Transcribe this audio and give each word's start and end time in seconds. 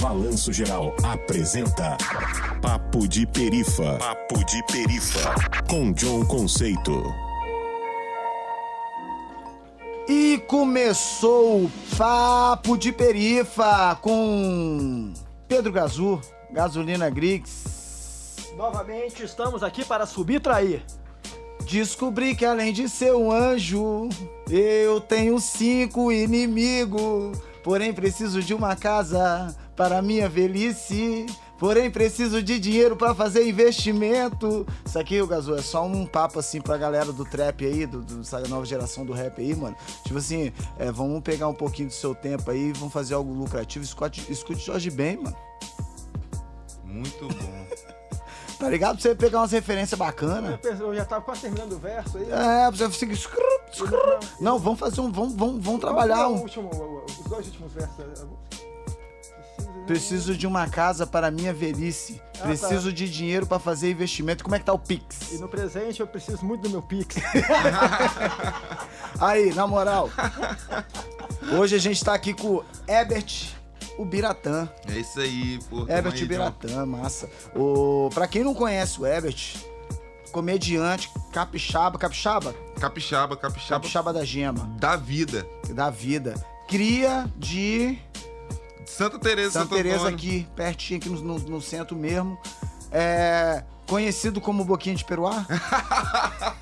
Balanço 0.00 0.52
Geral 0.52 0.94
apresenta 1.02 1.98
Papo 2.62 3.08
de 3.08 3.26
Perifa. 3.26 3.98
Papo 3.98 4.44
de 4.44 4.62
Perifa. 4.66 5.34
Com 5.68 5.92
John 5.92 6.24
Conceito. 6.24 7.02
E 10.08 10.38
começou 10.46 11.64
o 11.64 11.70
Papo 11.96 12.78
de 12.78 12.92
Perifa 12.92 13.98
com 14.00 15.12
Pedro 15.48 15.72
Gazu, 15.72 16.20
Gasolina 16.52 17.10
Grix. 17.10 18.52
Novamente 18.56 19.22
estamos 19.22 19.62
aqui 19.62 19.84
para 19.84 20.06
subtrair. 20.06 20.82
Descobri 21.68 22.34
que 22.34 22.46
além 22.46 22.72
de 22.72 22.88
ser 22.88 23.14
um 23.14 23.30
anjo, 23.30 24.08
eu 24.48 25.00
tenho 25.00 25.38
cinco 25.38 26.10
inimigos. 26.10 27.47
Porém, 27.62 27.92
preciso 27.92 28.42
de 28.42 28.54
uma 28.54 28.76
casa 28.76 29.54
para 29.76 30.00
minha 30.02 30.28
velhice. 30.28 31.26
Porém, 31.58 31.90
preciso 31.90 32.40
de 32.40 32.58
dinheiro 32.58 32.96
para 32.96 33.14
fazer 33.14 33.48
investimento. 33.48 34.64
Isso 34.86 34.98
aqui, 34.98 35.20
o 35.20 35.26
Gazu, 35.26 35.56
é 35.56 35.62
só 35.62 35.84
um 35.84 36.06
papo 36.06 36.38
assim 36.38 36.60
pra 36.60 36.76
galera 36.76 37.12
do 37.12 37.24
trap 37.24 37.66
aí, 37.66 37.84
do, 37.84 38.00
do, 38.00 38.22
da 38.22 38.48
nova 38.48 38.64
geração 38.64 39.04
do 39.04 39.12
rap 39.12 39.40
aí, 39.40 39.56
mano. 39.56 39.76
Tipo 40.04 40.18
assim, 40.18 40.52
é, 40.78 40.92
vamos 40.92 41.20
pegar 41.20 41.48
um 41.48 41.54
pouquinho 41.54 41.88
do 41.88 41.94
seu 41.94 42.14
tempo 42.14 42.48
aí, 42.50 42.72
vamos 42.72 42.92
fazer 42.92 43.14
algo 43.14 43.32
lucrativo. 43.32 43.84
Escute, 43.84 44.24
escute 44.30 44.64
Jorge 44.64 44.88
Ben, 44.90 45.16
mano. 45.16 45.36
Muito 46.84 47.26
bom. 47.26 47.68
Tá 48.58 48.68
ligado? 48.68 48.94
Pra 48.94 49.02
você 49.02 49.14
pegar 49.14 49.38
umas 49.38 49.52
referências 49.52 49.96
bacanas. 49.96 50.58
Eu 50.64 50.92
já 50.92 51.04
tava 51.04 51.22
quase 51.22 51.42
terminando 51.42 51.74
o 51.74 51.78
verso 51.78 52.18
aí. 52.18 52.24
É, 52.24 52.68
pra 52.68 52.70
você 52.72 52.90
seguir. 52.90 53.16
Não, 54.40 54.58
vamos 54.58 54.80
fazer 54.80 55.00
um. 55.00 55.12
Vamos, 55.12 55.34
vamos, 55.34 55.64
vamos 55.64 55.80
trabalhar. 55.80 56.28
Um... 56.28 56.40
último, 56.40 56.68
os 57.20 57.26
dois 57.26 57.46
últimos 57.46 57.72
versos. 57.72 57.94
Preciso 59.86 60.36
de 60.36 60.46
uma 60.46 60.68
casa 60.68 61.06
para 61.06 61.30
minha 61.30 61.52
velhice. 61.52 62.20
Ah, 62.40 62.46
Preciso 62.48 62.92
de 62.92 63.08
dinheiro 63.10 63.46
para 63.46 63.58
fazer 63.58 63.90
investimento. 63.90 64.44
Como 64.44 64.54
é 64.54 64.58
que 64.58 64.64
tá 64.64 64.72
o 64.72 64.78
Pix? 64.78 65.32
E 65.32 65.38
no 65.38 65.48
presente 65.48 66.00
eu 66.00 66.06
preciso 66.06 66.44
muito 66.44 66.62
do 66.62 66.70
meu 66.70 66.82
Pix. 66.82 67.16
Aí, 69.20 69.52
na 69.54 69.66
moral. 69.66 70.10
Hoje 71.58 71.76
a 71.76 71.78
gente 71.78 72.04
tá 72.04 72.12
aqui 72.14 72.34
com 72.34 72.56
o 72.56 72.64
Ebert, 72.86 73.52
o 73.96 74.04
Biratã. 74.04 74.68
É 74.86 74.98
isso 74.98 75.18
aí, 75.20 75.58
pô. 75.70 75.82
Ebert 75.88 76.14
aí, 76.14 76.20
John. 76.20 76.26
Biratã, 76.26 76.86
massa. 76.86 77.28
O, 77.54 78.10
pra 78.12 78.28
quem 78.28 78.44
não 78.44 78.54
conhece 78.54 79.00
o 79.00 79.06
Ebert, 79.06 79.56
comediante, 80.30 81.10
capixaba, 81.32 81.98
capixaba? 81.98 82.54
Capixaba, 82.78 83.36
capixaba, 83.36 83.80
Capixaba 83.80 84.12
da 84.12 84.24
gema, 84.24 84.68
da 84.78 84.96
vida. 84.96 85.46
da 85.70 85.88
vida. 85.90 86.34
Cria 86.68 87.26
de 87.36 87.98
Santa 88.84 89.18
Teresa, 89.18 89.52
Santa 89.60 89.64
Santo 89.70 89.76
Teresa 89.82 90.08
aqui, 90.08 90.46
pertinho 90.54 90.98
aqui 91.00 91.08
no, 91.08 91.20
no- 91.22 91.38
no 91.38 91.62
centro 91.62 91.96
mesmo. 91.96 92.38
É, 92.92 93.64
conhecido 93.86 94.40
como 94.40 94.64
Boquinha 94.64 94.94
de 94.94 95.04
Peruá. 95.04 95.46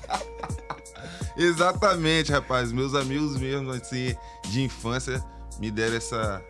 Exatamente, 1.35 2.31
rapaz. 2.31 2.71
Meus 2.71 2.95
amigos 2.95 3.37
mesmo, 3.37 3.69
assim, 3.71 4.15
de 4.49 4.63
infância, 4.63 5.23
me 5.59 5.69
deram 5.69 5.97
essa, 5.97 6.41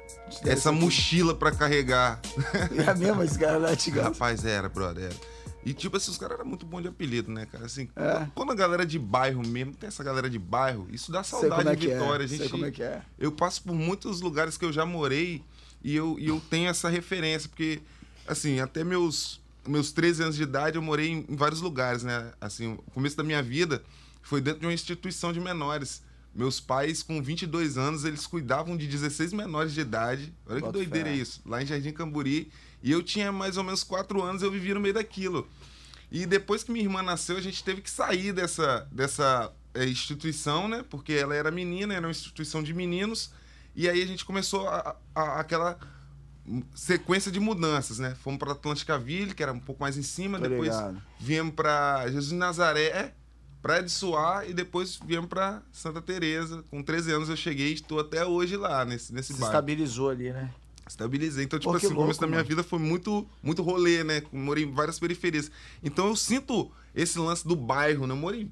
essa 0.46 0.72
mochila 0.72 1.36
pra 1.36 1.52
carregar. 1.52 2.20
É 2.88 2.94
mesmo 2.94 3.22
esse 3.24 3.38
cara 3.38 3.58
lá 3.58 3.70
antigão. 3.70 4.06
Rapaz, 4.06 4.46
era, 4.46 4.70
brother. 4.70 5.06
Era. 5.06 5.16
E 5.68 5.74
tipo 5.74 5.98
assim, 5.98 6.12
os 6.12 6.18
caras 6.18 6.38
eram 6.40 6.48
muito 6.48 6.66
bons 6.66 6.82
de 6.82 6.88
apelido, 6.88 7.32
né, 7.32 7.46
cara? 7.46 7.66
Assim, 7.66 7.90
É. 7.96 8.28
quando 8.34 8.52
a 8.52 8.56
galera 8.56 8.86
de 8.86 8.98
bairro 8.98 9.46
mesmo, 9.46 9.74
tem 9.76 9.88
essa 9.88 10.04
galera 10.04 10.30
de 10.30 10.40
bairro, 10.40 10.88
isso 10.92 11.12
dá 11.12 11.24
saudade 11.24 11.68
é 11.68 11.76
de 11.76 11.86
que 11.88 11.92
é. 11.92 12.00
Vitória. 12.00 12.26
A 12.26 12.28
Sei 12.28 12.38
gente, 12.38 12.50
como 12.50 12.66
é 12.66 12.72
que 12.72 12.82
é. 12.84 13.02
Eu 13.20 13.32
passo 13.32 13.62
por 13.64 13.74
muitos 13.76 14.22
lugares 14.22 14.58
que 14.58 14.64
eu 14.66 14.72
já 14.72 14.86
morei 14.86 15.44
e 15.84 15.96
eu, 15.96 16.18
e 16.20 16.28
eu 16.28 16.42
tenho 16.50 16.70
essa 16.70 16.88
referência, 16.90 17.50
porque, 17.50 17.82
assim, 18.26 18.60
até 18.60 18.84
meus, 18.84 19.42
meus 19.68 19.92
13 19.92 20.24
anos 20.24 20.36
de 20.38 20.44
idade 20.44 20.78
eu 20.78 20.82
morei 20.82 21.10
em, 21.10 21.26
em 21.28 21.36
vários 21.36 21.60
lugares, 21.62 22.02
né? 22.04 22.32
Assim, 22.40 22.74
o 22.74 22.92
começo 22.94 23.18
da 23.18 23.24
minha 23.24 23.44
vida 23.44 23.84
foi 24.22 24.40
dentro 24.42 24.62
de 24.62 24.66
uma 24.66 24.74
instituição 24.74 25.34
de 25.34 25.40
menores. 25.40 26.02
Meus 26.34 26.60
pais, 26.60 27.02
com 27.02 27.22
22 27.22 27.78
anos, 27.78 28.06
eles 28.06 28.28
cuidavam 28.28 28.78
de 28.78 28.86
16 28.88 29.34
menores 29.34 29.74
de 29.74 29.82
idade. 29.82 30.32
Olha 30.46 30.56
que 30.58 30.62
Bota 30.62 30.74
doideira 30.74 31.10
fé. 31.10 31.16
isso. 31.16 31.42
Lá 31.46 31.62
em 31.64 31.66
Jardim 31.66 31.92
Camburi. 31.92 32.52
E 32.84 32.92
eu 32.92 33.02
tinha 33.04 33.32
mais 33.32 33.58
ou 33.58 33.64
menos 33.64 33.84
4 33.84 34.22
anos, 34.22 34.42
eu 34.44 34.52
vivia 34.52 34.74
no 34.74 34.80
meio 34.80 34.94
daquilo. 34.94 35.48
E 36.12 36.26
depois 36.26 36.64
que 36.64 36.72
minha 36.72 36.86
irmã 36.86 37.02
nasceu, 37.02 37.36
a 37.38 37.42
gente 37.42 37.64
teve 37.64 37.82
que 37.82 37.90
sair 37.90 38.32
dessa, 38.32 38.88
dessa 38.92 39.52
é, 39.74 39.86
instituição, 39.86 40.68
né? 40.68 40.84
Porque 40.90 41.14
ela 41.14 41.36
era 41.36 41.52
menina, 41.52 41.94
era 41.94 42.06
uma 42.08 42.12
instituição 42.12 42.64
de 42.64 42.74
meninos. 42.74 43.32
E 43.76 43.90
aí 43.90 44.02
a 44.02 44.06
gente 44.06 44.24
começou 44.24 44.68
a- 44.70 44.96
a- 45.14 45.40
aquela 45.40 45.78
sequência 46.74 47.32
de 47.32 47.40
mudanças, 47.40 48.00
né? 48.00 48.16
Fomos 48.24 48.40
para 48.40 48.54
Atlântica 48.54 48.98
Ville, 48.98 49.34
que 49.34 49.44
era 49.44 49.52
um 49.52 49.60
pouco 49.60 49.82
mais 49.82 49.98
em 49.98 50.02
cima. 50.04 50.40
Tô 50.40 50.48
depois 50.48 50.70
ligado. 50.70 51.02
viemos 51.20 51.54
para 51.54 52.06
Jesus 52.08 52.30
de 52.30 52.36
Nazaré, 52.36 53.14
Praia 53.62 53.84
de 53.84 53.92
Suá. 53.92 54.46
E 54.46 54.54
depois 54.54 54.98
viemos 55.06 55.28
para 55.28 55.62
Santa 55.74 56.02
Teresa. 56.02 56.64
Com 56.70 56.82
13 56.82 57.12
anos 57.12 57.28
eu 57.28 57.36
cheguei 57.36 57.70
e 57.72 57.74
estou 57.74 58.00
até 58.00 58.26
hoje 58.26 58.56
lá, 58.56 58.86
nesse, 58.86 59.14
nesse 59.14 59.34
Se 59.34 59.40
bairro. 59.40 59.54
estabilizou 59.54 60.10
ali, 60.10 60.32
né? 60.32 60.50
Estabilizei. 60.88 61.44
Então, 61.44 61.60
tipo 61.60 61.72
Pô, 61.72 61.78
assim, 61.78 61.88
o 61.88 61.96
começo 61.96 62.20
da 62.20 62.28
minha 62.28 62.38
mano. 62.38 62.48
vida 62.50 62.64
foi 62.64 62.80
muito, 62.80 63.28
muito 63.44 63.62
rolê, 63.62 64.04
né? 64.04 64.24
Morei 64.32 64.64
em 64.64 64.72
várias 64.72 64.98
periferias. 65.00 65.52
Então 65.84 66.08
eu 66.08 66.16
sinto 66.16 66.72
esse 66.96 67.20
lance 67.20 67.48
do 67.48 67.56
bairro, 67.56 68.08
né? 68.08 68.14
Eu 68.14 68.18
morei. 68.18 68.50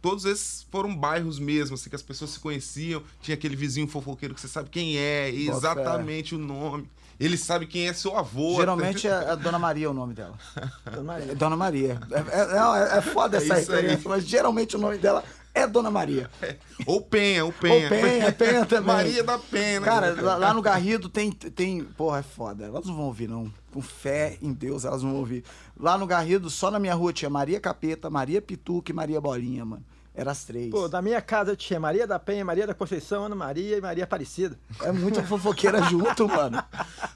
Todos 0.00 0.24
esses 0.24 0.66
foram 0.70 0.94
bairros 0.96 1.38
mesmo, 1.38 1.74
assim, 1.74 1.88
que 1.88 1.94
as 1.94 2.02
pessoas 2.02 2.30
se 2.32 2.40
conheciam. 2.40 3.02
Tinha 3.20 3.34
aquele 3.36 3.54
vizinho 3.54 3.86
fofoqueiro 3.86 4.34
que 4.34 4.40
você 4.40 4.48
sabe 4.48 4.68
quem 4.68 4.96
é, 4.98 5.30
exatamente 5.30 6.34
o 6.34 6.38
nome. 6.38 6.88
Ele 7.20 7.36
sabe 7.36 7.66
quem 7.66 7.86
é 7.88 7.92
seu 7.92 8.16
avô. 8.16 8.56
Geralmente 8.56 9.06
é 9.06 9.12
a 9.12 9.34
Dona 9.36 9.58
Maria 9.58 9.88
o 9.88 9.94
nome 9.94 10.12
dela. 10.12 10.36
Dona 10.84 10.96
É 10.98 11.02
Maria. 11.02 11.34
Dona 11.36 11.56
Maria. 11.56 12.00
É, 12.10 12.16
é- 12.18 12.94
é- 12.94 12.98
é 12.98 13.00
foda 13.02 13.36
É 13.36 13.42
essa 13.44 13.54
aí. 13.54 13.60
referência, 13.60 14.08
mas 14.10 14.26
geralmente 14.26 14.74
o 14.74 14.78
nome 14.80 14.98
dela 14.98 15.22
é 15.54 15.66
Dona 15.66 15.90
Maria. 15.90 16.30
Ou 16.86 17.00
Penha, 17.00 17.44
ou 17.44 17.52
Penha. 17.52 17.84
Ou 17.84 17.88
Penha, 17.88 18.32
Penha 18.32 18.66
também. 18.66 18.94
Maria 18.94 19.22
da 19.22 19.38
Penha, 19.38 19.80
né? 19.80 19.86
Cara, 19.86 20.20
lá, 20.20 20.36
lá 20.36 20.54
no 20.54 20.62
Garrido 20.62 21.08
tem, 21.08 21.30
tem. 21.30 21.84
Porra, 21.84 22.18
é 22.18 22.22
foda. 22.22 22.64
Elas 22.64 22.86
não 22.86 22.96
vão 22.96 23.04
ouvir, 23.04 23.28
não. 23.28 23.52
Com 23.70 23.80
fé 23.80 24.36
em 24.42 24.52
Deus, 24.52 24.84
elas 24.84 25.02
não 25.02 25.10
vão 25.10 25.20
ouvir. 25.20 25.44
Lá 25.78 25.96
no 25.96 26.06
Garrido, 26.06 26.50
só 26.50 26.70
na 26.70 26.78
minha 26.78 26.94
rua 26.94 27.12
tinha 27.12 27.30
Maria 27.30 27.60
Capeta, 27.60 28.10
Maria 28.10 28.42
Pituca 28.42 28.90
e 28.90 28.94
Maria 28.94 29.20
Bolinha, 29.20 29.64
mano. 29.64 29.84
Era 30.14 30.30
as 30.30 30.44
três. 30.44 30.70
Pô, 30.70 30.88
da 30.88 31.00
minha 31.00 31.20
casa 31.22 31.56
tinha 31.56 31.80
Maria 31.80 32.06
da 32.06 32.18
Penha, 32.18 32.44
Maria 32.44 32.66
da 32.66 32.74
Conceição, 32.74 33.24
Ana 33.24 33.34
Maria 33.34 33.78
e 33.78 33.80
Maria 33.80 34.04
Aparecida. 34.04 34.58
É 34.82 34.92
muita 34.92 35.22
fofoqueira 35.22 35.82
junto, 35.88 36.28
mano. 36.28 36.62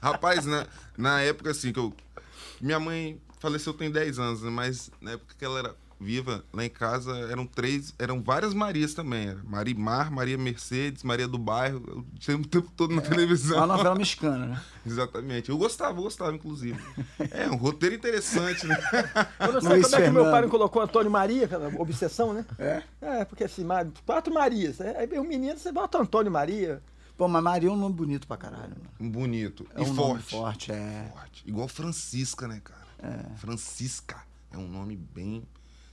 Rapaz, 0.01 0.45
na, 0.45 0.65
na 0.97 1.21
época 1.21 1.51
assim 1.51 1.71
que 1.71 1.79
eu. 1.79 1.93
Minha 2.59 2.79
mãe 2.79 3.21
faleceu 3.39 3.73
tem 3.73 3.91
10 3.91 4.17
anos, 4.17 4.41
né? 4.41 4.49
Mas 4.49 4.89
na 4.99 5.11
época 5.11 5.35
que 5.37 5.45
ela 5.45 5.59
era 5.59 5.75
viva, 5.99 6.43
lá 6.53 6.63
em 6.63 6.69
casa 6.69 7.11
eram 7.31 7.45
três, 7.45 7.93
eram 7.97 8.21
várias 8.21 8.53
Marias 8.53 8.93
também. 8.93 9.29
Era 9.29 9.39
Marimar, 9.43 10.11
Maria 10.11 10.37
Mercedes, 10.37 11.03
Maria 11.03 11.27
do 11.27 11.37
Bairro. 11.37 11.81
Eu 11.87 12.05
tinha 12.19 12.37
o 12.37 12.45
tempo 12.45 12.71
todo 12.75 12.93
na 12.95 13.01
É 13.01 13.05
televisão. 13.05 13.57
uma 13.57 13.67
novela 13.67 13.95
mexicana, 13.95 14.45
né? 14.45 14.61
Exatamente. 14.85 15.49
Eu 15.49 15.57
gostava, 15.57 15.97
eu 15.97 16.03
gostava, 16.03 16.33
inclusive. 16.33 16.79
É, 17.31 17.47
um 17.49 17.55
roteiro 17.55 17.95
interessante, 17.95 18.65
né? 18.65 18.77
Eu 19.39 19.53
não 19.53 19.61
sei 19.61 19.69
Luiz 19.71 19.85
como 19.85 19.95
é 19.95 20.05
que 20.05 20.11
meu 20.11 20.13
Fernando. 20.23 20.31
pai 20.31 20.41
não 20.41 20.49
colocou 20.49 20.81
Antônio 20.81 21.11
Maria, 21.11 21.45
aquela 21.45 21.67
obsessão, 21.79 22.33
né? 22.33 22.45
É. 22.57 22.83
É, 23.01 23.25
porque 23.25 23.43
assim, 23.43 23.65
quatro 24.05 24.33
Marias. 24.33 24.79
É, 24.79 24.97
Aí 24.99 25.19
o 25.19 25.23
menino, 25.23 25.57
você 25.57 25.71
bota 25.71 25.97
Antônio 25.97 26.31
Maria. 26.31 26.81
Pô, 27.17 27.27
mas 27.27 27.43
Maria 27.43 27.69
é 27.69 27.71
um 27.71 27.75
nome 27.75 27.95
bonito 27.95 28.27
pra 28.27 28.37
caralho, 28.37 28.75
mano. 28.77 28.89
Um 28.99 29.09
bonito. 29.09 29.65
É 29.75 29.81
e 29.81 29.85
um 29.85 29.93
nome 29.93 30.21
forte. 30.21 30.67
forte, 30.67 30.71
é. 30.71 31.11
Forte. 31.13 31.43
Igual 31.47 31.67
Francisca, 31.67 32.47
né, 32.47 32.61
cara? 32.63 32.85
Francisca. 33.37 34.17
É 34.51 34.57
um 34.57 34.67
nome 34.67 34.95
bem. 34.95 35.43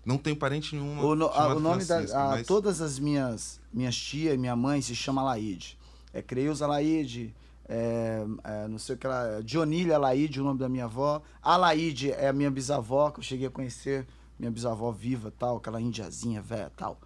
Não 0.04 0.18
tenho 0.18 0.36
parente 0.36 0.74
nenhum. 0.76 1.00
O, 1.04 1.14
no- 1.14 1.26
a- 1.28 1.32
chamado 1.32 1.56
o 1.56 1.60
nome 1.60 1.84
da. 1.84 1.98
A- 1.98 2.28
mas- 2.30 2.46
Todas 2.46 2.80
as 2.80 2.98
minhas, 2.98 3.60
minhas 3.72 3.96
tias 3.96 4.34
e 4.34 4.38
minha 4.38 4.54
mãe 4.56 4.80
se 4.82 4.94
chama 4.94 5.22
Laide. 5.22 5.78
É 6.12 6.20
Creuza 6.22 6.66
Laide, 6.66 7.34
é, 7.68 8.24
é, 8.44 8.68
não 8.68 8.78
sei 8.78 8.94
o 8.94 8.98
que 8.98 9.06
lá. 9.06 9.40
Dionília 9.42 9.98
Laide, 9.98 10.40
o 10.40 10.44
nome 10.44 10.58
da 10.60 10.68
minha 10.68 10.84
avó. 10.84 11.22
A 11.42 11.56
Laide 11.56 12.12
é 12.12 12.28
a 12.28 12.32
minha 12.32 12.50
bisavó, 12.50 13.10
que 13.10 13.20
eu 13.20 13.24
cheguei 13.24 13.46
a 13.46 13.50
conhecer, 13.50 14.06
minha 14.38 14.50
bisavó 14.50 14.90
viva 14.92 15.32
tal, 15.38 15.56
aquela 15.56 15.80
indiazinha 15.80 16.40
velha 16.42 16.70
tal. 16.76 16.98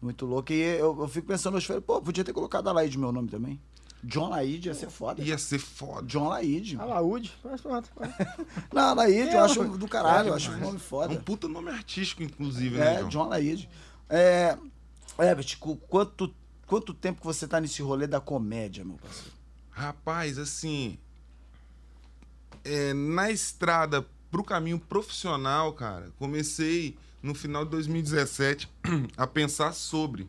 Muito 0.00 0.26
louca. 0.26 0.52
E 0.52 0.60
eu, 0.60 0.96
eu 1.00 1.08
fico 1.08 1.26
pensando 1.26 1.56
hoje, 1.56 1.66
falei, 1.66 1.80
pô, 1.82 2.00
podia 2.02 2.24
ter 2.24 2.32
colocado 2.32 2.68
a 2.68 2.72
Laide 2.72 2.98
meu 2.98 3.12
nome 3.12 3.28
também. 3.28 3.60
John 4.04 4.28
Laide 4.30 4.68
ia 4.68 4.74
ser 4.74 4.90
foda. 4.90 5.22
Ia 5.22 5.36
ser 5.38 5.58
foda. 5.58 6.06
John 6.06 6.28
Laide. 6.28 6.76
A 6.78 6.84
Laúde. 6.84 7.32
Mas 7.42 7.60
pronto. 7.60 7.90
Não, 8.72 8.94
Laide 8.94 9.18
eu 9.32 9.40
É, 9.40 9.44
acho 9.44 9.64
do 9.64 9.88
caralho, 9.88 10.28
eu 10.28 10.32
É 10.32 10.36
acho 10.36 10.50
um 10.52 10.58
nome 10.58 10.76
É 10.76 10.80
foda. 10.80 11.12
um 11.14 11.16
puta 11.16 11.48
nome 11.48 11.70
artístico, 11.70 12.22
inclusive, 12.22 12.76
né, 12.78 13.00
É? 13.00 13.04
John 13.04 13.28
Laide. 13.28 13.68
É, 14.08 14.56
Herbert, 15.18 15.58
quanto, 15.88 16.32
quanto 16.66 16.94
tempo 16.94 17.20
que 17.20 17.26
você 17.26 17.48
tá 17.48 17.60
nesse 17.60 17.82
rolê 17.82 18.06
da 18.06 18.20
comédia, 18.20 18.84
meu 18.84 18.96
parceiro? 18.96 19.32
Rapaz, 19.70 20.38
assim. 20.38 20.98
é, 22.64 22.92
na 22.94 23.30
estrada 23.30 24.06
pro 24.30 24.44
caminho 24.44 24.78
profissional, 24.78 25.72
cara, 25.72 26.10
comecei 26.18 26.96
no 27.22 27.34
final 27.34 27.64
de 27.64 27.70
2017 27.72 28.68
a 29.16 29.26
pensar 29.26 29.72
sobre. 29.72 30.28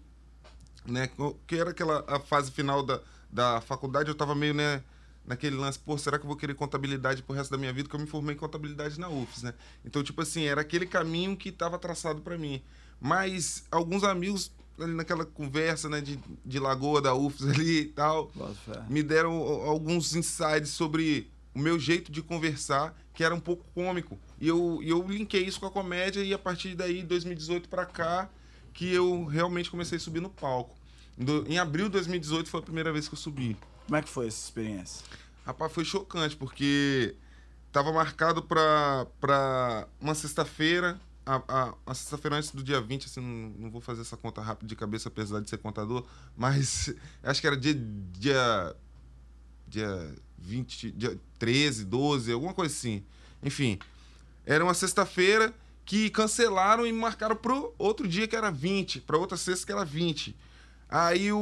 Né, 0.85 1.09
que 1.45 1.55
era 1.57 1.71
aquela 1.71 2.05
a 2.07 2.17
fase 2.17 2.49
final 2.49 2.81
da, 2.81 3.01
da 3.31 3.61
faculdade, 3.61 4.09
eu 4.09 4.15
tava 4.15 4.33
meio, 4.33 4.53
né, 4.53 4.83
naquele 5.25 5.55
lance, 5.55 5.77
pô, 5.77 5.97
será 5.97 6.17
que 6.17 6.23
eu 6.23 6.27
vou 6.27 6.37
querer 6.37 6.55
contabilidade 6.55 7.21
pro 7.21 7.35
resto 7.35 7.51
da 7.51 7.57
minha 7.57 7.73
vida? 7.73 7.89
Que 7.89 7.95
eu 7.95 7.99
me 7.99 8.07
formei 8.07 8.35
em 8.35 8.37
contabilidade 8.37 8.99
na 8.99 9.09
UFS, 9.09 9.43
né? 9.43 9.53
Então, 9.85 10.01
tipo 10.01 10.21
assim, 10.21 10.45
era 10.45 10.61
aquele 10.61 10.85
caminho 10.85 11.35
que 11.35 11.49
estava 11.49 11.77
traçado 11.77 12.21
para 12.21 12.37
mim. 12.37 12.61
Mas 12.99 13.65
alguns 13.69 14.03
amigos 14.03 14.51
ali 14.79 14.93
naquela 14.93 15.25
conversa, 15.25 15.89
né, 15.89 15.99
de, 15.99 16.19
de 16.45 16.59
Lagoa 16.59 17.01
da 17.01 17.13
UFS 17.13 17.43
ali 17.49 17.81
e 17.81 17.85
tal, 17.85 18.31
fé. 18.65 18.83
me 18.89 19.03
deram 19.03 19.33
alguns 19.33 20.15
insights 20.15 20.69
sobre 20.69 21.29
o 21.53 21.59
meu 21.59 21.79
jeito 21.79 22.11
de 22.11 22.21
conversar, 22.21 22.95
que 23.13 23.23
era 23.23 23.33
um 23.33 23.39
pouco 23.39 23.65
cômico. 23.73 24.17
E 24.39 24.47
eu, 24.47 24.79
eu 24.83 25.05
linkei 25.07 25.43
isso 25.43 25.59
com 25.59 25.65
a 25.65 25.71
comédia 25.71 26.21
e 26.21 26.33
a 26.33 26.37
partir 26.37 26.75
daí, 26.75 27.01
2018 27.01 27.67
pra 27.67 27.85
cá, 27.85 28.29
que 28.73 28.93
eu 28.93 29.25
realmente 29.25 29.71
comecei 29.71 29.97
a 29.97 29.99
subir 29.99 30.21
no 30.21 30.29
palco. 30.29 30.76
Em 31.17 31.23
do- 31.25 31.45
em 31.47 31.57
abril 31.57 31.85
de 31.85 31.93
2018 31.93 32.49
foi 32.49 32.59
a 32.59 32.63
primeira 32.63 32.91
vez 32.91 33.07
que 33.07 33.13
eu 33.13 33.17
subi. 33.17 33.57
Como 33.85 33.95
é 33.97 34.01
que 34.01 34.09
foi 34.09 34.27
essa 34.27 34.43
experiência? 34.45 35.05
Rapaz, 35.45 35.71
foi 35.71 35.85
chocante, 35.85 36.35
porque 36.35 37.15
tava 37.71 37.91
marcado 37.91 38.41
pra, 38.43 39.07
pra 39.19 39.87
uma 39.99 40.13
sexta-feira, 40.13 40.99
a, 41.25 41.35
a, 41.47 41.73
a 41.85 41.93
sexta-feira 41.93 42.35
antes 42.37 42.51
do 42.51 42.61
dia 42.63 42.81
20, 42.81 43.05
assim, 43.05 43.21
não, 43.21 43.49
não 43.63 43.71
vou 43.71 43.81
fazer 43.81 44.01
essa 44.01 44.17
conta 44.17 44.41
rápida 44.41 44.67
de 44.67 44.75
cabeça, 44.75 45.07
apesar 45.09 45.39
de 45.41 45.49
ser 45.49 45.57
contador, 45.57 46.05
mas 46.35 46.93
acho 47.23 47.41
que 47.41 47.47
era 47.47 47.55
dia, 47.57 47.73
dia, 48.13 48.75
dia 49.67 50.15
20, 50.37 50.91
dia 50.91 51.17
13, 51.39 51.85
12, 51.85 52.31
alguma 52.31 52.53
coisa 52.53 52.73
assim. 52.73 53.03
Enfim, 53.41 53.79
era 54.45 54.63
uma 54.63 54.73
sexta-feira 54.73 55.53
que 55.85 56.09
cancelaram 56.09 56.85
e 56.85 56.91
marcaram 56.91 57.35
pro 57.35 57.73
outro 57.77 58.07
dia 58.07 58.27
que 58.27 58.35
era 58.35 58.51
20, 58.51 59.01
pra 59.01 59.17
outra 59.17 59.37
sexta 59.37 59.65
que 59.65 59.71
era 59.71 59.85
20. 59.85 60.35
Aí 60.89 61.31
o, 61.33 61.37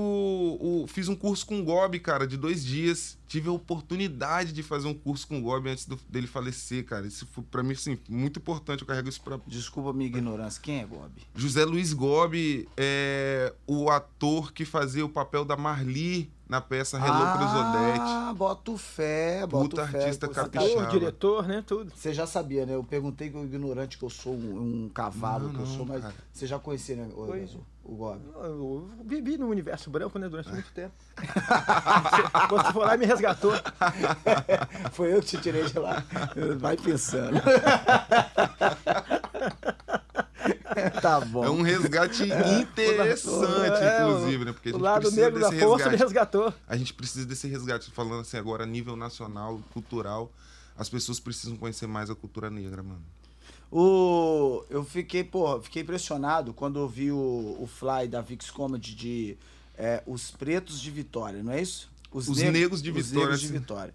o- 0.59 0.87
fiz 0.87 1.07
um 1.07 1.15
curso 1.15 1.45
com 1.45 1.59
o 1.59 1.63
Gobi, 1.63 1.99
cara, 1.99 2.25
de 2.25 2.35
dois 2.35 2.65
dias. 2.65 3.17
Tive 3.27 3.49
a 3.49 3.51
oportunidade 3.51 4.51
de 4.51 4.63
fazer 4.63 4.87
um 4.87 4.93
curso 4.93 5.27
com 5.27 5.37
o 5.37 5.41
Gobi 5.41 5.69
antes 5.69 5.85
do- 5.85 5.99
dele 6.09 6.25
falecer, 6.27 6.83
cara. 6.85 7.05
Isso 7.05 7.27
foi 7.31 7.43
pra 7.43 7.61
mim, 7.61 7.73
assim, 7.73 7.97
muito 8.09 8.39
importante. 8.39 8.81
Eu 8.81 8.87
carrego 8.87 9.09
isso 9.09 9.21
pra. 9.21 9.39
Desculpa 9.45 9.89
a 9.91 9.93
minha 9.93 10.07
ignorância. 10.07 10.59
Quem 10.61 10.79
é 10.81 10.85
Gobi? 10.85 11.21
José 11.35 11.63
Luiz 11.65 11.93
Gobi 11.93 12.67
é 12.75 13.53
o 13.67 13.89
ator 13.89 14.51
que 14.51 14.65
fazia 14.65 15.05
o 15.05 15.09
papel 15.09 15.45
da 15.45 15.55
Marli 15.55 16.31
na 16.47 16.61
peça 16.61 16.97
Hello 16.97 17.33
Cruzodete. 17.37 17.99
Ah, 18.01 18.33
boto 18.35 18.77
fé, 18.77 19.45
boto 19.47 19.69
Puta 19.69 19.87
fé. 19.87 19.97
artista 19.99 20.27
tá- 20.27 20.33
capixaba. 20.43 20.85
Diretor, 20.87 21.47
né? 21.47 21.63
Tudo. 21.65 21.91
Você 21.95 22.13
já 22.13 22.27
sabia, 22.27 22.65
né? 22.65 22.75
Eu 22.75 22.83
perguntei 22.83 23.29
que 23.29 23.37
o 23.37 23.43
ignorante 23.43 23.97
que 23.97 24.03
eu 24.05 24.09
sou, 24.09 24.33
um, 24.33 24.85
um 24.85 24.89
cavalo 24.89 25.47
Não, 25.47 25.53
que 25.55 25.59
eu 25.61 25.65
sou, 25.65 25.85
mas 25.85 26.03
você 26.31 26.45
já 26.45 26.59
conhecia, 26.59 26.95
né, 26.95 27.07
o, 27.15 27.25
Pois. 27.25 27.53
o, 27.55 27.59
o 27.83 27.95
Gobi? 27.95 28.21
Eu 28.35 28.89
vivi 29.03 29.37
no 29.37 29.47
universo 29.47 29.89
branco, 29.89 30.19
né? 30.19 30.29
Durante 30.29 30.51
muito 30.51 30.71
tempo. 30.71 30.93
Você 32.49 32.73
foi 32.73 32.85
lá 32.85 32.95
e 32.95 32.97
me 32.97 33.05
resgatou. 33.05 33.53
Foi 34.93 35.13
eu 35.13 35.19
que 35.21 35.27
te 35.27 35.37
tirei 35.37 35.63
de 35.65 35.79
lá. 35.79 36.03
Vai 36.59 36.75
pensando. 36.77 37.39
tá 41.01 41.19
bom. 41.21 41.43
É 41.43 41.49
um 41.49 41.61
resgate 41.61 42.23
interessante, 42.23 43.83
É, 43.83 44.05
o- 44.05 44.09
inclusive, 44.17 44.45
né? 44.45 44.51
Porque 44.53 44.69
a 44.69 44.71
O 44.71 44.73
gente 44.75 44.81
lado 44.83 45.01
precisa 45.01 45.21
negro 45.25 45.39
da 45.39 45.49
desse 45.49 45.61
força 45.61 45.85
me 45.85 45.91
resgate. 45.91 46.03
resgatou. 46.03 46.53
A 46.67 46.77
gente 46.77 46.93
precisa 46.93 47.25
desse 47.25 47.47
resgate, 47.47 47.91
falando 47.91 48.21
assim 48.21 48.37
agora 48.37 48.63
a 48.63 48.67
nível 48.67 48.95
nacional, 48.95 49.59
cultural. 49.73 50.31
As 50.77 50.89
pessoas 50.89 51.19
precisam 51.19 51.55
conhecer 51.55 51.87
mais 51.87 52.09
a 52.09 52.15
cultura 52.15 52.49
negra, 52.49 52.83
mano. 52.83 53.01
O, 53.71 54.63
eu 54.69 54.83
fiquei, 54.83 55.23
porra, 55.23 55.61
fiquei 55.61 55.81
impressionado 55.81 56.53
quando 56.53 56.79
eu 56.79 56.87
vi 56.87 57.11
o, 57.11 57.57
o 57.59 57.67
fly 57.67 58.07
da 58.07 58.21
Vix 58.21 58.49
Comedy 58.51 58.93
de 58.95 59.37
é, 59.77 60.01
Os 60.05 60.31
Pretos 60.31 60.79
de 60.79 60.91
Vitória, 60.91 61.41
não 61.43 61.51
é 61.51 61.61
isso? 61.61 61.89
Os 62.11 62.27
Negros 62.37 62.81
de 62.81 62.91
Os 62.91 62.95
Vitória, 63.09 63.19
Negros 63.25 63.41
de. 63.41 63.47
Vitória. 63.47 63.93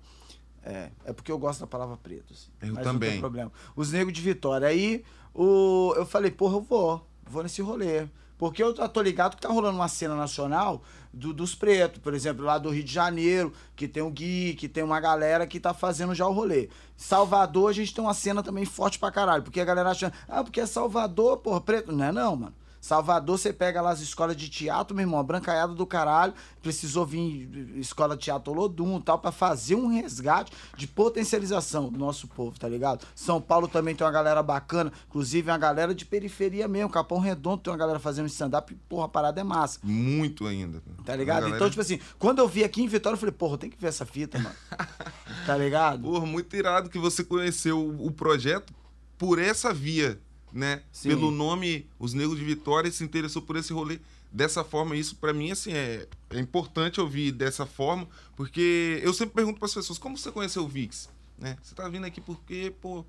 É, 0.63 0.91
é 1.07 1.13
porque 1.15 1.33
eu 1.33 1.39
gosto 1.39 1.61
da 1.61 1.67
palavra 1.67 1.97
preto. 1.97 2.35
Assim, 2.35 2.49
Eu 2.61 2.75
mas 2.75 2.85
Não 2.85 2.93
também. 2.93 3.13
tem 3.13 3.21
problema. 3.21 3.51
Os 3.75 3.93
Negros 3.93 4.13
de 4.13 4.21
Vitória. 4.21 4.69
Aí 4.69 5.03
o, 5.35 5.93
eu 5.97 6.05
falei, 6.07 6.31
porra, 6.31 6.57
eu 6.57 6.61
vou. 6.63 7.07
Vou 7.29 7.43
nesse 7.43 7.63
rolê. 7.63 8.07
Porque 8.37 8.63
eu 8.63 8.73
tô 8.89 9.03
ligado 9.03 9.37
que 9.37 9.43
tá 9.43 9.51
rolando 9.51 9.77
uma 9.79 9.87
cena 9.89 10.15
nacional 10.15 10.83
do- 11.13 11.35
dos 11.35 11.55
pretos, 11.55 12.01
por 12.01 12.15
exemplo, 12.15 12.43
lá 12.45 12.57
do 12.57 12.71
Rio 12.71 12.83
de 12.83 12.91
Janeiro, 12.93 13.53
que 13.77 13.87
tem 13.87 14.03
o 14.03 14.11
Gui, 14.11 14.55
que 14.55 14.67
tem 14.67 14.83
uma 14.83 14.99
galera 14.99 15.47
que 15.47 15.61
tá 15.61 15.75
fazendo 15.75 16.15
já 16.15 16.27
o 16.27 16.33
rolê. 16.33 16.71
Salvador, 16.97 17.69
a 17.69 17.73
gente 17.75 17.95
tem 17.95 18.03
uma 18.03 18.15
cena 18.15 18.43
também 18.43 18.65
forte 18.65 18.99
pra 18.99 19.11
caralho, 19.11 19.43
porque 19.43 19.61
a 19.61 19.65
galera 19.65 19.91
acha, 19.91 20.11
ah, 20.27 20.43
porque 20.43 20.61
é 20.61 20.67
Salvador, 20.67 21.37
porra, 21.39 21.61
preto. 21.61 21.93
Não 21.93 22.05
é 22.05 22.11
não, 22.13 22.35
mano. 22.37 22.55
Salvador, 22.81 23.39
você 23.39 23.53
pega 23.53 23.81
lá 23.83 23.91
as 23.91 24.01
escolas 24.01 24.35
de 24.37 24.49
teatro, 24.49 24.95
meu 24.97 25.03
irmão, 25.05 25.23
brancaiado 25.23 25.75
do 25.75 25.87
caralho, 25.87 26.33
precisou 26.63 27.05
vir 27.05 27.49
escola 27.77 28.17
de 28.17 28.25
teatro 28.25 28.53
Olodum 28.53 28.99
e 28.99 29.03
tal, 29.03 29.19
pra 29.19 29.31
fazer 29.31 29.75
um 29.75 29.87
resgate 29.89 30.51
de 30.77 30.87
potencialização 30.87 31.89
do 31.91 31.99
nosso 31.99 32.27
povo, 32.29 32.59
tá 32.59 32.69
ligado? 32.69 33.07
São 33.15 33.41
Paulo 33.41 33.69
também 33.69 33.95
tem 33.95 34.05
uma 34.07 34.13
galera 34.13 34.43
bacana, 34.43 34.93
inclusive 35.09 35.51
uma 35.51 35.59
galera 35.59 35.95
de 35.95 36.05
periferia 36.05 36.67
mesmo, 36.67 36.89
Capão 36.91 37.19
Redondo 37.19 37.59
tem 37.63 37.71
uma 37.73 37.79
galera 37.79 37.99
fazendo 37.99 38.27
stand-up, 38.27 38.75
porra, 38.89 39.05
a 39.05 39.09
parada 39.09 39.41
é 39.41 39.45
massa. 39.45 39.79
Muito 39.83 40.47
ainda. 40.47 40.83
Tá 41.05 41.13
A 41.13 41.17
ligado? 41.17 41.41
galera- 41.41 41.57
Então, 41.57 41.69
tipo 41.69 41.83
assim, 41.83 42.01
quando 42.19 42.39
eu 42.39 42.49
vi 42.49 42.65
aqui 42.65 42.83
em 42.83 42.89
Vitória, 42.89 43.15
eu 43.17 43.21
falei, 43.21 43.33
porra, 43.35 43.59
tem 43.59 43.69
que 43.71 43.81
ver 43.81 43.89
essa 43.89 44.07
fita, 44.07 44.39
mano. 44.39 44.55
tá 45.47 45.57
ligado? 45.57 46.03
Porra, 46.03 46.25
muito 46.27 46.55
irado 46.57 46.89
que 46.89 46.99
você 46.99 47.23
conheceu 47.23 47.79
o 48.01 48.11
projeto 48.11 48.73
por 49.19 49.39
essa 49.39 49.73
via, 49.73 50.19
né? 50.53 50.83
Sim. 50.93 51.11
Pelo 51.11 51.31
nome 51.31 51.87
Os 51.99 52.13
Negros 52.15 52.39
de 52.39 52.45
Vitória 52.45 52.89
e 52.89 52.93
se 52.93 53.05
interessou 53.05 53.43
por 53.43 53.57
esse 53.57 53.73
rolê 53.73 54.01
dessa 54.31 54.65
forma. 54.65 54.97
Isso 54.97 55.17
pra 55.17 55.33
mim, 55.33 55.51
assim, 55.51 55.73
é, 55.73 56.07
é 56.31 56.39
importante 56.39 57.01
ouvir 57.01 57.33
dessa 57.33 57.67
forma, 57.67 58.09
porque 58.37 59.01
eu 59.03 59.13
sempre 59.13 59.35
pergunto 59.35 59.59
pras 59.59 59.75
pessoas, 59.75 59.99
como 59.99 60.17
você 60.17 60.31
conheceu 60.31 60.65
o 60.65 60.69
VIX? 60.69 61.09
Né? 61.39 61.57
Você 61.63 61.75
tá 61.75 61.89
vindo 61.89 62.05
aqui 62.05 62.21
porque, 62.21 62.73
pô, 62.81 63.05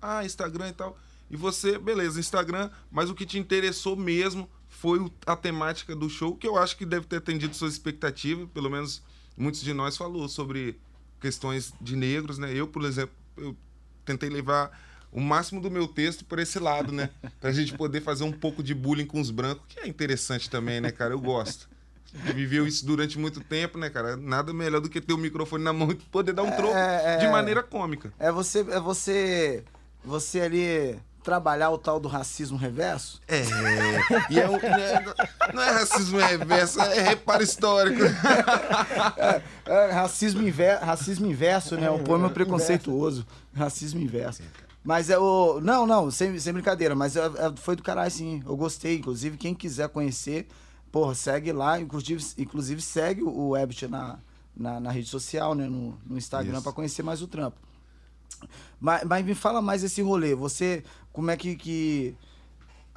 ah, 0.00 0.24
Instagram 0.24 0.68
e 0.68 0.72
tal. 0.72 0.98
E 1.30 1.36
você, 1.36 1.78
beleza, 1.78 2.18
Instagram, 2.18 2.70
mas 2.90 3.10
o 3.10 3.14
que 3.14 3.26
te 3.26 3.38
interessou 3.38 3.94
mesmo 3.94 4.48
foi 4.68 5.10
a 5.26 5.36
temática 5.36 5.94
do 5.94 6.08
show, 6.08 6.34
que 6.34 6.46
eu 6.46 6.56
acho 6.56 6.76
que 6.76 6.86
deve 6.86 7.06
ter 7.06 7.16
atendido 7.16 7.54
suas 7.54 7.74
expectativas, 7.74 8.48
pelo 8.50 8.70
menos 8.70 9.02
muitos 9.36 9.60
de 9.60 9.72
nós 9.74 9.96
falou 9.96 10.28
sobre 10.28 10.78
questões 11.20 11.72
de 11.80 11.96
negros, 11.96 12.38
né? 12.38 12.52
Eu, 12.54 12.66
por 12.66 12.84
exemplo, 12.84 13.14
eu 13.36 13.56
tentei 14.04 14.28
levar 14.28 14.70
o 15.12 15.20
máximo 15.20 15.60
do 15.60 15.70
meu 15.70 15.86
texto 15.88 16.24
por 16.24 16.38
esse 16.38 16.58
lado, 16.58 16.92
né? 16.92 17.10
Pra 17.40 17.50
gente 17.52 17.72
poder 17.74 18.00
fazer 18.02 18.24
um 18.24 18.32
pouco 18.32 18.62
de 18.62 18.74
bullying 18.74 19.06
com 19.06 19.20
os 19.20 19.30
brancos, 19.30 19.62
que 19.68 19.80
é 19.80 19.86
interessante 19.88 20.48
também, 20.50 20.80
né, 20.80 20.90
cara? 20.90 21.14
Eu 21.14 21.20
gosto. 21.20 21.68
Viveu 22.34 22.66
isso 22.66 22.86
durante 22.86 23.18
muito 23.18 23.40
tempo, 23.40 23.76
né, 23.78 23.90
cara? 23.90 24.16
Nada 24.16 24.52
melhor 24.52 24.80
do 24.80 24.88
que 24.88 25.00
ter 25.00 25.12
o 25.12 25.18
microfone 25.18 25.62
na 25.62 25.72
mão 25.74 25.90
e 25.90 25.94
poder 25.94 26.32
dar 26.32 26.42
um 26.42 26.50
troco 26.50 26.74
É, 26.76 27.14
é. 27.14 27.16
de 27.18 27.28
maneira 27.28 27.62
cômica. 27.62 28.12
É 28.18 28.32
você, 28.32 28.60
é 28.60 28.80
você, 28.80 29.62
você 30.02 30.40
ali 30.40 30.98
trabalhar 31.22 31.68
o 31.68 31.76
tal 31.76 32.00
do 32.00 32.08
racismo 32.08 32.56
reverso? 32.56 33.20
É, 33.28 33.42
e 34.30 34.40
é 34.40 34.48
um, 34.48 34.56
é- 34.56 35.04
não 35.52 35.62
é 35.62 35.70
racismo 35.72 36.18
reverso, 36.18 36.80
é 36.80 37.02
reparo 37.02 37.42
histórico. 37.42 38.02
É, 39.66 39.90
racismo, 39.92 40.40
inver, 40.46 40.78
racismo 40.82 41.26
inverso, 41.26 41.76
né? 41.76 41.90
O 41.90 41.98
poema 41.98 42.30
preconceituoso. 42.30 43.26
Racismo 43.54 44.00
inverso. 44.00 44.42
Mas 44.84 45.10
é 45.10 45.18
o. 45.18 45.60
Não, 45.60 45.86
não, 45.86 46.10
sem, 46.10 46.38
sem 46.38 46.52
brincadeira, 46.52 46.94
mas 46.94 47.16
é- 47.16 47.26
é- 47.26 47.56
foi 47.56 47.76
do 47.76 47.82
caralho, 47.82 48.10
sim. 48.10 48.42
Eu 48.46 48.56
gostei. 48.56 48.96
Inclusive, 48.96 49.36
quem 49.36 49.54
quiser 49.54 49.88
conhecer, 49.88 50.46
porra, 50.90 51.14
segue 51.14 51.52
lá. 51.52 51.80
Inclusive, 51.80 52.24
inclusive 52.38 52.80
segue 52.80 53.22
o 53.22 53.56
Ebit 53.56 53.86
na, 53.88 54.18
na, 54.56 54.80
na 54.80 54.90
rede 54.90 55.08
social, 55.08 55.54
né? 55.54 55.66
No, 55.66 55.98
no 56.06 56.16
Instagram, 56.16 56.62
pra 56.62 56.72
conhecer 56.72 57.02
mais 57.02 57.20
o 57.20 57.26
trampo. 57.26 57.58
Mas, 58.80 59.04
mas 59.04 59.24
me 59.24 59.34
fala 59.34 59.60
mais 59.60 59.82
esse 59.82 60.00
rolê. 60.00 60.34
Você, 60.34 60.84
como 61.12 61.30
é 61.30 61.36
que. 61.36 61.56
que 61.56 62.16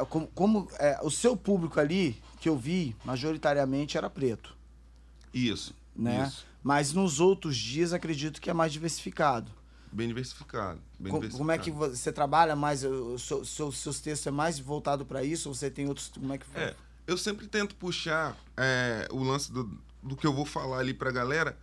como, 0.09 0.27
como 0.27 0.67
é, 0.79 0.99
o 1.03 1.11
seu 1.11 1.35
público 1.37 1.79
ali, 1.79 2.15
que 2.39 2.49
eu 2.49 2.57
vi, 2.57 2.95
majoritariamente 3.05 3.97
era 3.97 4.09
preto 4.09 4.57
Isso, 5.31 5.75
né? 5.95 6.25
isso. 6.27 6.45
Mas 6.63 6.93
nos 6.93 7.19
outros 7.19 7.55
dias 7.55 7.93
acredito 7.93 8.41
que 8.41 8.49
é 8.49 8.53
mais 8.53 8.71
diversificado. 8.71 9.51
Bem 9.91 10.07
diversificado. 10.07 10.79
Bem 10.99 11.11
diversificado. 11.13 11.37
Como 11.37 11.51
é 11.51 11.57
que 11.57 11.69
vo- 11.71 11.89
você 11.89 12.11
trabalha 12.11 12.55
mais? 12.55 12.79
Seu, 12.79 13.43
seu- 13.45 13.71
seus 13.71 13.99
textos 13.99 14.27
é 14.27 14.31
mais 14.31 14.57
voltado 14.59 15.05
para 15.05 15.23
isso? 15.23 15.49
Ou 15.49 15.55
você 15.55 15.69
tem 15.69 15.87
outros? 15.87 16.07
Como 16.09 16.31
é 16.33 16.37
que 16.37 16.45
É, 16.55 16.75
eu 17.07 17.17
sempre 17.17 17.47
tento 17.47 17.75
puxar 17.75 18.37
é, 18.55 19.07
o 19.11 19.21
lance 19.23 19.51
do, 19.51 19.69
do 20.01 20.15
que 20.15 20.25
eu 20.25 20.33
vou 20.33 20.45
falar 20.45 20.79
ali 20.79 20.93
pra 20.93 21.11
galera 21.11 21.57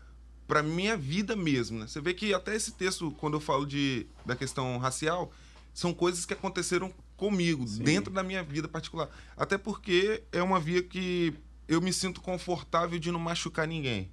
pra 0.47 0.62
minha 0.62 0.97
vida 0.97 1.35
mesmo, 1.37 1.78
né? 1.78 1.87
Você 1.87 2.00
vê 2.00 2.14
que 2.14 2.32
até 2.35 2.54
esse 2.54 2.73
texto, 2.73 3.11
quando 3.12 3.35
eu 3.35 3.40
falo 3.40 3.66
de, 3.66 4.06
da 4.25 4.35
questão 4.37 4.78
racial, 4.78 5.30
são 5.75 5.92
coisas 5.94 6.25
que 6.25 6.32
aconteceram 6.32 6.92
comigo, 7.16 7.64
dentro 7.66 8.12
da 8.12 8.23
minha 8.23 8.42
vida 8.42 8.66
particular. 8.68 9.08
Até 9.37 9.58
porque 9.58 10.23
é 10.32 10.42
uma 10.42 10.58
via 10.61 10.82
que 10.82 11.35
eu 11.66 11.80
me 11.82 11.92
sinto 11.92 12.20
confortável 12.20 12.99
de 12.99 13.11
não 13.12 13.18
machucar 13.20 13.66
ninguém. 13.66 14.11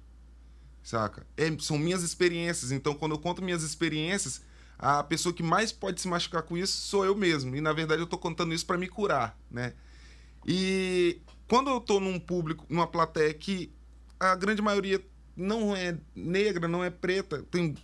Saca? 0.86 1.26
É, 1.36 1.46
são 1.58 1.76
minhas 1.76 2.04
experiências. 2.04 2.70
Então, 2.70 2.94
quando 2.94 3.10
eu 3.10 3.18
conto 3.18 3.42
minhas 3.42 3.64
experiências, 3.64 4.40
a 4.78 5.02
pessoa 5.02 5.34
que 5.34 5.42
mais 5.42 5.72
pode 5.72 6.00
se 6.00 6.06
machucar 6.06 6.44
com 6.44 6.56
isso 6.56 6.80
sou 6.80 7.04
eu 7.04 7.16
mesmo. 7.16 7.56
E, 7.56 7.60
na 7.60 7.72
verdade, 7.72 8.00
eu 8.00 8.06
tô 8.06 8.16
contando 8.16 8.54
isso 8.54 8.64
pra 8.64 8.78
me 8.78 8.86
curar, 8.86 9.36
né? 9.50 9.72
E 10.46 11.20
quando 11.48 11.70
eu 11.70 11.80
tô 11.80 11.98
num 11.98 12.20
público, 12.20 12.64
numa 12.68 12.86
plateia 12.86 13.34
que 13.34 13.72
a 14.20 14.36
grande 14.36 14.62
maioria 14.62 15.04
não 15.36 15.74
é 15.74 15.98
negra, 16.14 16.68
não 16.68 16.84
é 16.84 16.88
preta, 16.88 17.42
tem, 17.50 17.74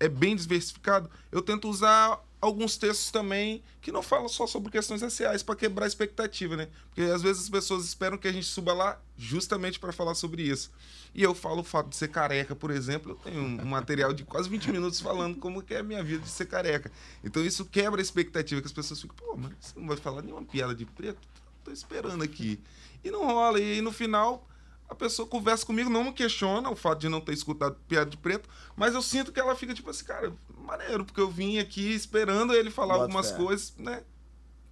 é 0.00 0.08
bem 0.08 0.34
diversificado, 0.34 1.08
eu 1.30 1.42
tento 1.42 1.68
usar 1.68 2.20
alguns 2.40 2.76
textos 2.76 3.10
também 3.10 3.62
que 3.80 3.92
não 3.92 4.02
falam 4.02 4.28
só 4.28 4.46
sobre 4.46 4.70
questões 4.70 5.02
raciais 5.02 5.42
para 5.42 5.54
quebrar 5.54 5.84
a 5.84 5.88
expectativa, 5.88 6.56
né? 6.56 6.68
Porque 6.88 7.02
às 7.02 7.22
vezes 7.22 7.42
as 7.42 7.48
pessoas 7.48 7.84
esperam 7.84 8.16
que 8.16 8.26
a 8.26 8.32
gente 8.32 8.46
suba 8.46 8.72
lá 8.72 8.98
justamente 9.16 9.78
para 9.78 9.92
falar 9.92 10.14
sobre 10.14 10.42
isso. 10.42 10.70
E 11.14 11.22
eu 11.22 11.34
falo 11.34 11.60
o 11.60 11.64
fato 11.64 11.88
de 11.88 11.96
ser 11.96 12.08
careca, 12.08 12.54
por 12.56 12.70
exemplo, 12.70 13.12
eu 13.12 13.16
tenho 13.16 13.42
um 13.42 13.64
material 13.64 14.12
de 14.12 14.24
quase 14.24 14.48
20 14.48 14.70
minutos 14.70 15.00
falando 15.00 15.36
como 15.36 15.62
que 15.62 15.74
é 15.74 15.78
a 15.78 15.82
minha 15.82 16.02
vida 16.02 16.22
de 16.22 16.30
ser 16.30 16.46
careca. 16.46 16.90
Então 17.22 17.44
isso 17.44 17.64
quebra 17.64 18.00
a 18.00 18.02
expectativa 18.02 18.60
que 18.60 18.66
as 18.66 18.72
pessoas 18.72 19.00
ficam, 19.00 19.16
pô, 19.16 19.36
mas 19.36 19.52
você 19.60 19.78
não 19.78 19.88
vai 19.88 19.96
falar 19.96 20.22
nenhuma 20.22 20.42
piada 20.44 20.74
de 20.74 20.86
preto? 20.86 21.28
Tô 21.64 21.70
esperando 21.70 22.22
aqui. 22.22 22.58
E 23.04 23.10
não 23.10 23.26
rola. 23.26 23.58
E 23.58 23.74
aí, 23.74 23.80
no 23.80 23.92
final, 23.92 24.46
a 24.88 24.94
pessoa 24.94 25.26
conversa 25.26 25.64
comigo, 25.64 25.88
não 25.88 26.04
me 26.04 26.12
questiona 26.12 26.68
o 26.68 26.76
fato 26.76 27.00
de 27.00 27.08
não 27.08 27.20
ter 27.20 27.32
escutado 27.32 27.76
piada 27.88 28.10
de 28.10 28.16
preto, 28.16 28.48
mas 28.76 28.94
eu 28.94 29.00
sinto 29.00 29.32
que 29.32 29.38
ela 29.38 29.54
fica 29.54 29.72
tipo 29.72 29.88
assim, 29.88 30.04
cara, 30.04 30.32
maneiro, 30.62 31.04
porque 31.04 31.20
eu 31.20 31.30
vim 31.30 31.58
aqui 31.58 31.92
esperando 31.94 32.52
ele 32.54 32.70
falar 32.70 32.94
Bota 32.94 33.04
algumas 33.04 33.30
fé. 33.30 33.36
coisas, 33.36 33.74
né? 33.78 34.02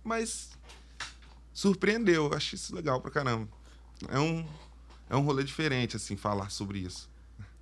Mas 0.04 0.50
surpreendeu, 1.52 2.26
eu 2.26 2.34
acho 2.36 2.54
isso 2.54 2.74
legal 2.74 3.00
pra 3.00 3.10
caramba. 3.10 3.48
É 4.08 4.18
um, 4.18 4.46
é 5.10 5.16
um 5.16 5.22
rolê 5.22 5.42
diferente, 5.42 5.96
assim, 5.96 6.16
falar 6.16 6.50
sobre 6.50 6.78
isso. 6.80 7.10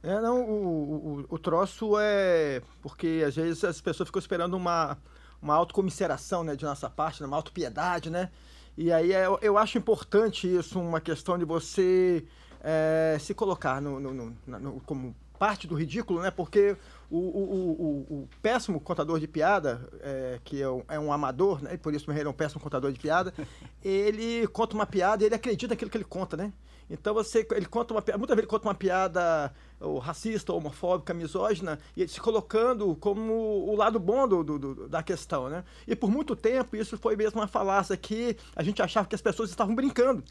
É, 0.02 0.20
não, 0.20 0.42
o, 0.42 1.20
o, 1.30 1.34
o 1.34 1.38
troço 1.38 1.94
é. 1.98 2.62
Porque 2.82 3.24
às 3.26 3.34
vezes 3.34 3.64
as 3.64 3.80
pessoas 3.80 4.08
ficam 4.08 4.20
esperando 4.20 4.54
uma, 4.54 4.96
uma 5.40 5.54
autocomiseração 5.54 6.44
né, 6.44 6.54
de 6.54 6.64
nossa 6.64 6.88
parte, 6.88 7.20
né, 7.22 7.26
uma 7.26 7.36
autopiedade, 7.36 8.10
né? 8.10 8.30
E 8.76 8.92
aí 8.92 9.12
eu, 9.12 9.38
eu 9.40 9.56
acho 9.56 9.78
importante 9.78 10.46
isso, 10.54 10.78
uma 10.78 11.00
questão 11.00 11.38
de 11.38 11.44
você 11.46 12.24
é, 12.60 13.16
se 13.18 13.32
colocar 13.32 13.80
no, 13.80 13.98
no- 13.98 14.12
no- 14.12 14.36
no- 14.60 14.80
como 14.82 15.16
parte 15.36 15.66
do 15.66 15.74
ridículo, 15.74 16.20
né? 16.20 16.30
Porque 16.30 16.76
o, 17.10 17.16
o- 17.18 17.20
o- 17.20 18.14
o- 18.22 18.28
péssimo 18.42 18.80
contador 18.80 19.20
de 19.20 19.28
piada, 19.28 19.88
é, 20.00 20.40
que 20.44 20.60
é 20.62 20.68
um, 20.68 20.82
é 20.88 20.98
um 20.98 21.12
amador, 21.12 21.62
né? 21.62 21.74
E 21.74 21.78
por 21.78 21.94
isso 21.94 22.10
ele 22.10 22.22
é 22.22 22.28
um 22.28 22.32
péssimo 22.32 22.60
contador 22.60 22.90
de 22.92 22.98
piada, 22.98 23.32
ele 23.84 24.46
conta 24.48 24.74
uma 24.74 24.86
piada 24.86 25.22
e 25.22 25.26
ele 25.26 25.34
acredita 25.34 25.72
naquilo 25.74 25.90
que 25.90 25.96
ele 25.96 26.04
conta, 26.04 26.36
né? 26.36 26.52
Então 26.88 27.12
você, 27.12 27.44
ele 27.50 27.66
conta 27.66 27.92
uma 27.92 28.00
piada, 28.00 28.16
muitas 28.18 28.36
vezes 28.36 28.44
ele 28.44 28.50
conta 28.50 28.68
uma 28.68 28.74
piada 28.74 29.52
ou 29.80 29.98
racista, 29.98 30.52
homofóbica, 30.52 31.12
misógina, 31.12 31.78
e 31.96 32.02
ele 32.02 32.08
se 32.08 32.20
colocando 32.20 32.94
como 32.96 33.32
o 33.68 33.74
lado 33.74 33.98
bom 33.98 34.26
do, 34.28 34.44
do- 34.44 34.58
do- 34.58 34.88
da 34.88 35.02
questão, 35.02 35.48
né? 35.48 35.64
E 35.86 35.96
por 35.96 36.10
muito 36.10 36.36
tempo 36.36 36.76
isso 36.76 36.96
foi 36.96 37.16
mesmo 37.16 37.40
uma 37.40 37.48
falácia 37.48 37.96
que 37.96 38.36
a 38.54 38.62
gente 38.62 38.80
achava 38.80 39.08
que 39.08 39.16
as 39.16 39.20
pessoas 39.20 39.50
estavam 39.50 39.74
brincando, 39.74 40.22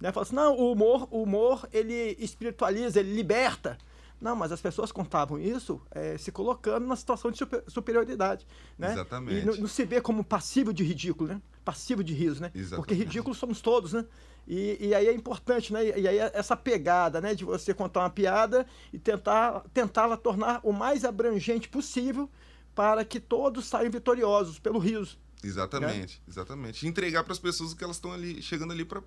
né? 0.00 0.10
Fala 0.10 0.24
assim, 0.26 0.34
não, 0.34 0.56
o 0.56 0.72
humor, 0.72 1.06
o 1.08 1.22
humor 1.22 1.68
ele 1.72 2.16
espiritualiza, 2.18 2.98
ele 2.98 3.14
liberta. 3.14 3.78
Não, 4.22 4.36
mas 4.36 4.52
as 4.52 4.60
pessoas 4.60 4.92
contavam 4.92 5.36
isso 5.36 5.82
eh, 5.90 6.16
se 6.16 6.30
colocando 6.30 6.84
numa 6.84 6.94
situação 6.94 7.30
de 7.32 7.38
super- 7.38 7.64
superioridade, 7.66 8.46
né? 8.78 8.92
Exatamente. 8.92 9.42
E 9.42 9.44
não, 9.44 9.54
não 9.56 9.66
se 9.66 9.84
vê 9.84 10.00
como 10.00 10.22
passivo 10.22 10.72
de 10.72 10.84
ridículo, 10.84 11.28
né? 11.28 11.42
Passivo 11.64 12.04
de 12.04 12.14
riso, 12.14 12.40
né? 12.40 12.50
Porque 12.50 12.60
Exatamente. 12.60 12.94
ridículos 12.94 13.36
somos 13.36 13.60
todos, 13.60 13.92
né? 13.92 14.06
E, 14.46 14.78
e 14.88 14.94
aí 14.94 15.08
é 15.08 15.12
importante, 15.12 15.72
né? 15.72 15.98
E 15.98 16.06
aí 16.06 16.18
essa 16.18 16.56
pegada, 16.56 17.20
né? 17.20 17.34
De 17.34 17.44
você 17.44 17.74
contar 17.74 18.00
uma 18.00 18.10
piada 18.10 18.64
e 18.92 18.98
tentar 18.98 19.64
tentá-la 19.74 20.16
tornar 20.16 20.60
o 20.62 20.72
mais 20.72 21.04
abrangente 21.04 21.68
possível 21.68 22.30
para 22.76 23.04
que 23.04 23.18
todos 23.18 23.66
saiam 23.66 23.90
vitoriosos 23.90 24.60
pelo 24.60 24.78
riso. 24.78 25.18
Exatamente, 25.42 26.22
exatamente. 26.28 26.86
Entregar 26.86 27.24
para 27.24 27.32
as 27.32 27.40
pessoas 27.40 27.74
que 27.74 27.82
elas 27.82 27.96
estão 27.96 28.12
ali, 28.12 28.40
chegando 28.40 28.72
ali 28.72 28.84
para 28.84 29.02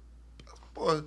Porra, 0.74 1.06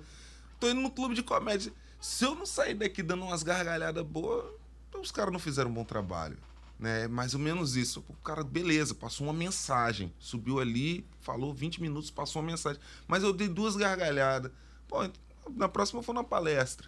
tô 0.59 0.67
indo 0.67 0.81
no 0.81 0.89
clube 0.89 1.13
de 1.13 1.21
comédia. 1.21 1.71
Se 1.99 2.25
eu 2.25 2.35
não 2.35 2.45
sair 2.45 2.75
daqui 2.75 3.03
dando 3.03 3.25
umas 3.25 3.43
gargalhadas 3.43 4.05
boas, 4.05 4.45
então 4.87 5.01
os 5.01 5.11
caras 5.11 5.31
não 5.31 5.39
fizeram 5.39 5.69
um 5.69 5.73
bom 5.73 5.83
trabalho. 5.83 6.37
Né? 6.79 7.03
É 7.03 7.07
mais 7.07 7.33
ou 7.33 7.39
menos 7.39 7.75
isso. 7.75 8.03
O 8.07 8.13
cara, 8.15 8.43
beleza, 8.43 8.95
passou 8.95 9.27
uma 9.27 9.33
mensagem. 9.33 10.13
Subiu 10.17 10.59
ali, 10.59 11.05
falou 11.19 11.53
20 11.53 11.81
minutos, 11.81 12.09
passou 12.09 12.41
uma 12.41 12.49
mensagem. 12.49 12.81
Mas 13.07 13.21
eu 13.21 13.33
dei 13.33 13.49
duas 13.49 13.75
gargalhadas. 13.75 14.51
Pô, 14.87 14.97
na 15.51 15.67
próxima 15.67 15.99
eu 15.99 16.03
vou 16.03 16.15
na 16.15 16.23
palestra. 16.23 16.87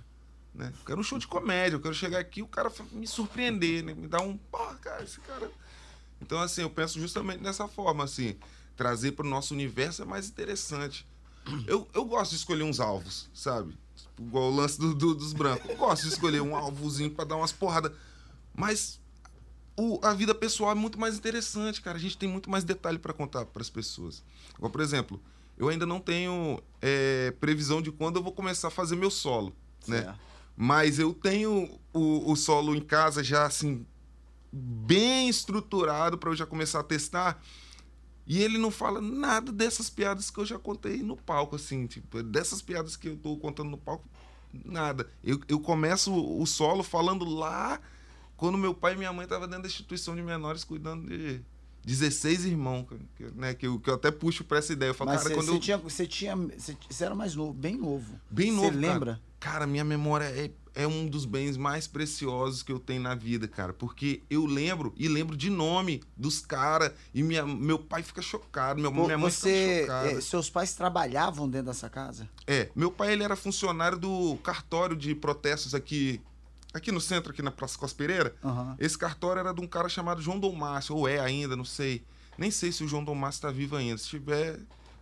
Né? 0.53 0.71
Eu 0.79 0.85
quero 0.85 0.99
um 0.99 1.03
show 1.03 1.19
de 1.19 1.27
comédia, 1.27 1.75
eu 1.75 1.81
quero 1.81 1.93
chegar 1.93 2.19
aqui 2.19 2.39
e 2.39 2.43
o 2.43 2.47
cara 2.47 2.71
me 2.91 3.07
surpreender, 3.07 3.83
né? 3.83 3.93
Me 3.93 4.07
dar 4.07 4.21
um. 4.21 4.37
Porra, 4.37 4.75
cara, 4.75 5.03
esse 5.03 5.19
cara. 5.21 5.51
Então, 6.21 6.39
assim, 6.39 6.61
eu 6.61 6.69
penso 6.69 6.99
justamente 6.99 7.41
dessa 7.41 7.67
forma, 7.67 8.03
assim, 8.03 8.37
trazer 8.75 9.13
para 9.13 9.25
o 9.25 9.29
nosso 9.29 9.53
universo 9.53 10.01
é 10.01 10.05
mais 10.05 10.29
interessante. 10.29 11.07
Eu, 11.65 11.87
eu 11.93 12.05
gosto 12.05 12.31
de 12.31 12.37
escolher 12.37 12.63
uns 12.63 12.79
alvos, 12.79 13.29
sabe? 13.33 13.75
Igual 14.19 14.51
o 14.51 14.55
lance 14.55 14.79
do- 14.79 14.93
do- 14.93 15.15
dos 15.15 15.33
brancos. 15.33 15.69
Eu 15.69 15.77
gosto 15.77 16.03
de 16.03 16.09
escolher 16.09 16.41
um 16.41 16.55
alvozinho 16.55 17.11
para 17.11 17.25
dar 17.25 17.35
umas 17.37 17.51
porradas. 17.51 17.91
Mas 18.55 18.99
o- 19.77 19.99
a 20.03 20.13
vida 20.13 20.33
pessoal 20.35 20.71
é 20.71 20.75
muito 20.75 20.99
mais 20.99 21.17
interessante, 21.17 21.81
cara. 21.81 21.97
A 21.97 22.01
gente 22.01 22.17
tem 22.17 22.29
muito 22.29 22.49
mais 22.49 22.63
detalhe 22.63 22.99
para 22.99 23.13
contar 23.13 23.45
para 23.45 23.61
as 23.61 23.69
pessoas. 23.69 24.23
Igual, 24.57 24.69
por 24.71 24.81
exemplo, 24.81 25.19
eu 25.57 25.69
ainda 25.69 25.85
não 25.85 25.99
tenho 25.99 26.61
é, 26.81 27.31
previsão 27.39 27.81
de 27.81 27.91
quando 27.91 28.15
eu 28.17 28.23
vou 28.23 28.31
começar 28.31 28.67
a 28.69 28.71
fazer 28.71 28.95
meu 28.95 29.09
solo, 29.11 29.53
né? 29.87 30.01
Certo. 30.03 30.19
Mas 30.57 30.99
eu 30.99 31.13
tenho 31.13 31.79
o, 31.93 32.31
o 32.31 32.35
solo 32.35 32.75
em 32.75 32.81
casa 32.81 33.23
já, 33.23 33.45
assim, 33.45 33.85
bem 34.51 35.29
estruturado 35.29 36.17
para 36.17 36.29
eu 36.29 36.35
já 36.35 36.45
começar 36.45 36.79
a 36.79 36.83
testar. 36.83 37.41
E 38.25 38.41
ele 38.41 38.57
não 38.57 38.71
fala 38.71 39.01
nada 39.01 39.51
dessas 39.51 39.89
piadas 39.89 40.29
que 40.29 40.39
eu 40.39 40.45
já 40.45 40.59
contei 40.59 41.01
no 41.01 41.17
palco, 41.17 41.55
assim, 41.55 41.87
tipo, 41.87 42.21
dessas 42.21 42.61
piadas 42.61 42.95
que 42.95 43.09
eu 43.09 43.17
tô 43.17 43.35
contando 43.37 43.69
no 43.69 43.77
palco, 43.77 44.07
nada. 44.53 45.09
Eu, 45.23 45.39
eu 45.47 45.59
começo 45.59 46.13
o 46.13 46.45
solo 46.45 46.83
falando 46.83 47.25
lá 47.25 47.79
quando 48.37 48.57
meu 48.57 48.73
pai 48.73 48.93
e 48.93 48.97
minha 48.97 49.13
mãe 49.13 49.23
estavam 49.23 49.47
dentro 49.47 49.63
da 49.63 49.67
instituição 49.67 50.15
de 50.15 50.21
menores 50.21 50.63
cuidando 50.63 51.07
de 51.07 51.41
16 51.83 52.45
irmãos, 52.45 52.85
que, 53.15 53.23
né, 53.35 53.53
que, 53.53 53.65
eu, 53.65 53.79
que 53.79 53.89
eu 53.89 53.95
até 53.95 54.11
puxo 54.11 54.43
pra 54.43 54.59
essa 54.59 54.71
ideia. 54.71 54.91
Eu 54.91 54.93
falo, 54.93 55.11
Mas 55.11 55.23
cara, 55.23 55.35
você 55.35 55.41
quando 55.41 55.55
eu... 55.55 55.59
tinha, 55.59 55.77
você 55.77 56.07
tinha, 56.07 56.35
você 56.35 56.77
você 56.89 57.05
era 57.05 57.15
mais 57.15 57.35
novo, 57.35 57.53
bem 57.53 57.75
novo. 57.75 58.19
Bem 58.29 58.51
Cê 58.51 58.55
novo, 58.55 58.69
cara. 58.69 58.79
lembra? 58.79 59.21
Cara, 59.39 59.67
minha 59.67 59.83
memória 59.83 60.25
é, 60.25 60.51
é 60.73 60.87
um 60.87 61.05
dos 61.07 61.25
bens 61.25 61.57
mais 61.57 61.87
preciosos 61.87 62.63
que 62.63 62.71
eu 62.71 62.79
tenho 62.79 63.01
na 63.01 63.13
vida, 63.15 63.47
cara. 63.47 63.73
Porque 63.73 64.21
eu 64.29 64.45
lembro, 64.45 64.93
e 64.95 65.07
lembro 65.07 65.35
de 65.35 65.49
nome 65.49 66.01
dos 66.15 66.39
caras, 66.41 66.91
e 67.13 67.21
minha, 67.21 67.45
meu 67.45 67.77
pai 67.77 68.03
fica 68.03 68.21
chocado, 68.21 68.81
meu, 68.81 68.91
minha 68.91 69.17
mãe 69.17 69.29
você, 69.29 69.81
fica 69.81 69.81
chocada. 69.81 70.11
eh, 70.11 70.21
seus 70.21 70.49
pais 70.49 70.73
trabalhavam 70.73 71.49
dentro 71.49 71.67
dessa 71.67 71.89
casa? 71.89 72.29
É, 72.47 72.69
meu 72.75 72.91
pai 72.91 73.13
ele 73.13 73.23
era 73.23 73.35
funcionário 73.35 73.97
do 73.97 74.37
cartório 74.43 74.95
de 74.95 75.13
protestos 75.13 75.75
aqui, 75.75 76.21
aqui 76.73 76.91
no 76.91 77.01
centro, 77.01 77.31
aqui 77.31 77.41
na 77.41 77.51
Praça 77.51 77.77
Cos 77.77 77.91
Pereira. 77.93 78.33
Aham. 78.43 78.75
Esse 78.79 78.97
cartório 78.97 79.41
era 79.41 79.53
de 79.53 79.61
um 79.61 79.67
cara 79.67 79.89
chamado 79.89 80.21
João 80.21 80.39
Dom 80.39 80.53
Márcio, 80.53 80.95
ou 80.95 81.07
é 81.07 81.19
ainda, 81.19 81.55
não 81.55 81.65
sei. 81.65 82.03
Nem 82.37 82.49
sei 82.49 82.71
se 82.71 82.83
o 82.83 82.87
João 82.87 83.03
Dom 83.03 83.13
Márcio 83.15 83.39
está 83.39 83.51
vivo 83.51 83.75
ainda. 83.75 83.97
Se 83.97 84.07
tiver, 84.07 84.57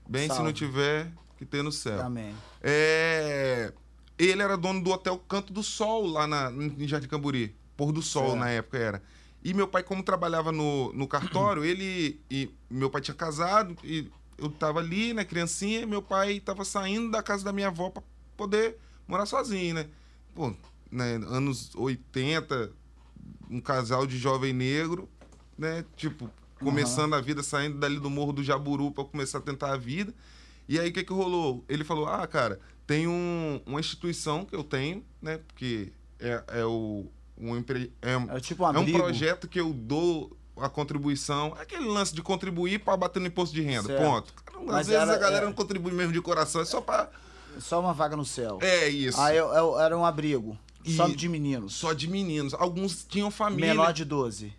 bem, 0.07 0.23
se 0.23 0.29
Salve. 0.29 0.43
não 0.43 0.51
tiver, 0.51 1.11
que 1.37 1.45
tenha 1.45 1.61
no 1.63 1.71
céu. 1.71 1.97
Também. 1.99 2.33
É, 2.61 3.71
ele 4.27 4.41
era 4.41 4.57
dono 4.57 4.83
do 4.83 4.91
hotel 4.91 5.17
Canto 5.17 5.53
do 5.53 5.63
Sol, 5.63 6.05
lá 6.05 6.27
na, 6.27 6.51
em 6.51 6.87
Jardim 6.87 7.07
Camburi. 7.07 7.55
Pôr 7.77 7.91
do 7.91 8.01
Sol, 8.01 8.31
Certo. 8.31 8.39
na 8.39 8.49
época 8.49 8.77
era. 8.77 9.03
E 9.43 9.53
meu 9.53 9.67
pai, 9.67 9.83
como 9.83 10.03
trabalhava 10.03 10.51
no, 10.51 10.91
no 10.93 11.07
cartório, 11.07 11.63
ele. 11.63 12.19
E 12.29 12.49
meu 12.69 12.89
pai 12.89 13.01
tinha 13.01 13.15
casado, 13.15 13.75
e 13.83 14.11
eu 14.37 14.49
tava 14.49 14.79
ali, 14.79 15.13
né, 15.13 15.23
criancinha, 15.23 15.81
e 15.81 15.85
meu 15.85 16.01
pai 16.01 16.39
tava 16.39 16.65
saindo 16.65 17.09
da 17.11 17.23
casa 17.23 17.43
da 17.43 17.53
minha 17.53 17.67
avó 17.67 17.89
pra 17.89 18.03
poder 18.35 18.77
morar 19.07 19.25
sozinho, 19.25 19.75
né? 19.75 19.87
Pô, 20.35 20.53
né, 20.91 21.15
anos 21.27 21.73
80, 21.75 22.71
um 23.49 23.61
casal 23.61 24.05
de 24.05 24.17
jovem 24.17 24.51
negro, 24.53 25.07
né? 25.57 25.85
Tipo, 25.95 26.29
começando 26.59 27.13
a 27.15 27.21
vida, 27.21 27.41
saindo 27.41 27.77
dali 27.77 27.97
do 27.99 28.09
Morro 28.09 28.33
do 28.33 28.43
Jaburu 28.43 28.91
pra 28.91 29.05
começar 29.05 29.37
a 29.37 29.41
tentar 29.41 29.71
a 29.73 29.77
vida. 29.77 30.13
E 30.67 30.77
aí, 30.79 30.89
o 30.89 30.93
que 30.93 31.03
que 31.03 31.13
rolou? 31.13 31.63
Ele 31.67 31.83
falou, 31.83 32.07
ah, 32.07 32.27
cara, 32.27 32.59
tem 32.89 33.07
um- 33.07 33.61
uma 33.67 33.79
instituição 33.79 34.43
que 34.43 34.55
eu 34.55 34.63
tenho, 34.63 35.05
né? 35.21 35.37
Porque 35.37 35.91
é, 36.19 36.43
é 36.47 36.65
o... 36.65 37.05
Um 37.37 37.55
empre... 37.55 37.93
é, 38.01 38.13
Era 38.13 38.41
tipo 38.41 38.65
um 38.65 38.73
é 38.75 38.79
um 38.79 38.91
projeto 38.91 39.47
que 39.47 39.59
eu 39.59 39.71
dou 39.71 40.35
a 40.57 40.67
contribuição. 40.67 41.55
É 41.59 41.61
aquele 41.61 41.85
lance 41.85 42.15
de 42.15 42.23
contribuir 42.23 42.79
para 42.79 42.97
bater 42.97 43.19
no 43.19 43.27
imposto 43.27 43.53
de 43.53 43.61
renda. 43.61 43.83
Certo. 43.87 44.03
Ponto. 44.03 44.33
Às 44.47 44.65
Mas 44.65 44.87
vezes 44.87 45.01
era- 45.03 45.13
a 45.13 45.17
galera 45.19 45.43
é- 45.43 45.45
não 45.45 45.53
contribui 45.53 45.91
mesmo 45.93 46.11
de 46.11 46.19
coração, 46.19 46.61
é 46.61 46.65
só 46.65 46.81
para. 46.81 47.11
Só 47.59 47.79
uma 47.79 47.93
vaga 47.93 48.17
no 48.17 48.25
céu. 48.25 48.57
É 48.59 48.89
isso. 48.89 49.21
Ah, 49.21 49.33
eu, 49.33 49.49
eu- 49.53 49.79
era 49.79 49.95
um 49.95 50.03
abrigo. 50.03 50.57
Só 50.83 51.07
E- 51.07 51.15
de 51.15 51.29
meninos. 51.29 51.75
Só 51.75 51.93
de 51.93 52.07
meninos. 52.07 52.55
Alguns 52.55 53.05
tinham 53.05 53.29
família. 53.29 53.67
Menor 53.69 53.93
de 53.93 54.03
12. 54.03 54.51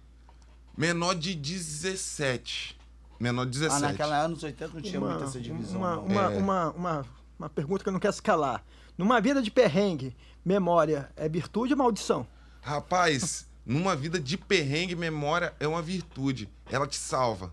Menor 0.79 1.15
de 1.17 1.35
17. 1.35 2.79
Menor 3.19 3.45
de 3.45 3.59
17. 3.59 3.85
Ah, 3.85 3.89
naquela 3.89 4.17
anos 4.25 4.43
80 4.45 4.73
não 4.75 4.81
tinha 4.81 5.01
muita 5.01 5.25
essa 5.25 5.41
divisão. 5.41 5.79
Uma, 5.81 5.99
uma, 5.99 6.23
É. 6.33 6.39
uma, 6.39 6.71
uma, 6.71 7.07
uma 7.41 7.49
pergunta 7.49 7.83
que 7.83 7.89
eu 7.89 7.93
não 7.93 8.01
quero 8.01 8.13
escalar. 8.13 8.63
Numa 8.99 9.19
vida 9.21 9.41
de 9.41 9.51
perrengue, 9.51 10.15
memória 10.45 11.11
é 11.17 11.27
virtude 11.29 11.73
ou 11.73 11.79
maldição? 11.79 12.27
Rapaz, 12.61 13.47
numa 13.65 13.97
vida 13.97 14.21
de 14.21 14.37
perrengue, 14.37 14.95
memória 14.95 15.55
é 15.59 15.67
uma 15.67 15.81
virtude. 15.81 16.51
Ela 16.71 16.87
te 16.87 16.97
salva. 16.97 17.53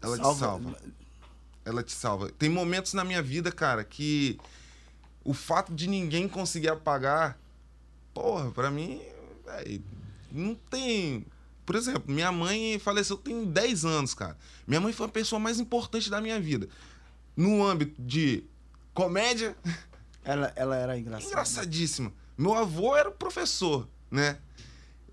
Ela 0.00 0.16
te 0.16 0.38
salva. 0.38 0.76
Ela 1.66 1.82
te 1.82 1.92
salva. 1.92 2.30
Tem 2.30 2.48
momentos 2.48 2.94
na 2.94 3.04
minha 3.04 3.22
vida, 3.22 3.52
cara, 3.52 3.84
que 3.84 4.38
o 5.22 5.34
fato 5.34 5.74
de 5.74 5.86
ninguém 5.86 6.26
conseguir 6.26 6.68
apagar 6.70 7.38
porra, 8.14 8.50
pra 8.52 8.70
mim, 8.70 9.02
véi, 9.44 9.82
não 10.32 10.54
tem. 10.54 11.26
Por 11.66 11.74
exemplo, 11.74 12.04
minha 12.06 12.32
mãe 12.32 12.78
faleceu 12.78 13.16
tem 13.18 13.44
10 13.44 13.84
anos, 13.84 14.14
cara. 14.14 14.38
Minha 14.66 14.80
mãe 14.80 14.92
foi 14.92 15.06
a 15.06 15.10
pessoa 15.10 15.38
mais 15.38 15.58
importante 15.58 16.08
da 16.08 16.20
minha 16.20 16.40
vida. 16.40 16.68
No 17.36 17.66
âmbito 17.66 18.00
de 18.00 18.44
comédia, 18.94 19.56
Ela, 20.24 20.50
ela 20.56 20.76
era 20.76 20.98
engraçada. 20.98 21.30
engraçadíssima. 21.30 22.10
Meu 22.36 22.54
avô 22.54 22.96
era 22.96 23.10
professor, 23.10 23.86
né? 24.10 24.38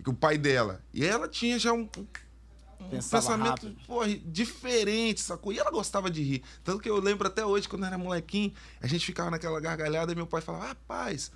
O 0.07 0.13
pai 0.13 0.37
dela. 0.37 0.81
E 0.93 1.05
ela 1.05 1.27
tinha 1.27 1.59
já 1.59 1.73
um, 1.73 1.87
um 2.79 2.89
pensamento 2.89 3.75
porra, 3.85 4.07
diferente, 4.07 5.19
sacou? 5.19 5.51
E 5.51 5.59
ela 5.59 5.69
gostava 5.69 6.09
de 6.09 6.23
rir. 6.23 6.43
Tanto 6.63 6.81
que 6.81 6.89
eu 6.89 6.97
lembro 6.97 7.27
até 7.27 7.45
hoje, 7.45 7.67
quando 7.67 7.83
eu 7.83 7.87
era 7.87 7.97
molequinho, 7.97 8.53
a 8.79 8.87
gente 8.87 9.05
ficava 9.05 9.29
naquela 9.29 9.59
gargalhada 9.59 10.13
e 10.13 10.15
meu 10.15 10.25
pai 10.25 10.41
falava, 10.41 10.67
rapaz, 10.67 11.29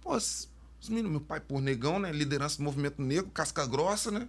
pô, 0.00 0.16
os 0.16 0.48
os 0.78 0.90
meninos, 0.90 1.10
meu 1.10 1.20
pai, 1.20 1.40
por 1.40 1.60
negão, 1.60 1.98
né? 1.98 2.12
Liderança 2.12 2.58
do 2.58 2.62
movimento 2.62 3.00
negro, 3.00 3.30
casca 3.30 3.66
grossa, 3.66 4.10
né? 4.10 4.28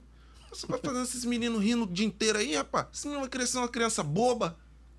Você 0.50 0.66
vai 0.66 0.80
fazendo 0.80 1.04
esses 1.04 1.26
meninos 1.26 1.62
rindo 1.62 1.84
o 1.84 1.88
dia 1.88 2.06
inteiro 2.06 2.40
aí, 2.40 2.56
rapaz. 2.56 2.88
Esse 2.94 3.06
menino 3.06 3.22
vai 3.22 3.30
crescer 3.30 3.58
uma 3.58 3.68
criança 3.68 4.02
boba, 4.02 4.58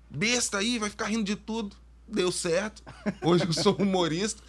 besta 0.09 0.59
aí, 0.59 0.77
vai 0.77 0.89
ficar 0.89 1.07
rindo 1.07 1.23
de 1.23 1.35
tudo. 1.35 1.75
Deu 2.11 2.31
certo. 2.31 2.81
Hoje 3.21 3.45
eu 3.45 3.53
sou 3.53 3.75
humorista, 3.75 4.41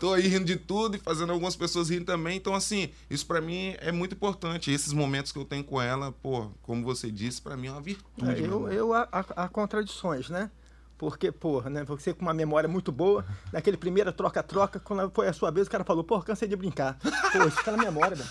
tô 0.00 0.12
aí 0.12 0.26
rindo 0.26 0.44
de 0.44 0.56
tudo 0.56 0.96
e 0.96 1.00
fazendo 1.00 1.32
algumas 1.32 1.54
pessoas 1.54 1.88
rirem 1.88 2.04
também. 2.04 2.36
Então, 2.36 2.54
assim, 2.54 2.90
isso 3.08 3.26
pra 3.26 3.40
mim 3.40 3.74
é 3.78 3.92
muito 3.92 4.14
importante. 4.14 4.70
Esses 4.70 4.92
momentos 4.92 5.30
que 5.30 5.38
eu 5.38 5.44
tenho 5.44 5.64
com 5.64 5.80
ela, 5.80 6.12
pô, 6.12 6.50
como 6.62 6.84
você 6.84 7.10
disse, 7.10 7.40
pra 7.40 7.56
mim 7.56 7.68
é 7.68 7.70
uma 7.70 7.80
virtude. 7.80 8.42
É, 8.42 8.46
eu, 8.46 8.68
eu 8.68 8.92
há, 8.92 9.48
contradições, 9.48 10.28
né? 10.28 10.50
Porque, 10.96 11.30
porra, 11.32 11.68
né? 11.68 11.84
Você 11.84 12.14
com 12.14 12.22
uma 12.22 12.34
memória 12.34 12.68
muito 12.68 12.92
boa, 12.92 13.24
naquele 13.52 13.76
primeiro 13.76 14.12
troca-troca, 14.12 14.78
quando 14.78 15.10
foi 15.10 15.28
a 15.28 15.32
sua 15.32 15.50
vez, 15.50 15.66
o 15.66 15.70
cara 15.70 15.84
falou, 15.84 16.04
porra, 16.04 16.22
cansei 16.22 16.48
de 16.48 16.56
brincar. 16.56 16.98
Pô, 17.32 17.46
isso 17.46 17.62
tá 17.64 17.72
na 17.72 17.78
memória, 17.78 18.16
velho. 18.16 18.30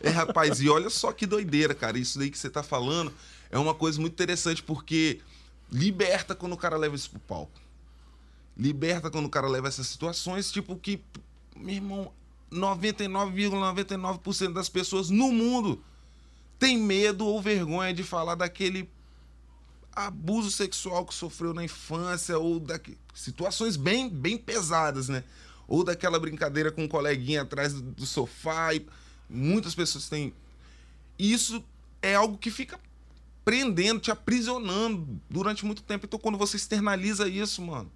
É, 0.00 0.10
rapaz, 0.10 0.60
e 0.60 0.68
olha 0.68 0.90
só 0.90 1.12
que 1.12 1.26
doideira, 1.26 1.74
cara. 1.74 1.98
Isso 1.98 2.18
daí 2.18 2.30
que 2.30 2.38
você 2.38 2.50
tá 2.50 2.62
falando 2.62 3.12
é 3.50 3.58
uma 3.58 3.74
coisa 3.74 4.00
muito 4.00 4.14
interessante, 4.14 4.62
porque 4.62 5.20
liberta 5.72 6.34
quando 6.34 6.52
o 6.52 6.56
cara 6.56 6.76
leva 6.76 6.94
isso 6.94 7.10
pro 7.10 7.20
palco. 7.20 7.60
Liberta 8.56 9.10
quando 9.10 9.26
o 9.26 9.30
cara 9.30 9.48
leva 9.48 9.68
essas 9.68 9.86
situações, 9.86 10.52
tipo 10.52 10.76
que, 10.76 11.00
meu 11.56 11.74
irmão, 11.74 12.12
99,99% 12.52 14.52
das 14.52 14.68
pessoas 14.68 15.08
no 15.08 15.32
mundo 15.32 15.82
tem 16.58 16.76
medo 16.76 17.26
ou 17.26 17.40
vergonha 17.40 17.94
de 17.94 18.02
falar 18.02 18.34
daquele 18.34 18.90
abuso 19.94 20.50
sexual 20.50 21.06
que 21.06 21.14
sofreu 21.14 21.54
na 21.54 21.64
infância 21.64 22.38
ou 22.38 22.60
daque... 22.60 22.98
situações 23.14 23.76
bem 23.76 24.08
bem 24.08 24.36
pesadas, 24.36 25.08
né? 25.08 25.24
Ou 25.66 25.82
daquela 25.82 26.20
brincadeira 26.20 26.70
com 26.70 26.84
um 26.84 26.88
coleguinha 26.88 27.42
atrás 27.42 27.72
do, 27.72 27.80
do 27.80 28.06
sofá 28.06 28.74
e 28.74 28.86
muitas 29.28 29.74
pessoas 29.74 30.08
têm 30.08 30.34
isso 31.18 31.64
é 32.00 32.14
algo 32.14 32.36
que 32.36 32.50
fica 32.50 32.78
prendendo, 33.44 34.00
te 34.00 34.10
aprisionando 34.10 35.20
durante 35.28 35.64
muito 35.64 35.82
tempo. 35.82 36.06
Então 36.06 36.18
quando 36.18 36.38
você 36.38 36.56
externaliza 36.56 37.28
isso, 37.28 37.62
mano, 37.62 37.90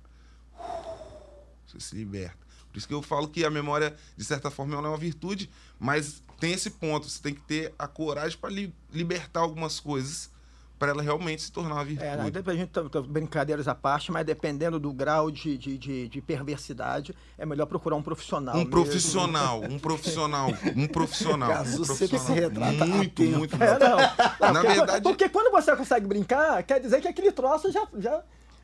você 1.66 1.80
se 1.80 1.96
liberta. 1.96 2.46
Por 2.70 2.78
isso 2.78 2.88
que 2.88 2.94
eu 2.94 3.02
falo 3.02 3.28
que 3.28 3.44
a 3.44 3.50
memória, 3.50 3.96
de 4.16 4.24
certa 4.24 4.50
forma, 4.50 4.74
ela 4.74 4.88
é 4.88 4.90
uma 4.90 4.98
virtude, 4.98 5.48
mas 5.78 6.22
tem 6.38 6.52
esse 6.52 6.70
ponto. 6.70 7.08
Você 7.08 7.22
tem 7.22 7.34
que 7.34 7.40
ter 7.40 7.74
a 7.78 7.88
coragem 7.88 8.38
para 8.38 8.50
libertar 8.92 9.40
algumas 9.40 9.80
coisas 9.80 10.30
para 10.78 10.90
ela 10.92 11.02
realmente 11.02 11.40
se 11.42 11.50
tornar 11.50 11.74
uma 11.76 11.84
virtude. 11.84 12.06
É, 12.06 12.30
depois 12.30 12.56
a 12.56 12.60
gente 12.60 12.68
tá, 12.70 12.82
tá- 12.88 13.00
brincadeiras 13.00 13.66
à 13.66 13.74
parte, 13.74 14.12
mas 14.12 14.26
dependendo 14.26 14.78
do 14.78 14.92
grau 14.92 15.30
de, 15.30 15.56
de, 15.56 15.78
de, 15.78 16.08
de 16.08 16.20
perversidade, 16.20 17.14
é 17.38 17.46
melhor 17.46 17.66
procurar 17.66 17.96
um 17.96 18.02
profissional. 18.02 18.54
Um 18.54 18.58
mesmo. 18.58 18.70
profissional, 18.70 19.60
um 19.62 19.78
profissional, 19.80 20.48
um 20.76 20.86
profissional. 20.86 21.48
Caso 21.48 21.80
um 21.82 21.84
você 21.84 22.06
profissional. 22.08 22.26
se 22.26 22.32
retrata 22.40 22.86
muito, 22.86 23.22
muito. 23.22 23.62
É, 23.62 23.78
não. 23.78 23.96
Não, 23.96 24.52
Na 24.52 24.60
porque, 24.60 24.66
verdade- 24.76 25.02
porque 25.02 25.28
quando 25.28 25.50
você 25.50 25.74
consegue 25.74 26.06
brincar, 26.06 26.62
quer 26.62 26.78
dizer 26.80 27.00
que 27.00 27.08
aquele 27.08 27.32
troço 27.32 27.72
já. 27.72 27.86
já 27.98 28.22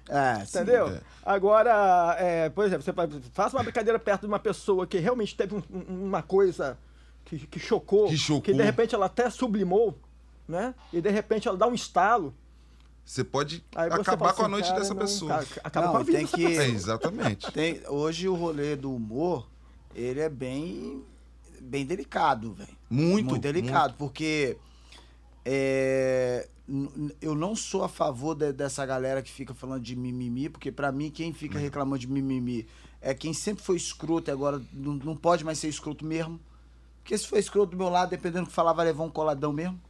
É, 0.08 0.44
sim. 0.44 0.58
entendeu? 0.58 0.88
é. 0.88 1.00
Agora, 1.24 2.16
é, 2.18 2.48
por 2.50 2.64
exemplo, 2.66 2.82
você 2.84 2.92
faz- 2.92 3.10
faça 3.32 3.56
uma 3.56 3.62
brincadeira 3.62 3.98
perto 3.98 4.22
de 4.22 4.26
uma 4.26 4.38
pessoa 4.38 4.86
que 4.86 4.98
realmente 4.98 5.34
teve 5.34 5.54
um- 5.54 5.62
um- 5.72 6.04
uma 6.08 6.20
coisa 6.22 6.76
que, 7.24 7.38
que 7.46 7.58
chocou, 7.58 8.08
Que 8.08 8.16
chocou. 8.18 8.54
de 8.54 8.62
repente 8.62 8.94
ela 8.94 9.06
até 9.06 9.30
sublimou, 9.30 9.96
né? 10.48 10.74
E 10.92 11.00
de 11.00 11.10
repente 11.10 11.48
ela 11.48 11.56
dá 11.56 11.66
um 11.66 11.74
estalo. 11.74 12.34
Você 13.04 13.24
pode 13.24 13.64
Aí 13.74 13.88
você 13.90 14.00
acabar 14.02 14.18
fala 14.28 14.32
com 14.34 14.42
a 14.42 14.44
assim, 14.44 14.50
noite 14.52 14.68
cara, 14.68 14.78
dessa 14.80 14.94
não, 14.94 15.00
pessoa. 15.00 15.30
cara, 15.32 15.46
acaba 15.64 15.86
Não, 15.86 15.92
com 15.92 15.98
a 15.98 16.02
vida 16.04 16.18
tem 16.18 16.24
dessa 16.24 16.36
que- 16.36 16.46
pessoa. 16.46 16.64
É, 16.64 16.68
exatamente. 16.68 17.50
Tem, 17.52 17.80
hoje 17.88 18.28
o 18.28 18.34
rolê 18.34 18.76
do 18.76 18.94
humor, 18.94 19.48
ele 19.94 20.20
é 20.20 20.28
bem, 20.28 21.02
bem 21.60 21.84
delicado, 21.84 22.52
velho. 22.54 22.68
Muito, 22.88 23.30
Muito 23.30 23.42
delicado, 23.42 23.94
porque 23.98 24.56
é, 25.44 26.48
eu 27.20 27.34
não 27.34 27.56
sou 27.56 27.82
a 27.82 27.88
favor 27.88 28.34
de- 28.34 28.52
dessa 28.52 28.86
galera 28.86 29.20
que 29.22 29.30
fica 29.30 29.52
falando 29.52 29.82
de 29.82 29.96
mimimi, 29.96 30.48
porque 30.48 30.70
pra 30.70 30.92
mim 30.92 31.10
quem 31.10 31.32
fica 31.32 31.58
reclamando 31.58 31.98
de 31.98 32.06
mimimi 32.06 32.66
é 33.00 33.12
quem 33.14 33.34
sempre 33.34 33.64
foi 33.64 33.76
escroto 33.76 34.30
e 34.30 34.32
agora 34.32 34.62
não, 34.72 34.94
não 34.94 35.16
pode 35.16 35.44
mais 35.44 35.58
ser 35.58 35.68
escroto 35.68 36.04
mesmo. 36.04 36.38
Porque 37.02 37.18
se 37.18 37.26
for 37.26 37.36
escroto 37.38 37.72
do 37.72 37.76
meu 37.76 37.88
lado, 37.88 38.10
dependendo 38.10 38.44
do 38.44 38.48
que 38.48 38.54
falar, 38.54 38.72
vai 38.72 38.86
levar 38.86 39.02
um 39.02 39.10
coladão 39.10 39.52
mesmo. 39.52 39.80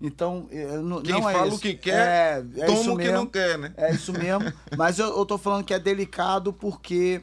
Então, 0.00 0.46
eu 0.50 0.82
não, 0.82 1.02
Quem 1.02 1.12
não 1.12 1.28
é 1.28 1.32
fala 1.32 1.48
isso. 1.48 1.56
o 1.56 1.60
que 1.60 1.74
quer, 1.74 2.44
é, 2.54 2.60
é 2.62 2.66
toma 2.66 2.80
isso 2.80 2.94
o 2.94 2.98
que 2.98 3.10
não 3.10 3.26
quer, 3.26 3.58
né? 3.58 3.74
É 3.76 3.92
isso 3.92 4.12
mesmo. 4.12 4.52
Mas 4.76 4.98
eu, 4.98 5.08
eu 5.08 5.26
tô 5.26 5.36
falando 5.36 5.64
que 5.64 5.74
é 5.74 5.78
delicado 5.78 6.52
porque 6.52 7.20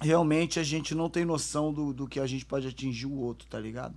realmente 0.00 0.58
a 0.58 0.62
gente 0.62 0.94
não 0.94 1.10
tem 1.10 1.24
noção 1.24 1.72
do, 1.72 1.92
do 1.92 2.06
que 2.06 2.18
a 2.18 2.26
gente 2.26 2.46
pode 2.46 2.66
atingir 2.66 3.06
o 3.06 3.14
outro, 3.14 3.46
tá 3.48 3.58
ligado? 3.58 3.94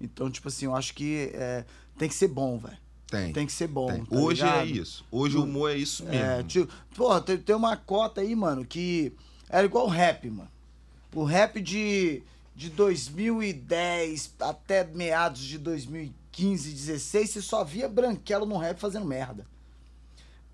Então, 0.00 0.30
tipo 0.30 0.48
assim, 0.48 0.66
eu 0.66 0.76
acho 0.76 0.94
que 0.94 1.30
é, 1.34 1.64
tem 1.98 2.08
que 2.08 2.14
ser 2.14 2.28
bom, 2.28 2.58
velho. 2.58 2.78
Tem. 3.08 3.32
Tem 3.32 3.46
que 3.46 3.52
ser 3.52 3.68
bom. 3.68 3.86
tá 3.86 4.16
Hoje 4.16 4.42
ligado? 4.42 4.60
é 4.60 4.66
isso. 4.66 5.04
Hoje 5.10 5.36
o 5.36 5.44
humor 5.44 5.70
é 5.70 5.76
isso 5.76 6.04
mesmo. 6.04 6.24
É, 6.24 6.42
tipo, 6.42 6.72
pô, 6.94 7.20
tem, 7.20 7.38
tem 7.38 7.54
uma 7.54 7.76
cota 7.76 8.20
aí, 8.20 8.34
mano, 8.34 8.64
que 8.64 9.12
era 9.48 9.64
igual 9.64 9.86
o 9.86 9.90
rap, 9.90 10.28
mano. 10.28 10.50
O 11.14 11.24
rap 11.24 11.60
de, 11.60 12.22
de 12.54 12.68
2010 12.70 14.34
até 14.40 14.84
meados 14.84 15.40
de 15.40 15.56
2015, 15.56 16.14
16, 16.44 17.30
você 17.30 17.42
só 17.42 17.64
via 17.64 17.88
branquelo 17.88 18.44
no 18.46 18.56
rap 18.56 18.78
fazendo 18.78 19.06
merda. 19.06 19.46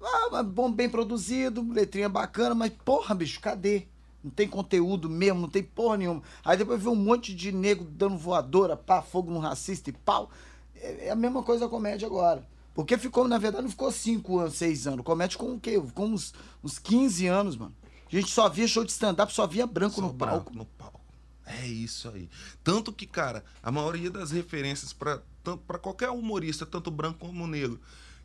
Ah, 0.01 0.43
bom, 0.43 0.71
bem 0.71 0.89
produzido, 0.89 1.63
letrinha 1.73 2.09
bacana, 2.09 2.55
mas 2.55 2.73
porra, 2.85 3.15
bicho, 3.15 3.41
cadê? 3.41 3.87
Não 4.23 4.31
tem 4.31 4.49
conteúdo 4.49 5.09
mesmo, 5.09 5.41
não 5.41 5.49
tem 5.49 5.63
porra 5.63 5.97
nenhuma. 5.97 6.23
Aí 6.45 6.57
depois 6.57 6.83
vê 6.83 6.89
um 6.89 6.95
monte 6.95 7.35
de 7.35 7.53
nego 7.53 7.85
dando 7.85 8.17
voadora, 8.17 8.77
pá, 8.77 9.03
fogo 9.03 9.31
no 9.31 9.39
racista 9.39 9.91
e 9.91 9.93
pau. 9.93 10.31
É 10.77 11.07
é 11.07 11.11
a 11.11 11.17
mesma 11.17 11.43
coisa 11.43 11.67
a 11.67 11.69
comédia 11.69 12.07
agora. 12.07 12.47
Porque 12.75 12.97
ficou, 12.97 13.29
na 13.29 13.39
verdade, 13.39 13.65
não 13.65 13.71
ficou 13.71 13.93
5 13.93 14.39
anos, 14.39 14.55
6 14.55 14.87
anos. 14.87 15.05
Comédia 15.05 15.39
com 15.39 15.55
o 15.55 15.61
quê? 15.61 15.81
Com 15.95 16.07
uns, 16.07 16.33
uns 16.65 16.79
15 16.79 17.27
anos, 17.27 17.57
mano. 17.57 17.75
A 18.11 18.15
gente 18.15 18.31
só 18.31 18.49
via 18.49 18.67
show 18.67 18.85
de 18.85 18.93
stand-up, 18.93 19.33
só 19.33 19.47
via 19.47 19.67
branco 19.67 19.97
Só 19.97 20.03
no 20.03 20.15
palco. 20.15 20.51
branco 20.51 20.55
no 20.55 20.65
palco. 20.65 21.01
É 21.45 21.67
isso 21.67 22.09
aí. 22.09 22.29
Tanto 22.63 22.93
que, 22.93 23.07
cara, 23.07 23.45
a 23.63 23.71
maioria 23.71 24.11
das 24.11 24.31
referências 24.31 24.93
para 24.93 25.23
para 25.67 25.79
qualquer 25.79 26.11
humorista, 26.11 26.65
tanto 26.65 26.91
branco 26.91 27.19
como 27.19 27.47
negro, 27.47 27.81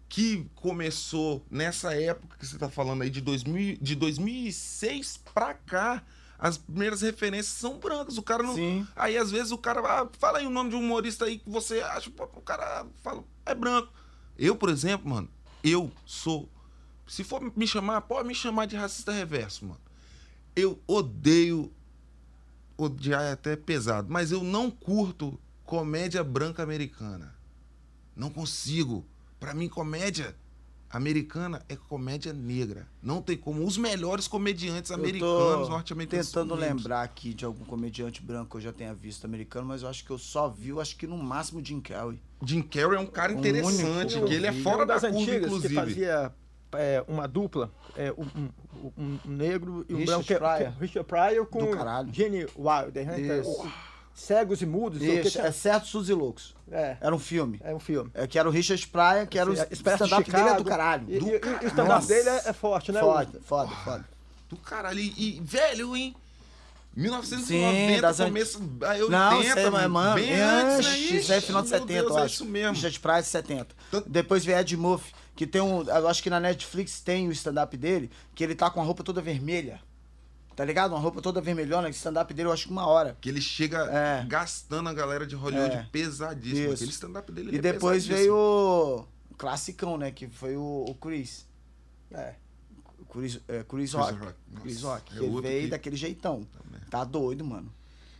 que 0.09 0.49
começou 0.55 1.45
nessa 1.49 1.93
época 1.93 2.37
que 2.37 2.45
você 2.45 2.57
tá 2.57 2.69
falando 2.69 3.01
aí 3.01 3.09
de 3.09 3.21
2000, 3.21 3.77
de 3.81 3.95
2006 3.95 5.17
pra 5.33 5.53
cá, 5.53 6.03
as 6.39 6.57
primeiras 6.57 7.01
referências 7.01 7.55
são 7.57 7.79
brancas. 7.79 8.17
O 8.17 8.23
cara 8.23 8.43
não 8.43 8.55
Sim. 8.55 8.87
Aí 8.95 9.17
às 9.17 9.31
vezes 9.31 9.51
o 9.51 9.57
cara 9.57 9.81
ah, 9.81 10.07
fala 10.19 10.39
aí 10.39 10.45
o 10.45 10.51
nome 10.51 10.69
de 10.69 10.75
um 10.75 10.79
humorista 10.79 11.25
aí 11.25 11.39
que 11.39 11.49
você 11.49 11.81
acha, 11.81 12.09
pô, 12.11 12.23
o 12.23 12.41
cara 12.41 12.85
fala, 13.03 13.23
é 13.45 13.55
branco. 13.55 13.91
Eu, 14.37 14.55
por 14.55 14.69
exemplo, 14.69 15.09
mano, 15.09 15.29
eu 15.63 15.91
sou 16.05 16.47
se 17.07 17.23
for 17.23 17.41
me 17.55 17.65
chamar, 17.65 18.01
pode 18.01 18.27
me 18.27 18.35
chamar 18.35 18.65
de 18.65 18.75
racista 18.75 19.11
reverso, 19.11 19.65
mano. 19.65 19.79
Eu 20.55 20.79
odeio 20.85 21.71
odiar 22.77 23.23
é 23.23 23.31
até 23.31 23.55
pesado, 23.55 24.11
mas 24.11 24.31
eu 24.31 24.43
não 24.43 24.69
curto 24.69 25.39
comédia 25.67 26.23
branca 26.23 26.63
americana. 26.63 27.35
Não 28.15 28.29
consigo. 28.31 29.05
Pra 29.39 29.53
mim 29.53 29.67
comédia 29.67 30.33
americana 30.89 31.61
é 31.67 31.75
comédia 31.75 32.31
negra. 32.31 32.87
Não 33.03 33.21
tem 33.21 33.35
como 33.37 33.63
os 33.65 33.77
melhores 33.77 34.29
comediantes 34.29 34.89
americanos, 34.91 35.33
eu 35.59 35.63
tô 35.65 35.69
norte-americanos. 35.69 36.27
tentando 36.27 36.55
lembrar 36.55 37.01
aqui 37.03 37.33
de 37.33 37.43
algum 37.43 37.65
comediante 37.65 38.21
branco 38.23 38.51
que 38.51 38.55
eu 38.57 38.61
já 38.61 38.71
tenha 38.71 38.93
visto 38.93 39.25
americano, 39.25 39.67
mas 39.67 39.81
eu 39.81 39.89
acho 39.89 40.05
que 40.05 40.09
eu 40.09 40.17
só 40.17 40.47
vi, 40.47 40.69
eu 40.69 40.79
acho 40.79 40.95
que 40.95 41.05
no 41.05 41.17
máximo 41.17 41.63
Jim 41.63 41.81
Carrey. 41.81 42.17
Jim 42.41 42.61
Carrey 42.61 42.95
é 42.97 42.99
um 43.01 43.05
cara 43.05 43.33
O 43.35 43.37
interessante, 43.39 44.13
único 44.15 44.27
que 44.29 44.33
ele 44.33 44.47
é 44.47 44.53
fora 44.53 44.77
uma 44.77 44.85
da 44.85 44.93
das 44.93 45.01
curva, 45.03 45.17
antigas 45.19 45.43
inclusive. 45.47 45.67
que 45.75 45.75
fazia 45.75 46.33
é, 46.71 47.03
uma 47.09 47.27
dupla, 47.27 47.69
é, 47.97 48.11
um, 48.13 48.23
um- 48.23 48.49
um- 48.97 49.19
um 49.25 49.31
negro 49.31 49.85
e 49.89 49.93
um 49.93 49.97
Richard 49.97 50.05
branco. 50.05 50.23
que- 50.25 50.35
Pryor. 50.37 50.73
que- 50.73 50.79
Richard 50.79 51.07
Pryor 51.09 51.45
com. 51.45 52.13
Gene 52.13 52.45
Wilder, 52.57 53.05
né? 53.05 53.39
Isso. 53.39 53.69
Cegos 54.19 54.63
e 54.63 54.65
mudos. 54.65 54.99
Isso, 54.99 55.29
tinha- 55.29 55.45
é 55.45 55.51
certo, 55.51 55.85
Sus 55.87 56.09
e 56.09 56.13
Loucos. 56.13 56.55
é, 56.71 56.97
Era 56.99 57.15
um 57.15 57.19
filme. 57.19 57.61
é 57.63 57.73
um 57.73 57.79
filme. 57.79 58.09
É, 58.15 58.25
que 58.25 58.39
era 58.39 58.49
o 58.49 58.51
Richard 58.51 58.85
Pryor, 58.87 59.27
que 59.27 59.37
era 59.37 59.47
o 59.49 59.53
de 59.53 59.61
stand-up 59.73 60.31
dele 60.31 60.49
é 60.49 60.55
do 60.55 60.63
caralho. 60.65 61.05
E, 61.07 61.19
Do 61.19 61.27
e- 61.27 61.31
e 61.61 61.65
o 61.65 61.67
stand-up 61.67 62.05
dele 62.07 62.27
é, 62.29 62.49
é 62.49 62.53
forte, 62.53 62.91
né? 62.91 62.99
Foda, 62.99 63.37
o- 63.37 63.41
foda, 63.43 63.75
foda. 63.83 64.05
Do 64.49 64.57
caralho. 64.57 64.99
E, 64.99 65.39
velho, 65.43 65.95
hein? 65.95 66.15
1990, 66.95 67.95
Sim, 67.95 68.01
das 68.01 68.17
começo. 68.17 68.69
Ah, 68.81 68.97
eu 68.97 69.07
Não, 69.09 69.37
80, 69.37 69.59
isso 69.59 69.67
aí, 69.67 69.71
mas, 69.71 69.91
mano, 69.91 70.15
bem 70.15 70.31
é 70.31 70.41
antes, 70.41 70.85
né? 70.87 70.91
antes, 70.93 71.11
isso 71.11 71.31
aí 71.31 71.37
é 71.37 71.41
final 71.41 71.61
de 71.61 71.69
meu 71.69 71.79
70, 71.79 71.93
Deus, 72.01 72.11
eu 72.11 72.17
é 72.17 72.21
acho. 72.23 72.33
isso 72.33 72.45
mesmo. 72.45 72.99
Praia 72.99 73.21
de 73.21 73.27
70. 73.27 73.75
Tanto- 73.91 74.09
Depois 74.09 74.43
veio 74.43 74.57
Ed 74.57 74.75
Murphy, 74.77 75.13
que 75.35 75.45
tem 75.45 75.61
um. 75.61 75.83
Eu 75.83 76.07
acho 76.07 76.23
que 76.23 76.29
na 76.31 76.39
Netflix 76.39 76.99
tem 76.99 77.27
o 77.27 77.31
stand-up 77.31 77.77
dele, 77.77 78.09
que 78.33 78.43
ele 78.43 78.55
tá 78.55 78.69
com 78.71 78.81
a 78.81 78.83
roupa 78.83 79.03
toda 79.03 79.21
vermelha. 79.21 79.79
Tá 80.57 80.65
ligado? 80.65 80.91
Uma 80.91 80.99
roupa 80.99 81.21
toda 81.21 81.39
vermelhona, 81.39 81.87
stand-up 81.91 82.33
dele 82.33 82.49
eu 82.49 82.51
acho 82.51 82.65
que 82.65 82.71
uma 82.71 82.87
hora. 82.87 83.15
Que 83.21 83.29
ele 83.29 83.39
chega 83.39 83.77
É. 83.91 84.25
gastando 84.25 84.89
a 84.89 84.93
galera 84.93 85.25
de 85.27 85.35
Hollywood 85.35 85.75
É. 85.75 85.83
pesadíssimo. 85.91 86.65
Isso. 86.65 86.73
Aquele 86.73 86.89
stand-up 86.91 87.31
dele 87.31 87.51
E 87.53 87.59
é 87.59 87.61
depois 87.61 88.05
veio 88.07 88.35
o 88.35 89.07
o 89.31 89.35
classicão, 89.37 89.97
né? 89.99 90.09
Que 90.11 90.27
foi 90.27 90.57
o, 90.57 90.85
o 90.89 90.95
Chris. 90.95 91.45
É. 92.11 92.33
O 92.97 93.05
Chris, 93.05 93.39
é, 93.47 93.63
Chris 93.63 93.93
Rock. 93.93 94.13
Rock. 94.17 94.33
Nossa, 94.49 94.61
Chris 94.63 94.81
Rock. 94.81 95.13
é 95.15 95.19
que 95.19 95.23
ele 95.25 95.41
veio 95.41 95.61
que- 95.65 95.67
daquele 95.69 95.95
jeitão. 95.95 96.43
Também. 96.45 96.81
Tá 96.89 97.03
doido, 97.03 97.45
mano. 97.45 97.71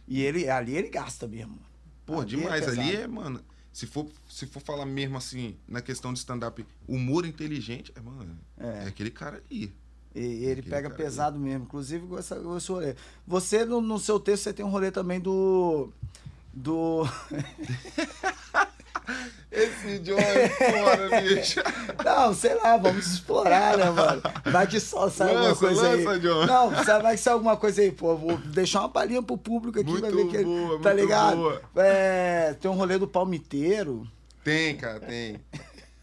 E 0.08 0.22
ele, 0.22 0.48
ali 0.48 0.78
ele 0.78 0.90
gasta 0.90 1.28
mesmo. 1.28 1.58
Pô, 2.06 2.20
Ali 2.22 2.30
demais. 2.38 2.64
pesado. 2.64 2.80
ali 2.82 2.96
é, 2.96 3.08
mano. 3.08 3.42
Se 3.74 3.88
for, 3.88 4.08
se 4.30 4.46
for 4.46 4.62
falar 4.62 4.86
mesmo 4.86 5.18
assim, 5.18 5.58
na 5.68 5.82
questão 5.82 6.14
de 6.14 6.20
stand-up, 6.20 6.64
humor 6.88 7.26
inteligente, 7.26 7.92
é, 7.96 8.00
mano, 8.00 8.38
É. 8.60 8.84
é. 8.84 8.88
aquele 8.88 9.10
cara 9.10 9.42
ali. 9.50 9.74
E 10.18 10.46
ele 10.46 10.64
pega 10.64 10.90
cara 10.90 10.96
pesado 10.96 11.38
mesmo, 11.38 11.66
inclusive 11.66 12.08
com, 12.08 12.18
essa, 12.18 12.36
com 12.38 12.58
esse 12.58 12.72
rolê. 12.72 12.96
Você, 13.28 13.64
no, 13.66 13.80
no 13.82 14.00
seu 14.00 14.20
texto, 14.20 14.44
você 14.44 14.54
tem 14.54 14.66
um 14.66 14.70
rolê 14.70 14.90
também 14.90 15.20
do. 15.20 15.90
Do. 16.54 17.04
Esse 19.50 20.00
John 20.00 20.18
é 20.20 20.50
foda, 20.50 21.22
bicho. 21.22 21.62
Não, 22.04 22.34
sei 22.34 22.56
lá, 22.56 22.76
vamos 22.78 23.08
explorar, 23.08 23.78
né, 23.78 23.90
mano? 23.90 24.22
Vai 24.52 24.68
que 24.68 24.80
só 24.80 25.10
sai 25.10 25.30
alguma 25.30 25.48
Lança, 25.50 25.60
coisa 25.60 25.90
aí. 25.90 26.04
lança, 26.04 26.20
John. 26.20 26.46
Não, 26.46 26.70
vai 27.02 27.16
que 27.16 27.22
sai 27.22 27.34
alguma 27.34 27.58
coisa 27.58 27.82
aí, 27.82 27.92
pô. 27.92 28.16
Vou 28.16 28.38
deixar 28.38 28.82
uma 28.82 28.90
palhinha 28.90 29.24
pro 29.24 29.38
público 29.38 29.80
aqui, 29.80 30.02
vai 30.02 30.12
ver 30.12 30.28
que. 30.28 30.44
boa, 30.44 30.82
tá 30.82 30.94
ligado? 30.94 31.38
boa. 31.38 31.62
É, 31.78 32.54
tem 32.60 32.70
um 32.70 32.74
rolê 32.76 32.98
do 32.98 33.08
palmiteiro. 33.08 34.06
Tem, 34.44 34.76
cara, 34.76 35.00
tem. 35.00 35.40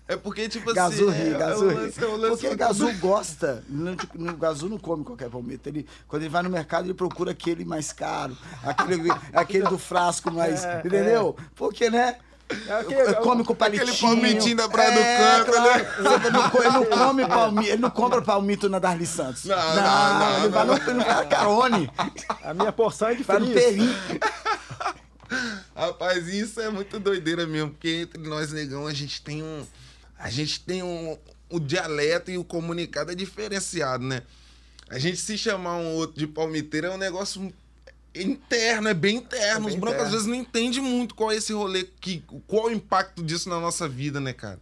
É 0.06 0.16
porque, 0.16 0.48
tipo 0.48 0.66
assim. 0.70 0.74
Gazu 0.76 1.10
é, 1.10 1.12
ri, 1.14 1.34
é 1.34 1.38
Gazu 1.38 1.64
um 1.64 1.68
ri. 1.68 1.74
lance- 1.76 2.04
é 2.04 2.06
lance 2.06 2.28
Porque 2.42 2.56
Gazu 2.56 2.92
gosta. 2.98 3.64
No, 3.68 3.96
no, 4.14 4.36
Gazu 4.36 4.68
não 4.68 4.78
come 4.78 5.02
qualquer 5.02 5.30
palmito. 5.30 5.66
Ele, 5.68 5.86
quando 6.06 6.22
ele 6.22 6.28
vai 6.30 6.42
no 6.42 6.50
mercado, 6.50 6.84
ele 6.84 6.92
procura 6.94 7.30
aquele 7.30 7.64
mais 7.64 7.90
caro. 7.92 8.36
Aquele, 8.62 9.08
aquele 9.32 9.64
do 9.66 9.78
frasco 9.78 10.30
mais. 10.30 10.62
É, 10.64 10.80
entendeu? 10.84 11.34
Porque, 11.56 11.88
né? 11.88 12.16
É 12.68 12.72
aquele- 12.74 13.14
come 13.14 13.42
com 13.42 13.54
palitinho. 13.54 13.88
aquele 13.90 14.02
palmitinho 14.06 14.56
da 14.58 14.68
Praia 14.68 14.92
do 14.92 14.98
É, 14.98 15.16
Canto, 15.18 15.52
claro. 15.52 15.82
né? 15.82 15.94
Ele 15.96 16.30
não, 16.30 16.60
ele 16.60 16.70
não 16.70 16.84
come 16.84 17.26
palmito, 17.26 17.68
ele 17.70 17.82
não 17.82 17.90
compra 17.90 18.20
palmito 18.20 18.68
na 18.68 18.78
Darli 18.78 19.06
Santos. 19.06 19.46
Não, 19.46 19.56
não, 19.56 20.18
não, 20.18 20.38
ele 20.40 20.48
vai 20.50 20.66
não. 20.66 20.74
no, 20.76 20.82
ele 20.90 20.98
vai 21.02 21.14
na 21.14 21.24
Carone, 21.24 21.90
A 22.42 22.52
minha 22.52 22.70
porção 22.70 23.08
é 23.08 23.14
de 23.14 23.22
vai 23.22 23.38
no. 23.38 23.46
Perim. 23.50 23.88
Rapaz, 25.74 26.28
isso 26.28 26.60
é 26.60 26.68
muito 26.70 26.98
doideira 27.00 27.46
mesmo, 27.46 27.70
porque 27.70 28.02
entre 28.02 28.20
nós 28.28 28.52
negão 28.52 28.86
a 28.86 28.92
gente 28.92 29.22
tem 29.22 29.42
um. 29.42 29.66
A 30.24 30.30
gente 30.30 30.60
tem 30.60 30.82
um. 30.82 31.18
O 31.50 31.60
dialeto 31.60 32.30
e 32.30 32.38
o 32.38 32.44
comunicado 32.44 33.12
é 33.12 33.14
diferenciado, 33.14 34.02
né? 34.02 34.22
A 34.88 34.98
gente 34.98 35.18
se 35.18 35.36
chamar 35.36 35.76
um 35.76 35.94
outro 35.94 36.18
de 36.18 36.26
palmiteiro 36.26 36.86
é 36.86 36.90
um 36.90 36.96
negócio 36.96 37.52
interno, 38.14 38.88
é 38.88 38.94
bem 38.94 39.16
interno. 39.16 39.68
É 39.68 39.72
Os 39.72 39.78
brancos 39.78 40.02
às 40.02 40.12
vezes 40.12 40.26
não 40.26 40.34
entendem 40.34 40.80
muito 40.80 41.14
qual 41.14 41.30
é 41.30 41.36
esse 41.36 41.52
rolê, 41.52 41.84
que, 42.00 42.24
qual 42.46 42.66
o 42.66 42.70
impacto 42.70 43.22
disso 43.22 43.50
na 43.50 43.60
nossa 43.60 43.86
vida, 43.86 44.18
né, 44.18 44.32
cara? 44.32 44.58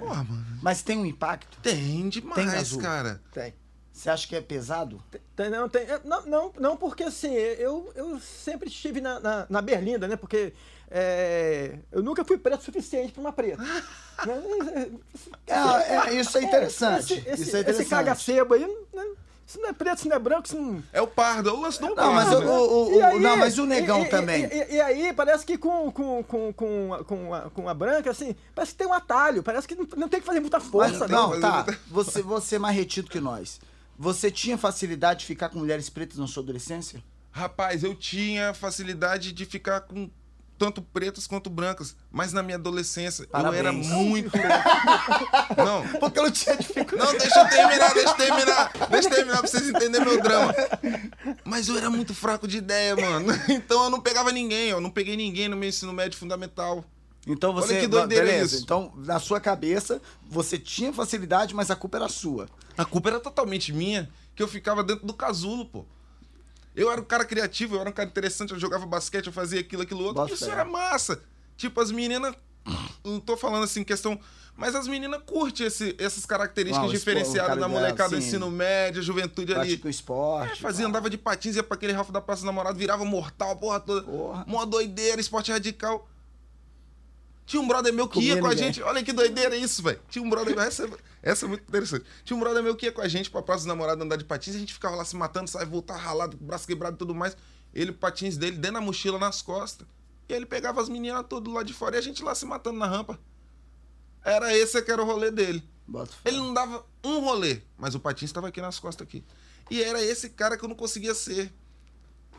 Porra, 0.00 0.24
mano. 0.24 0.46
Mas 0.60 0.82
tem 0.82 0.98
um 0.98 1.06
impacto? 1.06 1.58
Tem 1.62 2.08
demais, 2.08 2.52
Gazu? 2.52 2.78
cara. 2.78 3.22
Tem. 3.32 3.54
Você 3.92 4.10
acha 4.10 4.26
que 4.26 4.34
é 4.34 4.40
pesado? 4.40 5.02
Tem, 5.36 5.50
não, 5.50 5.68
tem, 5.68 5.82
é, 5.82 6.00
não, 6.04 6.26
não, 6.26 6.52
não, 6.58 6.76
porque 6.76 7.02
assim, 7.02 7.32
eu, 7.32 7.92
eu 7.94 8.18
sempre 8.18 8.68
estive 8.68 9.00
na, 9.00 9.20
na, 9.20 9.46
na 9.48 9.62
Berlinda, 9.62 10.08
né? 10.08 10.16
Porque 10.16 10.54
é, 10.90 11.78
eu 11.92 12.02
nunca 12.02 12.24
fui 12.24 12.38
preto 12.38 12.62
o 12.62 12.64
suficiente 12.64 13.12
pra 13.12 13.20
uma 13.20 13.32
preta. 13.32 13.62
Né? 14.26 14.90
É, 15.46 15.54
é, 16.10 16.14
isso 16.14 16.36
é 16.38 16.42
interessante. 16.42 17.14
Esse, 17.14 17.28
esse, 17.28 17.42
isso 17.42 17.56
é 17.56 17.60
esse 17.60 17.70
interessante. 17.70 17.88
caga-sebo 17.88 18.54
aí, 18.54 18.66
né? 18.94 19.04
isso 19.46 19.60
não 19.60 19.68
é 19.68 19.72
preto, 19.72 19.98
isso 19.98 20.08
não 20.08 20.16
é 20.16 20.18
branco, 20.18 20.46
isso 20.46 20.56
não. 20.60 20.82
É 20.92 21.00
o 21.02 21.06
pardo, 21.08 21.48
é 21.48 21.52
o 21.52 21.60
lance 21.60 21.80
do 21.80 21.86
Não, 21.88 21.94
pardo. 21.96 22.12
mas 22.14 22.30
né? 22.30 22.36
o- 22.46 22.86
o- 22.88 22.94
E 22.94 23.02
aí- 23.02 23.18
não, 23.18 23.36
mas 23.36 23.58
o 23.58 23.66
negão 23.66 24.02
e- 24.02 24.04
e- 24.04 24.08
também. 24.08 24.44
E, 24.44 24.74
e 24.76 24.80
aí, 24.80 25.12
parece 25.12 25.44
que 25.44 25.58
com, 25.58 25.90
com, 25.90 26.22
com, 26.22 26.52
com, 26.52 26.94
a- 26.94 27.04
com, 27.04 27.34
a, 27.34 27.40
com 27.50 27.68
a 27.68 27.74
branca, 27.74 28.10
assim, 28.10 28.36
parece 28.54 28.72
que 28.72 28.78
tem 28.78 28.86
um 28.86 28.92
atalho, 28.94 29.42
parece 29.42 29.66
que 29.66 29.74
não, 29.74 29.86
não 29.96 30.08
tem 30.08 30.20
que 30.20 30.26
fazer 30.26 30.38
muita 30.40 30.58
Mas, 30.58 30.68
força, 30.68 31.08
não, 31.08 31.30
mas 31.30 31.40
tá. 31.40 31.66
Você, 31.88 32.22
você 32.22 32.56
é 32.56 32.58
mais 32.60 32.76
retido 32.76 33.10
que 33.10 33.18
nós. 33.20 33.60
Você 33.98 34.30
tinha 34.30 34.56
facilidade 34.56 35.20
de 35.20 35.26
ficar 35.26 35.48
com 35.48 35.58
mulheres 35.58 35.90
pretas 35.90 36.16
na 36.16 36.26
sua 36.26 36.42
adolescência? 36.42 37.02
Rapaz, 37.32 37.82
eu 37.84 37.94
tinha 37.94 38.54
facilidade 38.54 39.32
de 39.32 39.44
ficar 39.44 39.80
com 39.82 40.08
tanto 40.60 40.82
pretas 40.82 41.26
quanto 41.26 41.48
brancas, 41.48 41.96
mas 42.12 42.34
na 42.34 42.42
minha 42.42 42.58
adolescência 42.58 43.26
Parabéns. 43.28 43.54
eu 43.54 43.58
era 43.60 43.72
muito. 43.72 44.30
Não, 45.56 45.88
Porque 45.98 46.18
eu 46.18 46.24
não 46.24 46.30
tinha 46.30 46.54
dificuldade. 46.54 47.12
não, 47.12 47.18
deixa 47.18 47.40
eu 47.40 47.48
terminar, 47.48 47.94
deixa 47.94 48.08
eu 48.10 48.14
terminar, 48.14 48.72
deixa 48.90 49.08
eu 49.08 49.14
terminar 49.14 49.38
pra 49.38 49.48
vocês 49.48 49.68
entenderem 49.68 50.06
meu 50.06 50.22
drama. 50.22 50.54
Mas 51.44 51.66
eu 51.68 51.78
era 51.78 51.88
muito 51.88 52.14
fraco 52.14 52.46
de 52.46 52.58
ideia, 52.58 52.94
mano. 52.94 53.28
Então 53.48 53.84
eu 53.84 53.90
não 53.90 54.00
pegava 54.02 54.30
ninguém, 54.30 54.68
eu 54.68 54.80
não 54.82 54.90
peguei 54.90 55.16
ninguém 55.16 55.48
no 55.48 55.56
meu 55.56 55.68
ensino 55.70 55.94
médio 55.94 56.18
fundamental. 56.18 56.84
Então 57.26 57.54
você. 57.54 57.72
Olha 57.72 57.80
que 57.80 57.86
doideira 57.88 58.26
beleza. 58.26 58.56
isso. 58.56 58.64
Então, 58.64 58.92
na 58.96 59.18
sua 59.18 59.40
cabeça, 59.40 60.00
você 60.28 60.58
tinha 60.58 60.92
facilidade, 60.92 61.54
mas 61.54 61.70
a 61.70 61.76
culpa 61.76 61.96
era 61.96 62.08
sua. 62.08 62.46
A 62.76 62.84
culpa 62.84 63.08
era 63.08 63.18
totalmente 63.20 63.72
minha, 63.72 64.10
que 64.34 64.42
eu 64.42 64.48
ficava 64.48 64.84
dentro 64.84 65.06
do 65.06 65.14
casulo, 65.14 65.64
pô. 65.64 65.86
Eu 66.74 66.90
era 66.90 67.00
um 67.00 67.04
cara 67.04 67.24
criativo, 67.24 67.74
eu 67.76 67.80
era 67.80 67.90
um 67.90 67.92
cara 67.92 68.08
interessante, 68.08 68.52
eu 68.52 68.58
jogava 68.58 68.86
basquete, 68.86 69.26
eu 69.26 69.32
fazia 69.32 69.60
aquilo, 69.60 69.82
aquilo 69.82 70.04
outro. 70.04 70.32
Isso 70.32 70.44
fé. 70.46 70.52
era 70.52 70.64
massa. 70.64 71.22
Tipo, 71.56 71.80
as 71.80 71.90
meninas. 71.90 72.34
Não 73.04 73.18
tô 73.18 73.36
falando 73.36 73.64
assim, 73.64 73.82
questão. 73.82 74.18
Mas 74.56 74.74
as 74.74 74.86
meninas 74.86 75.22
curtem 75.24 75.66
esse- 75.66 75.96
essas 75.98 76.26
características 76.26 76.88
o 76.88 76.92
diferenciadas 76.92 77.58
da 77.58 77.66
molecada 77.66 78.10
do 78.14 78.20
sim. 78.20 78.28
ensino 78.28 78.50
médio, 78.50 79.02
juventude 79.02 79.52
ali. 79.54 79.68
Pratica 79.68 79.88
o 79.88 79.90
esporte. 79.90 80.52
É, 80.52 80.56
fazia, 80.56 80.86
andava 80.86 81.08
de 81.08 81.16
patins, 81.16 81.56
ia 81.56 81.62
pra 81.62 81.76
aquele 81.76 81.92
Ralph 81.92 82.10
da 82.10 82.20
Praça 82.20 82.42
do 82.42 82.46
Namorado, 82.46 82.78
virava 82.78 83.04
mortal, 83.04 83.56
porra 83.56 83.80
toda. 83.80 84.02
Porra. 84.02 84.44
Mó 84.46 84.64
doideira, 84.66 85.20
esporte 85.20 85.50
radical. 85.50 86.06
Tinha 87.50 87.60
um 87.60 87.66
brother 87.66 87.92
meu 87.92 88.06
que 88.06 88.14
Comia 88.14 88.34
ia 88.34 88.40
com 88.40 88.46
a 88.46 88.50
ninguém. 88.50 88.66
gente. 88.66 88.80
Olha 88.80 89.02
que 89.02 89.12
doideira 89.12 89.56
isso, 89.56 89.82
velho. 89.82 90.00
Tinha 90.08 90.24
um 90.24 90.30
brother 90.30 90.54
meu. 90.54 90.64
Essa, 90.64 90.88
essa 91.20 91.46
é 91.46 91.48
muito 91.48 91.64
interessante. 91.68 92.04
Tinha 92.22 92.36
um 92.36 92.38
brother 92.38 92.62
meu 92.62 92.76
que 92.76 92.86
ia 92.86 92.92
com 92.92 93.00
a 93.00 93.08
gente 93.08 93.28
pra 93.28 93.42
Praça 93.42 93.62
dos 93.62 93.66
Namorados 93.66 94.04
andar 94.04 94.14
de 94.14 94.24
patins. 94.24 94.54
A 94.54 94.58
gente 94.60 94.72
ficava 94.72 94.94
lá 94.94 95.04
se 95.04 95.16
matando, 95.16 95.50
sai 95.50 95.66
voltar 95.66 95.96
ralado, 95.96 96.36
braço 96.36 96.64
quebrado 96.64 96.94
e 96.94 96.98
tudo 96.98 97.12
mais. 97.12 97.36
Ele, 97.74 97.90
patins 97.90 98.36
dele, 98.36 98.56
dentro 98.56 98.74
da 98.74 98.80
mochila 98.80 99.18
nas 99.18 99.42
costas. 99.42 99.84
E 100.28 100.32
ele 100.32 100.46
pegava 100.46 100.80
as 100.80 100.88
meninas 100.88 101.24
todas 101.28 101.52
lá 101.52 101.64
de 101.64 101.72
fora 101.74 101.96
e 101.96 101.98
a 101.98 102.00
gente 102.00 102.22
lá 102.22 102.36
se 102.36 102.46
matando 102.46 102.78
na 102.78 102.86
rampa. 102.86 103.18
Era 104.24 104.56
esse 104.56 104.80
que 104.80 104.92
era 104.92 105.02
o 105.02 105.04
rolê 105.04 105.32
dele. 105.32 105.60
Ele 106.24 106.36
não 106.36 106.54
dava 106.54 106.86
um 107.02 107.18
rolê, 107.18 107.62
mas 107.76 107.96
o 107.96 107.98
patins 107.98 108.30
estava 108.30 108.46
aqui 108.46 108.60
nas 108.60 108.78
costas 108.78 109.04
aqui. 109.04 109.24
E 109.68 109.82
era 109.82 110.00
esse 110.00 110.30
cara 110.30 110.56
que 110.56 110.64
eu 110.64 110.68
não 110.68 110.76
conseguia 110.76 111.16
ser. 111.16 111.52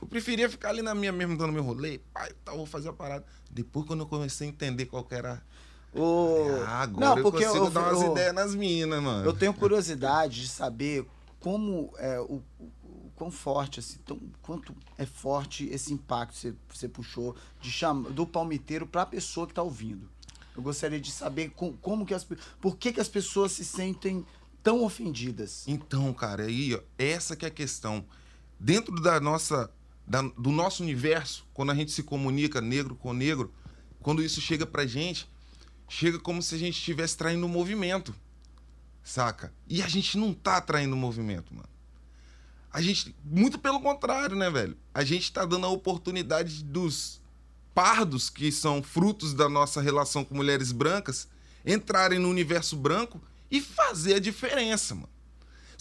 Eu 0.02 0.08
preferia 0.08 0.50
ficar 0.50 0.70
ali 0.70 0.82
na 0.82 0.96
minha 0.96 1.12
mesmo, 1.12 1.38
dando 1.38 1.54
meu 1.54 1.64
rolê, 1.64 2.00
pai, 2.14 2.32
tal, 2.44 2.58
vou 2.58 2.66
fazer 2.66 2.90
a 2.90 2.94
parada. 2.94 3.24
Depois, 3.52 3.86
quando 3.86 4.00
eu 4.02 4.08
comecei 4.08 4.48
a 4.48 4.50
entender 4.50 4.86
qual 4.88 5.04
que 5.04 5.14
era. 5.14 5.42
O... 5.94 6.64
Ah, 6.66 6.82
agora 6.82 7.06
não, 7.10 7.18
eu 7.18 7.24
porque 7.24 7.46
consigo 7.46 7.66
eu, 7.66 7.70
dar 7.70 7.92
umas 7.94 8.02
eu- 8.02 8.12
ideias 8.12 8.34
nas 8.34 8.56
minas, 8.56 9.02
mano. 9.04 9.26
Eu 9.26 9.34
tenho 9.34 9.54
curiosidade 9.54 10.42
de 10.42 10.48
saber 10.48 11.06
como 11.40 11.94
é 11.98 12.20
o, 12.20 12.42
o- 12.60 13.12
quão 13.16 13.30
forte, 13.30 13.80
assim, 13.80 14.00
tão, 14.06 14.20
quanto 14.42 14.74
é 14.98 15.06
forte 15.06 15.68
esse 15.70 15.94
impacto 15.94 16.32
que 16.34 16.40
você, 16.40 16.56
você 16.70 16.88
puxou 16.88 17.36
de 17.60 17.70
chama, 17.70 18.10
do 18.10 18.26
palmiteiro 18.26 18.88
para 18.88 19.04
a 19.04 19.06
pessoa 19.06 19.46
que 19.46 19.52
está 19.52 19.62
ouvindo. 19.62 20.10
Eu 20.56 20.64
gostaria 20.64 21.00
de 21.00 21.12
saber 21.12 21.50
com- 21.52 21.74
como 21.74 22.06
que 22.06 22.14
as 22.14 22.26
por 22.60 22.76
que, 22.78 22.92
que 22.94 23.00
as 23.02 23.08
pessoas 23.10 23.52
se 23.52 23.64
sentem 23.66 24.26
tão 24.64 24.84
ofendidas. 24.84 25.64
Então, 25.68 26.12
cara, 26.14 26.44
aí, 26.44 26.74
ó, 26.74 26.80
essa 26.98 27.36
que 27.36 27.46
é 27.46 27.50
a 27.50 27.52
questão. 27.52 28.04
Dentro 28.60 28.96
da 29.02 29.20
nossa, 29.20 29.70
da- 30.12 30.22
do 30.38 30.52
nosso 30.52 30.84
universo, 30.84 31.46
quando 31.54 31.72
a 31.72 31.76
gente 31.76 31.90
se 31.90 32.04
comunica 32.04 32.60
negro 32.60 32.96
com 32.98 33.14
negro, 33.14 33.54
quando 34.02 34.22
isso 34.22 34.42
chega 34.42 34.66
pra 34.66 34.86
gente, 34.86 35.26
chega 35.88 36.20
como 36.20 36.42
se 36.42 36.54
a 36.54 36.58
gente 36.58 36.78
estivesse 36.78 37.16
traindo 37.16 37.46
o 37.46 37.50
movimento. 37.50 38.14
Saca? 39.02 39.54
E 39.70 39.82
a 39.82 39.88
gente 39.88 40.18
não 40.18 40.34
tá 40.34 40.60
traindo 40.60 40.96
o 40.96 41.00
movimento, 41.00 41.56
mano. 41.56 41.70
A 42.74 42.82
gente, 42.82 43.16
muito 43.24 43.58
pelo 43.58 43.80
contrário, 43.80 44.36
né, 44.36 44.50
velho? 44.50 44.78
A 44.94 45.04
gente 45.06 45.32
tá 45.32 45.46
dando 45.46 45.66
a 45.66 45.70
oportunidade 45.70 46.62
dos 46.62 47.22
pardos, 47.74 48.30
que 48.30 48.52
são 48.52 48.84
frutos 48.84 49.34
da 49.34 49.48
nossa 49.48 49.82
relação 49.82 50.26
com 50.26 50.36
mulheres 50.36 50.74
brancas, 50.74 51.26
entrarem 51.66 52.20
no 52.20 52.30
universo 52.30 52.76
branco 52.76 53.22
e 53.50 53.62
fazer 53.62 54.16
a 54.16 54.20
diferença, 54.20 54.94
mano. 54.94 55.10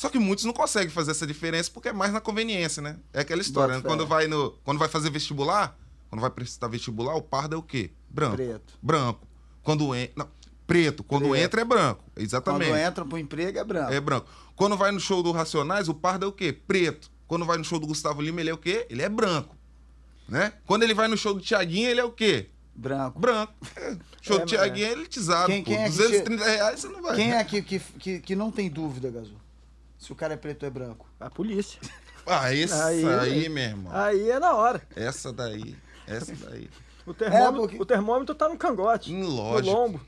Só 0.01 0.09
que 0.09 0.19
muitos 0.19 0.47
não 0.47 0.55
conseguem 0.55 0.89
fazer 0.89 1.11
essa 1.11 1.27
diferença 1.27 1.71
porque 1.71 1.91
é 1.91 1.93
mais 1.93 2.11
na 2.11 2.23
conveniência, 2.23 2.81
né? 2.81 2.97
É 3.13 3.21
aquela 3.21 3.43
história, 3.43 3.75
né? 3.77 3.83
Quando 3.83 4.07
vai 4.07 4.27
no, 4.27 4.53
quando 4.65 4.79
vai 4.79 4.89
fazer 4.89 5.11
vestibular, 5.11 5.79
quando 6.09 6.23
vai 6.23 6.31
prestar 6.31 6.69
vestibular, 6.69 7.15
o 7.17 7.21
pardo 7.21 7.55
é 7.55 7.59
o 7.59 7.63
quê? 7.63 7.91
Branco. 8.09 8.37
Preto. 8.37 8.79
Branco. 8.81 9.29
Quando 9.63 9.95
entra, 9.95 10.15
não, 10.17 10.29
preto, 10.67 11.05
quando 11.05 11.29
Preto. 11.29 11.45
entra 11.45 11.61
é 11.61 11.65
branco. 11.67 12.03
Exatamente. 12.17 12.71
Quando 12.71 12.81
entra 12.81 13.05
pro 13.05 13.19
emprego 13.19 13.59
é 13.59 13.63
branco. 13.63 13.93
É 13.93 14.01
branco. 14.01 14.27
Quando 14.57 14.75
vai 14.75 14.91
no 14.91 14.99
show 14.99 15.23
do 15.23 15.33
Racionais, 15.33 15.87
o 15.87 15.93
pardo 15.93 16.25
é 16.25 16.29
o 16.31 16.33
quê? 16.33 16.51
Preto. 16.51 17.11
Quando 17.29 17.45
vai 17.45 17.59
no 17.59 17.65
show 17.65 17.79
do 17.79 17.87
Gustavo 17.87 18.23
Lima, 18.23 18.41
ele 18.41 18.49
é 18.49 18.55
o 18.55 18.59
quê? 18.59 18.87
Ele 18.89 19.03
é 19.03 19.09
branco. 19.11 19.55
Né? 20.27 20.55
Quando 20.65 20.83
ele 20.83 20.95
vai 20.95 21.09
no 21.09 21.17
show 21.19 21.35
do 21.35 21.41
Tiaguinho, 21.43 21.91
ele 21.91 22.01
é 22.01 22.05
o 22.05 22.11
quê? 22.11 22.49
Branco. 22.75 23.21
Branco. 23.21 23.53
É, 23.77 23.99
Show 24.23 24.39
É, 24.39 24.41
do 24.41 24.47
Tiaguinho 24.47 24.87
é 24.87 24.93
elitizado. 24.93 25.47
Quem- 25.49 25.63
pô. 25.63 25.71
quem 25.73 25.79
é 25.79 25.85
que 25.85 25.91
230 25.91 26.43
reais 26.47 26.81
você 26.81 26.89
não 26.89 27.03
vai. 27.03 27.17
Quem 27.17 27.33
é 27.33 27.39
aqui 27.39 27.61
que, 27.61 27.79
que, 27.79 28.21
que 28.21 28.35
não 28.35 28.51
tem 28.51 28.71
dúvida, 28.71 29.11
Gazu? 29.11 29.50
Se 30.01 30.11
o 30.13 30.17
cara 30.17 30.35
é 30.35 30.37
preto 30.37 30.63
ou 30.65 30.67
é 30.67 30.71
branco? 30.71 31.07
A 31.21 31.31
polícia. 31.31 31.79
Ah, 32.27 32.55
essa 32.55 32.87
aí, 32.87 33.05
Aí, 33.05 33.49
meu 33.49 33.63
irmão. 33.63 33.93
Aí 33.95 34.31
é 34.31 34.39
na 34.39 34.55
hora. 34.55 34.83
Essa 34.97 35.33
daí. 35.33 35.77
Essa 36.07 36.35
daí. 36.35 36.69
O 37.07 37.15
termômetro, 37.15 37.61
porque- 37.61 37.83
o 37.83 37.87
termômetro 37.87 38.35
tá 38.35 38.49
no 38.49 38.57
cangote. 38.57 39.13
Hum, 39.13 39.21
No 39.21 39.29
lógico. 39.29 39.75
lombo. 39.77 40.01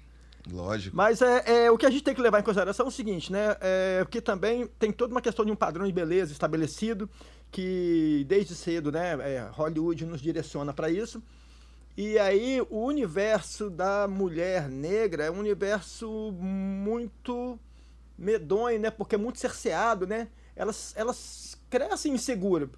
Lógico. 0.50 0.96
Mas 0.96 1.22
é, 1.22 1.64
é, 1.66 1.70
o 1.70 1.78
que 1.78 1.86
a 1.86 1.90
gente 1.90 2.02
tem 2.02 2.14
que 2.14 2.20
levar 2.20 2.40
em 2.40 2.42
consideração 2.42 2.86
é 2.86 2.88
o 2.88 2.92
seguinte, 2.92 3.30
né? 3.30 3.56
É, 3.60 4.00
porque 4.04 4.20
também 4.20 4.66
tem 4.78 4.90
toda 4.90 5.12
uma 5.14 5.20
questão 5.22 5.44
de 5.44 5.52
um 5.52 5.56
padrão 5.56 5.86
de 5.86 5.92
beleza 5.92 6.32
estabelecido, 6.32 7.08
que 7.50 8.24
desde 8.28 8.54
cedo, 8.54 8.90
né, 8.90 9.12
é, 9.20 9.48
Hollywood 9.52 10.04
nos 10.06 10.20
direciona 10.20 10.72
para 10.72 10.90
isso. 10.90 11.22
E 11.96 12.18
aí 12.18 12.60
o 12.70 12.84
universo 12.84 13.68
da 13.70 14.08
mulher 14.08 14.68
negra 14.68 15.24
é 15.24 15.30
um 15.30 15.38
universo 15.38 16.32
muito 16.32 17.58
medonho, 18.22 18.78
né? 18.78 18.90
Porque 18.90 19.16
é 19.16 19.18
muito 19.18 19.38
cerceado, 19.38 20.06
né? 20.06 20.28
Elas, 20.54 20.92
elas 20.96 21.58
crescem 21.68 22.12
inseguras, 22.14 22.68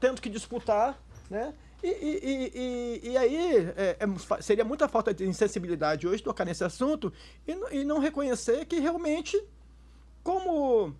tendo, 0.00 0.20
que 0.20 0.28
disputar, 0.30 0.98
né? 1.28 1.52
E, 1.82 1.88
e, 1.88 2.52
e, 3.04 3.10
e, 3.10 3.16
aí 3.18 3.56
é, 3.76 3.96
é 4.00 4.42
seria 4.42 4.64
muita 4.64 4.88
falta 4.88 5.12
de 5.12 5.26
insensibilidade 5.26 6.06
hoje 6.08 6.22
tocar 6.22 6.46
nesse 6.46 6.64
assunto 6.64 7.12
e, 7.46 7.54
não 7.84 7.98
reconhecer 7.98 8.64
que 8.64 8.78
realmente, 8.80 9.38
como 10.22 10.94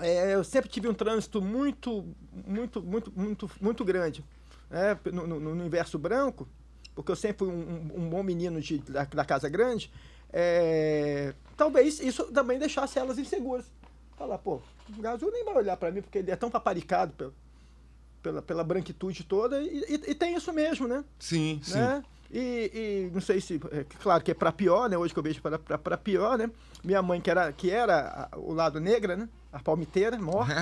é, 0.00 0.34
eu 0.34 0.42
sempre 0.42 0.68
tive 0.68 0.88
um 0.88 0.94
trânsito 0.94 1.40
muito, 1.40 2.04
muito, 2.46 2.82
muito, 2.82 3.12
muito, 3.14 3.50
muito 3.60 3.84
grande 3.84 4.24
né, 4.68 4.98
no, 5.12 5.24
no- 5.26 5.38
no 5.40 5.50
universo 5.52 5.96
branco, 5.98 6.48
porque 6.96 7.12
eu 7.12 7.16
sempre 7.16 7.46
fui 7.46 7.48
um, 7.48 7.60
um- 7.94 8.02
um 8.02 8.10
bom 8.10 8.22
menino 8.24 8.60
de- 8.60 8.78
da, 8.78 9.04
da 9.04 9.24
casa 9.24 9.48
grande, 9.48 9.88
é, 10.32 11.32
talvez 11.58 12.00
isso 12.00 12.24
também 12.32 12.58
deixasse 12.58 12.98
elas 12.98 13.18
inseguras. 13.18 13.66
Falar, 14.16 14.38
pô, 14.38 14.62
o 14.96 15.02
Gazu 15.02 15.30
nem 15.30 15.44
vai 15.44 15.56
olhar 15.56 15.76
pra 15.76 15.90
mim 15.90 16.00
porque 16.00 16.18
ele 16.18 16.30
é 16.30 16.36
tão 16.36 16.50
paparicado 16.50 17.12
pela, 17.12 17.32
pela, 18.22 18.42
pela 18.42 18.64
branquitude 18.64 19.22
toda, 19.24 19.60
e, 19.60 19.84
e- 19.88 20.10
e 20.10 20.14
tem 20.14 20.34
isso 20.34 20.52
mesmo, 20.52 20.88
né? 20.88 21.04
Sim, 21.18 21.60
sim. 21.62 21.74
né? 21.78 22.02
E, 22.30 23.08
e 23.08 23.10
não 23.14 23.20
sei 23.22 23.40
se, 23.40 23.60
é, 23.72 23.84
claro 24.02 24.22
que 24.22 24.30
é 24.30 24.34
para 24.34 24.52
pior, 24.52 24.88
né? 24.88 24.98
Hoje 24.98 25.12
que 25.14 25.18
eu 25.18 25.22
vejo 25.22 25.40
para 25.40 25.96
pior, 25.96 26.36
né? 26.36 26.50
Minha 26.84 27.00
mãe, 27.02 27.20
que 27.20 27.30
era, 27.30 27.52
que 27.52 27.70
era 27.70 28.28
a- 28.32 28.36
o 28.38 28.52
lado 28.52 28.78
negra, 28.80 29.16
né? 29.16 29.28
A 29.52 29.58
palmiteira, 29.60 30.18
morta. 30.18 30.52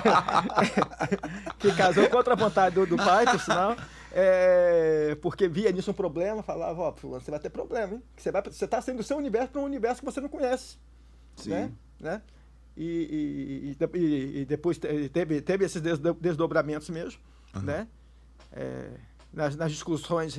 que 1.58 1.72
casou 1.72 2.08
contra 2.08 2.34
a 2.34 2.36
vontade 2.36 2.74
do, 2.74 2.86
do 2.86 2.96
pai, 2.96 3.24
por 3.26 3.40
sinal. 3.40 3.76
É, 4.12 5.16
porque 5.22 5.48
via 5.48 5.70
nisso 5.70 5.90
um 5.90 5.94
problema, 5.94 6.42
falava, 6.42 6.80
ó, 6.80 6.92
fulano, 6.92 7.22
você 7.22 7.30
vai 7.30 7.40
ter 7.40 7.50
problema, 7.50 7.94
hein? 7.94 8.02
Você, 8.16 8.30
vai, 8.32 8.42
você 8.42 8.66
tá 8.66 8.80
saindo 8.82 8.98
do 8.98 9.04
seu 9.04 9.16
universo 9.16 9.48
para 9.52 9.60
um 9.60 9.64
universo 9.64 10.00
que 10.00 10.04
você 10.04 10.20
não 10.20 10.28
conhece. 10.28 10.78
Sim. 11.36 11.50
Né? 11.50 11.72
né? 12.00 12.22
E, 12.76 12.84
e- 12.84 13.68
e- 14.38 14.40
e- 14.40 14.44
depois 14.44 14.78
te- 14.78 15.08
teve, 15.10 15.40
teve 15.40 15.64
esses 15.64 15.80
desdo- 15.80 16.14
desdobramentos 16.14 16.88
mesmo, 16.90 17.20
né? 17.62 17.86
É, 18.52 18.90
nas, 19.32 19.54
nas 19.54 19.70
discussões 19.70 20.36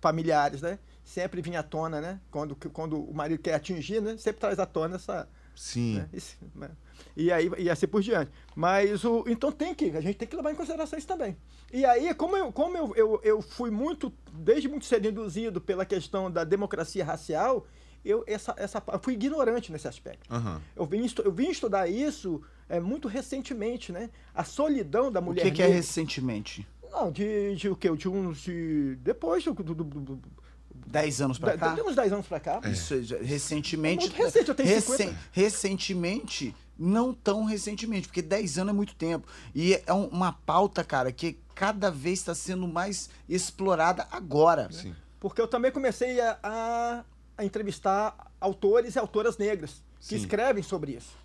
familiares, 0.00 0.62
né? 0.62 0.78
Sempre 1.04 1.42
vinha 1.42 1.60
à 1.60 1.62
tona, 1.62 2.00
né? 2.00 2.20
Quando, 2.30 2.54
quando 2.72 3.00
o 3.02 3.12
marido 3.14 3.40
quer 3.42 3.54
atingir, 3.54 4.00
né? 4.00 4.16
Sempre 4.16 4.40
traz 4.40 4.58
à 4.58 4.66
tona 4.66 4.96
essa, 4.96 5.28
Sim. 5.56 5.96
né? 5.96 6.08
Isso, 6.12 6.36
né? 6.54 6.70
E 7.16 7.32
aí 7.32 7.50
e 7.58 7.68
assim 7.70 7.86
por 7.88 8.02
diante. 8.02 8.30
Mas 8.54 9.04
o 9.04 9.24
então 9.26 9.50
tem 9.50 9.74
que 9.74 9.86
a 9.96 10.00
gente 10.00 10.16
tem 10.16 10.28
que 10.28 10.36
levar 10.36 10.52
em 10.52 10.54
consideração 10.54 10.98
isso 10.98 11.08
também. 11.08 11.36
E 11.72 11.84
aí 11.84 12.14
como 12.14 12.36
eu 12.36 12.52
como 12.52 12.76
eu, 12.76 12.94
eu, 12.94 13.20
eu 13.24 13.42
fui 13.42 13.70
muito 13.70 14.12
desde 14.32 14.68
muito 14.68 14.84
cedo 14.84 15.08
induzido 15.08 15.60
pela 15.60 15.84
questão 15.84 16.30
da 16.30 16.44
democracia 16.44 17.04
racial, 17.04 17.66
eu 18.04 18.22
essa 18.26 18.54
essa 18.56 18.82
eu 18.92 18.98
fui 19.00 19.14
ignorante 19.14 19.72
nesse 19.72 19.88
aspecto. 19.88 20.32
Aham. 20.32 20.60
Eu 20.76 20.86
vim, 20.86 21.04
eu 21.24 21.32
vim 21.32 21.48
estudar 21.50 21.88
isso 21.88 22.40
é, 22.68 22.78
muito 22.80 23.08
recentemente, 23.08 23.92
né? 23.92 24.10
A 24.34 24.44
solidão 24.44 25.10
da 25.10 25.20
O 25.20 25.24
mulher 25.24 25.42
que, 25.42 25.50
que 25.52 25.62
é 25.62 25.66
recentemente? 25.66 26.66
Não, 26.90 27.10
de, 27.10 27.54
de 27.56 27.68
o 27.68 27.76
quê? 27.76 27.90
De 27.94 28.08
uns. 28.08 28.38
De, 28.42 28.96
depois 29.02 29.44
do, 29.44 29.52
do, 29.52 29.74
do- 29.74 29.84
do- 29.84 30.22
Dez 30.86 31.20
anos 31.20 31.38
pra 31.38 31.58
cá? 31.58 31.74
de 31.74 31.82
uns 31.82 31.96
10 31.96 32.12
anos 32.12 32.26
pra 32.26 32.38
cá. 32.40 32.60
Isso, 32.64 32.94
é 32.94 33.22
recentemente. 33.22 34.06
É 34.06 34.08
muito 34.08 34.22
recente, 34.22 34.48
eu 34.48 34.54
tenho 34.54 34.68
recen- 34.68 34.96
50. 35.08 35.18
Recentemente, 35.32 36.54
não 36.78 37.12
tão 37.12 37.44
recentemente, 37.44 38.06
porque 38.08 38.22
10 38.22 38.58
anos 38.58 38.72
é 38.72 38.76
muito 38.76 38.94
tempo. 38.94 39.26
E 39.54 39.80
é 39.86 39.92
um- 39.92 40.06
uma 40.08 40.32
pauta, 40.32 40.84
cara, 40.84 41.10
que 41.10 41.38
cada 41.54 41.90
vez 41.90 42.20
está 42.20 42.34
sendo 42.34 42.68
mais 42.68 43.10
explorada 43.28 44.06
agora. 44.12 44.68
Sim. 44.70 44.94
Porque 45.18 45.40
eu 45.40 45.48
também 45.48 45.72
comecei 45.72 46.20
a, 46.20 46.38
a- 46.42 47.04
a 47.38 47.44
entrevistar 47.44 48.14
autores 48.40 48.94
e 48.94 48.98
autoras 48.98 49.36
negras 49.38 49.82
que 50.00 50.08
Sim. 50.08 50.16
escrevem 50.16 50.62
sobre 50.62 50.92
isso. 50.92 51.16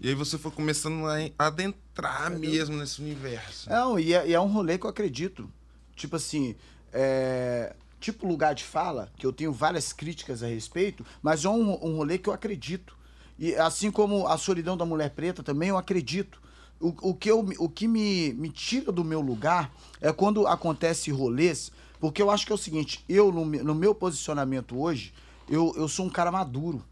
E 0.00 0.08
aí 0.08 0.14
você 0.14 0.36
foi 0.38 0.50
começando 0.52 1.04
a 1.06 1.46
adentrar 1.46 2.30
mesmo 2.38 2.76
nesse 2.76 3.00
universo. 3.00 3.68
Não, 3.68 3.98
e 3.98 4.12
é, 4.14 4.28
e 4.28 4.34
é 4.34 4.40
um 4.40 4.46
rolê 4.46 4.78
que 4.78 4.84
eu 4.86 4.90
acredito. 4.90 5.50
Tipo 5.96 6.14
assim, 6.16 6.54
é, 6.92 7.74
tipo 8.00 8.26
lugar 8.26 8.54
de 8.54 8.64
fala, 8.64 9.10
que 9.16 9.26
eu 9.26 9.32
tenho 9.32 9.52
várias 9.52 9.92
críticas 9.92 10.42
a 10.42 10.46
respeito, 10.46 11.04
mas 11.22 11.44
é 11.44 11.48
um, 11.48 11.70
um 11.84 11.96
rolê 11.96 12.18
que 12.18 12.28
eu 12.28 12.32
acredito. 12.32 12.96
E 13.38 13.54
assim 13.54 13.90
como 13.90 14.26
a 14.26 14.36
solidão 14.36 14.76
da 14.76 14.84
mulher 14.84 15.10
preta 15.10 15.42
também, 15.42 15.68
eu 15.68 15.78
acredito. 15.78 16.40
O, 16.80 17.10
o 17.10 17.14
que, 17.14 17.30
eu, 17.30 17.44
o 17.58 17.68
que 17.68 17.88
me, 17.88 18.32
me 18.34 18.50
tira 18.50 18.92
do 18.92 19.04
meu 19.04 19.20
lugar 19.20 19.72
é 20.00 20.12
quando 20.12 20.46
acontece 20.46 21.10
rolês, 21.10 21.72
porque 22.00 22.22
eu 22.22 22.30
acho 22.30 22.46
que 22.46 22.52
é 22.52 22.54
o 22.54 22.58
seguinte, 22.58 23.04
eu, 23.08 23.32
no, 23.32 23.44
no 23.44 23.74
meu 23.74 23.94
posicionamento 23.94 24.78
hoje, 24.78 25.12
eu, 25.48 25.72
eu 25.76 25.88
sou 25.88 26.06
um 26.06 26.10
cara 26.10 26.30
maduro. 26.30 26.84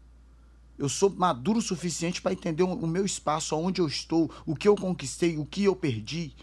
Eu 0.77 0.89
sou 0.89 1.09
maduro 1.09 1.59
o 1.59 1.61
suficiente 1.61 2.21
para 2.21 2.33
entender 2.33 2.63
o, 2.63 2.71
o 2.71 2.87
meu 2.87 3.05
espaço, 3.05 3.55
aonde 3.55 3.81
eu 3.81 3.87
estou, 3.87 4.29
o 4.45 4.55
que 4.55 4.67
eu 4.67 4.75
conquistei, 4.75 5.37
o 5.37 5.45
que 5.45 5.63
eu 5.63 5.75
perdi. 5.75 6.35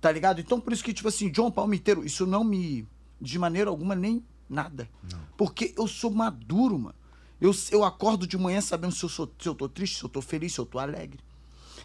Tá 0.00 0.10
ligado? 0.10 0.40
Então 0.40 0.60
por 0.60 0.72
isso 0.72 0.84
que, 0.84 0.92
tipo 0.92 1.08
assim, 1.08 1.30
John 1.30 1.50
Palmiteiro, 1.50 2.04
isso 2.04 2.26
não 2.26 2.44
me. 2.44 2.86
De 3.22 3.38
maneira 3.38 3.70
alguma, 3.70 3.94
nem 3.94 4.24
nada. 4.48 4.88
Porque 5.36 5.72
eu 5.78 5.86
sou 5.86 6.10
maduro, 6.10 6.78
mano. 6.78 6.94
Eu, 7.40 7.54
eu 7.70 7.84
acordo 7.84 8.26
de 8.26 8.36
manhã 8.36 8.60
sabendo 8.60 8.94
se 8.94 9.02
eu, 9.04 9.08
sou, 9.08 9.32
se 9.38 9.48
eu 9.48 9.54
tô 9.54 9.68
triste, 9.68 9.98
se 9.98 10.04
eu 10.04 10.08
tô 10.08 10.20
feliz, 10.20 10.52
se 10.52 10.58
eu 10.60 10.66
tô 10.66 10.78
alegre. 10.78 11.18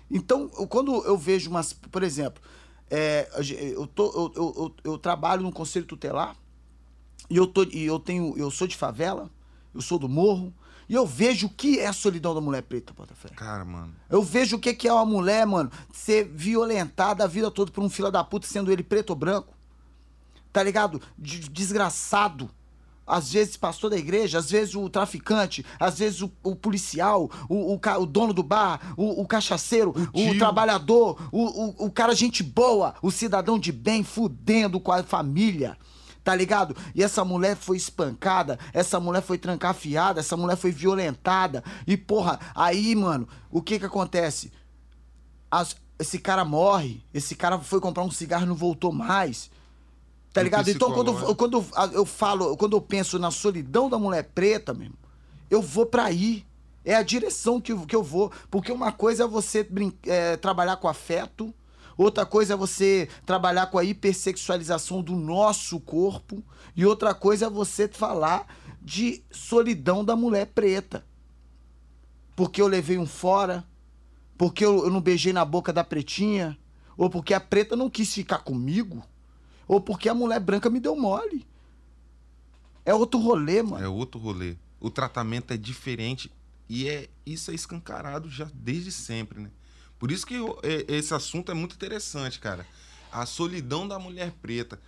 Então, 0.10 0.50
eu- 0.58 0.68
quando 0.68 0.94
eu 1.06 1.18
vejo 1.18 1.50
umas. 1.50 1.74
Por 1.74 2.04
exemplo, 2.04 2.42
é, 2.90 3.30
eu, 3.76 3.88
tô, 3.88 4.06
eu, 4.08 4.34
eu, 4.36 4.54
eu, 4.84 4.92
eu 4.94 4.98
trabalho 4.98 5.42
no 5.44 5.52
conselho 5.52 5.86
tutelar 5.86 6.36
e 7.30 7.36
eu, 7.38 7.48
tô, 7.48 7.64
e 7.64 7.84
eu 7.86 8.00
tenho. 8.00 8.38
Eu 8.38 8.50
sou 8.52 8.68
de 8.68 8.76
favela, 8.76 9.30
eu 9.74 9.82
sou 9.82 9.98
do 10.00 10.08
morro, 10.08 10.54
e 10.88 10.94
eu 10.94 11.06
vejo 11.06 11.48
o 11.48 11.50
que 11.50 11.80
é 11.80 11.88
a 11.88 11.94
solidão 11.94 12.34
da 12.36 12.42
mulher 12.42 12.62
preta, 12.64 12.94
Botafé. 12.94 13.30
Cara, 13.30 13.66
mano. 13.66 13.94
Eu 14.10 14.22
vejo 14.24 14.56
o 14.58 14.60
que 14.60 14.74
que 14.74 14.88
é 14.88 14.94
uma 14.94 15.06
mulher, 15.06 15.46
mano, 15.46 15.72
ser 15.92 16.26
violentada 16.26 17.24
a 17.24 17.28
vida 17.28 17.50
toda 17.52 17.72
por 17.72 17.84
um 17.84 17.90
filho 17.90 18.12
da 18.12 18.24
puta, 18.24 18.46
sendo 18.48 18.72
ele 18.72 18.84
preto 18.84 19.10
ou 19.10 19.16
branco. 19.16 19.57
Tá 20.58 20.64
ligado? 20.64 21.00
De- 21.16 21.48
desgraçado. 21.50 22.50
Às 23.06 23.32
vezes 23.32 23.56
pastor 23.56 23.92
da 23.92 23.96
igreja, 23.96 24.40
às 24.40 24.50
vezes 24.50 24.74
o 24.74 24.90
traficante, 24.90 25.64
às 25.80 26.00
vezes 26.00 26.24
o, 26.24 26.32
o 26.44 26.56
policial, 26.56 27.30
o, 27.48 27.76
o, 27.76 27.80
o 28.02 28.06
dono 28.08 28.34
do 28.34 28.42
bar, 28.42 28.82
o, 28.98 29.22
cachaceiro, 29.28 29.94
o, 30.12 30.38
trabalhador, 30.40 31.30
o, 31.32 31.44
o, 31.84 31.86
o 31.86 31.92
cara 31.92 32.16
gente 32.16 32.42
boa, 32.42 32.96
o 33.04 33.12
cidadão 33.12 33.60
de 33.60 33.72
bem, 33.72 34.04
fudendo 34.04 34.80
com 34.80 34.92
a 34.92 35.04
família. 35.04 35.78
Tá 36.24 36.34
ligado? 36.36 36.76
E 36.96 37.04
essa 37.04 37.24
mulher 37.24 37.56
foi 37.56 37.78
espancada, 37.78 38.58
essa 38.74 39.00
mulher 39.00 39.22
foi 39.22 39.38
trancafiada, 39.38 40.20
essa 40.20 40.36
mulher 40.36 40.58
foi 40.58 40.72
violentada. 40.72 41.64
E 41.86 41.96
porra, 41.96 42.40
aí, 42.56 42.96
mano, 42.96 43.28
o 43.52 43.62
que 43.62 43.78
que 43.78 43.86
acontece? 43.86 44.52
As- 45.52 45.76
esse 46.00 46.20
cara 46.20 46.44
morre, 46.44 47.04
esse 47.14 47.36
cara 47.36 47.60
foi 47.60 47.80
comprar 47.80 48.04
um 48.04 48.12
cigarro 48.12 48.44
e 48.44 48.48
não 48.48 48.56
voltou 48.56 48.92
mais. 48.92 49.50
Tá 50.38 50.44
ligado? 50.44 50.66
Então, 50.70 50.90
quando, 50.94 51.36
quando 51.36 51.66
eu 51.94 52.06
falo, 52.06 52.56
quando 52.58 52.76
eu 52.78 52.82
penso 52.82 53.18
na 53.20 53.32
solidão 53.32 53.90
da 53.90 53.98
mulher 53.98 54.24
preta, 54.34 54.74
mesmo, 54.74 54.96
eu 55.50 55.62
vou 55.62 55.86
pra 55.86 56.06
aí. 56.06 56.46
É 56.86 56.96
a 56.96 57.04
direção 57.04 57.60
que, 57.60 57.72
eu- 57.74 57.86
que 57.86 57.96
eu 57.96 58.04
vou. 58.04 58.32
Porque 58.50 58.72
uma 58.72 58.92
coisa 58.92 59.24
é 59.24 59.28
você 59.28 59.68
é, 60.06 60.38
trabalhar 60.38 60.78
com 60.78 60.88
afeto, 60.88 61.54
outra 61.98 62.26
coisa 62.26 62.54
é 62.54 62.58
você 62.58 63.10
trabalhar 63.26 63.68
com 63.68 63.78
a 63.78 63.84
hipersexualização 63.84 65.02
do 65.02 65.14
nosso 65.16 65.80
corpo, 65.82 66.42
e 66.76 66.86
outra 66.86 67.14
coisa 67.14 67.48
é 67.48 67.50
você 67.50 67.88
falar 67.90 68.48
de 68.82 69.22
solidão 69.32 70.06
da 70.06 70.16
mulher 70.16 70.46
preta. 70.48 71.04
Porque 72.36 72.62
eu 72.62 72.68
levei 72.68 72.98
um 72.98 73.06
fora, 73.08 73.66
porque 74.38 74.64
eu, 74.64 74.86
eu 74.86 74.92
não 74.92 75.02
beijei 75.02 75.34
na 75.34 75.44
boca 75.44 75.74
da 75.74 75.84
pretinha, 75.84 76.58
ou 76.96 77.10
porque 77.10 77.34
a 77.34 77.40
preta 77.40 77.76
não 77.76 77.90
quis 77.90 78.14
ficar 78.14 78.40
comigo, 78.40 79.04
ou 79.68 79.82
porque 79.82 80.08
a 80.10 80.14
mulher 80.14 80.40
branca 80.40 80.70
me 80.70 80.80
deu 80.80 80.96
mole. 80.96 81.46
É 82.86 82.94
outro 82.94 83.20
rolê, 83.20 83.62
mano. 83.62 83.84
É 83.84 83.88
outro 83.88 84.20
rolê. 84.20 84.56
O 84.80 84.90
tratamento 84.90 85.52
é 85.54 85.58
diferente 85.58 86.32
e 86.70 86.88
é 86.88 87.10
isso 87.26 87.52
é 87.52 87.54
escancarado 87.54 88.30
já 88.30 88.50
desde 88.54 88.92
sempre, 88.92 89.40
né? 89.40 89.52
Por 90.00 90.12
isso 90.12 90.26
que 90.26 90.36
eu- 90.36 90.60
esse 90.88 91.14
assunto 91.14 91.52
é 91.52 91.56
muito 91.56 91.76
interessante, 91.76 92.40
cara. 92.40 92.66
A 93.12 93.26
solidão 93.26 93.88
da 93.88 93.98
mulher 93.98 94.32
preta. 94.42 94.80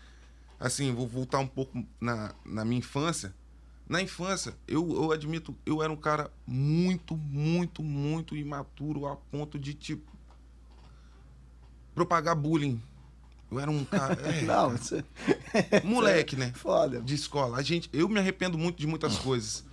Assim, 0.60 0.94
vou 0.94 1.08
voltar 1.08 1.39
um 1.39 1.48
pouco 1.48 1.84
na, 2.00 2.34
na 2.46 2.63
minha 2.63 2.80
infância. 2.80 3.34
Na 3.88 4.02
infância, 4.02 4.56
eu, 4.68 4.88
eu 4.94 5.12
admito, 5.12 5.56
eu 5.65 5.82
era 5.82 5.92
um 5.92 5.96
cara 5.96 6.32
muito, 6.46 7.18
muito, 7.18 7.82
muito 7.82 8.36
imaturo 8.36 9.08
a 9.08 9.15
ponto 9.15 9.58
de, 9.58 9.74
tipo, 9.74 10.12
propagar 11.96 12.36
bullying. 12.36 12.82
Eu 13.52 13.60
era 13.60 13.72
um 13.72 13.84
cara. 13.84 14.14
é, 14.22 14.42
Não, 14.46 14.72
você... 14.72 15.04
moleque, 15.84 16.36
né? 16.36 16.52
Foda. 16.56 17.02
de 17.02 17.16
escola. 17.16 17.58
A 17.58 17.62
gente, 17.62 17.90
eu 17.92 18.08
me 18.08 18.20
arrependo 18.20 18.58
muito 18.58 18.78
de 18.78 18.86
muitas 18.88 19.18
coisas. 19.18 19.64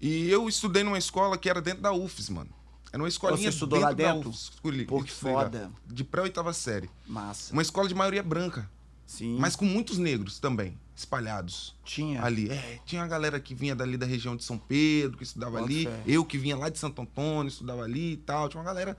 E 0.00 0.28
eu 0.30 0.48
estudei 0.48 0.82
numa 0.82 0.98
escola 0.98 1.38
que 1.38 1.48
era 1.48 1.60
dentro 1.60 1.82
da 1.82 1.92
UFES, 1.92 2.28
mano. 2.30 2.50
Era 2.92 3.02
uma 3.02 3.08
escolinha 3.08 3.38
Você 3.50 3.54
estudou 3.54 3.78
lá 3.78 3.92
da 3.92 4.12
dentro? 4.12 4.30
Escolhi, 4.30 4.84
Pô, 4.84 5.02
que 5.02 5.10
lá. 5.24 5.32
foda. 5.42 5.70
De 5.86 6.04
pré-oitava 6.04 6.52
série. 6.52 6.88
Massa. 7.06 7.52
Uma 7.52 7.62
escola 7.62 7.88
de 7.88 7.94
maioria 7.94 8.22
branca, 8.22 8.70
Sim. 9.06 9.36
mas 9.38 9.54
com 9.56 9.64
muitos 9.64 9.98
negros 9.98 10.38
também, 10.38 10.78
espalhados 10.94 11.74
tinha. 11.84 12.22
ali. 12.22 12.48
É, 12.50 12.78
tinha 12.86 13.02
uma 13.02 13.08
galera 13.08 13.38
que 13.40 13.54
vinha 13.54 13.74
dali 13.74 13.96
da 13.96 14.06
região 14.06 14.36
de 14.36 14.44
São 14.44 14.56
Pedro, 14.56 15.18
que 15.18 15.24
estudava 15.24 15.58
Bota 15.58 15.64
ali. 15.64 15.84
fé. 15.84 16.02
Eu 16.06 16.24
que 16.24 16.38
vinha 16.38 16.56
lá 16.56 16.68
de 16.68 16.78
Santo 16.78 17.02
Antônio, 17.02 17.48
estudava 17.48 17.82
ali 17.82 18.12
e 18.12 18.16
tal. 18.16 18.48
Tinha 18.48 18.60
uma 18.60 18.66
galera, 18.66 18.96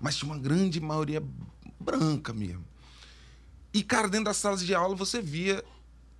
mas 0.00 0.16
tinha 0.16 0.30
uma 0.30 0.38
grande 0.38 0.80
maioria 0.80 1.22
branca 1.80 2.32
mesmo. 2.32 2.64
E, 3.78 3.82
cara, 3.84 4.08
dentro 4.08 4.24
das 4.24 4.36
salas 4.38 4.60
de 4.66 4.74
aula 4.74 4.96
você 4.96 5.22
via 5.22 5.62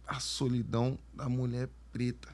a 0.07 0.21
solidão 0.21 0.97
da 1.13 1.29
mulher 1.29 1.69
preta. 1.93 2.29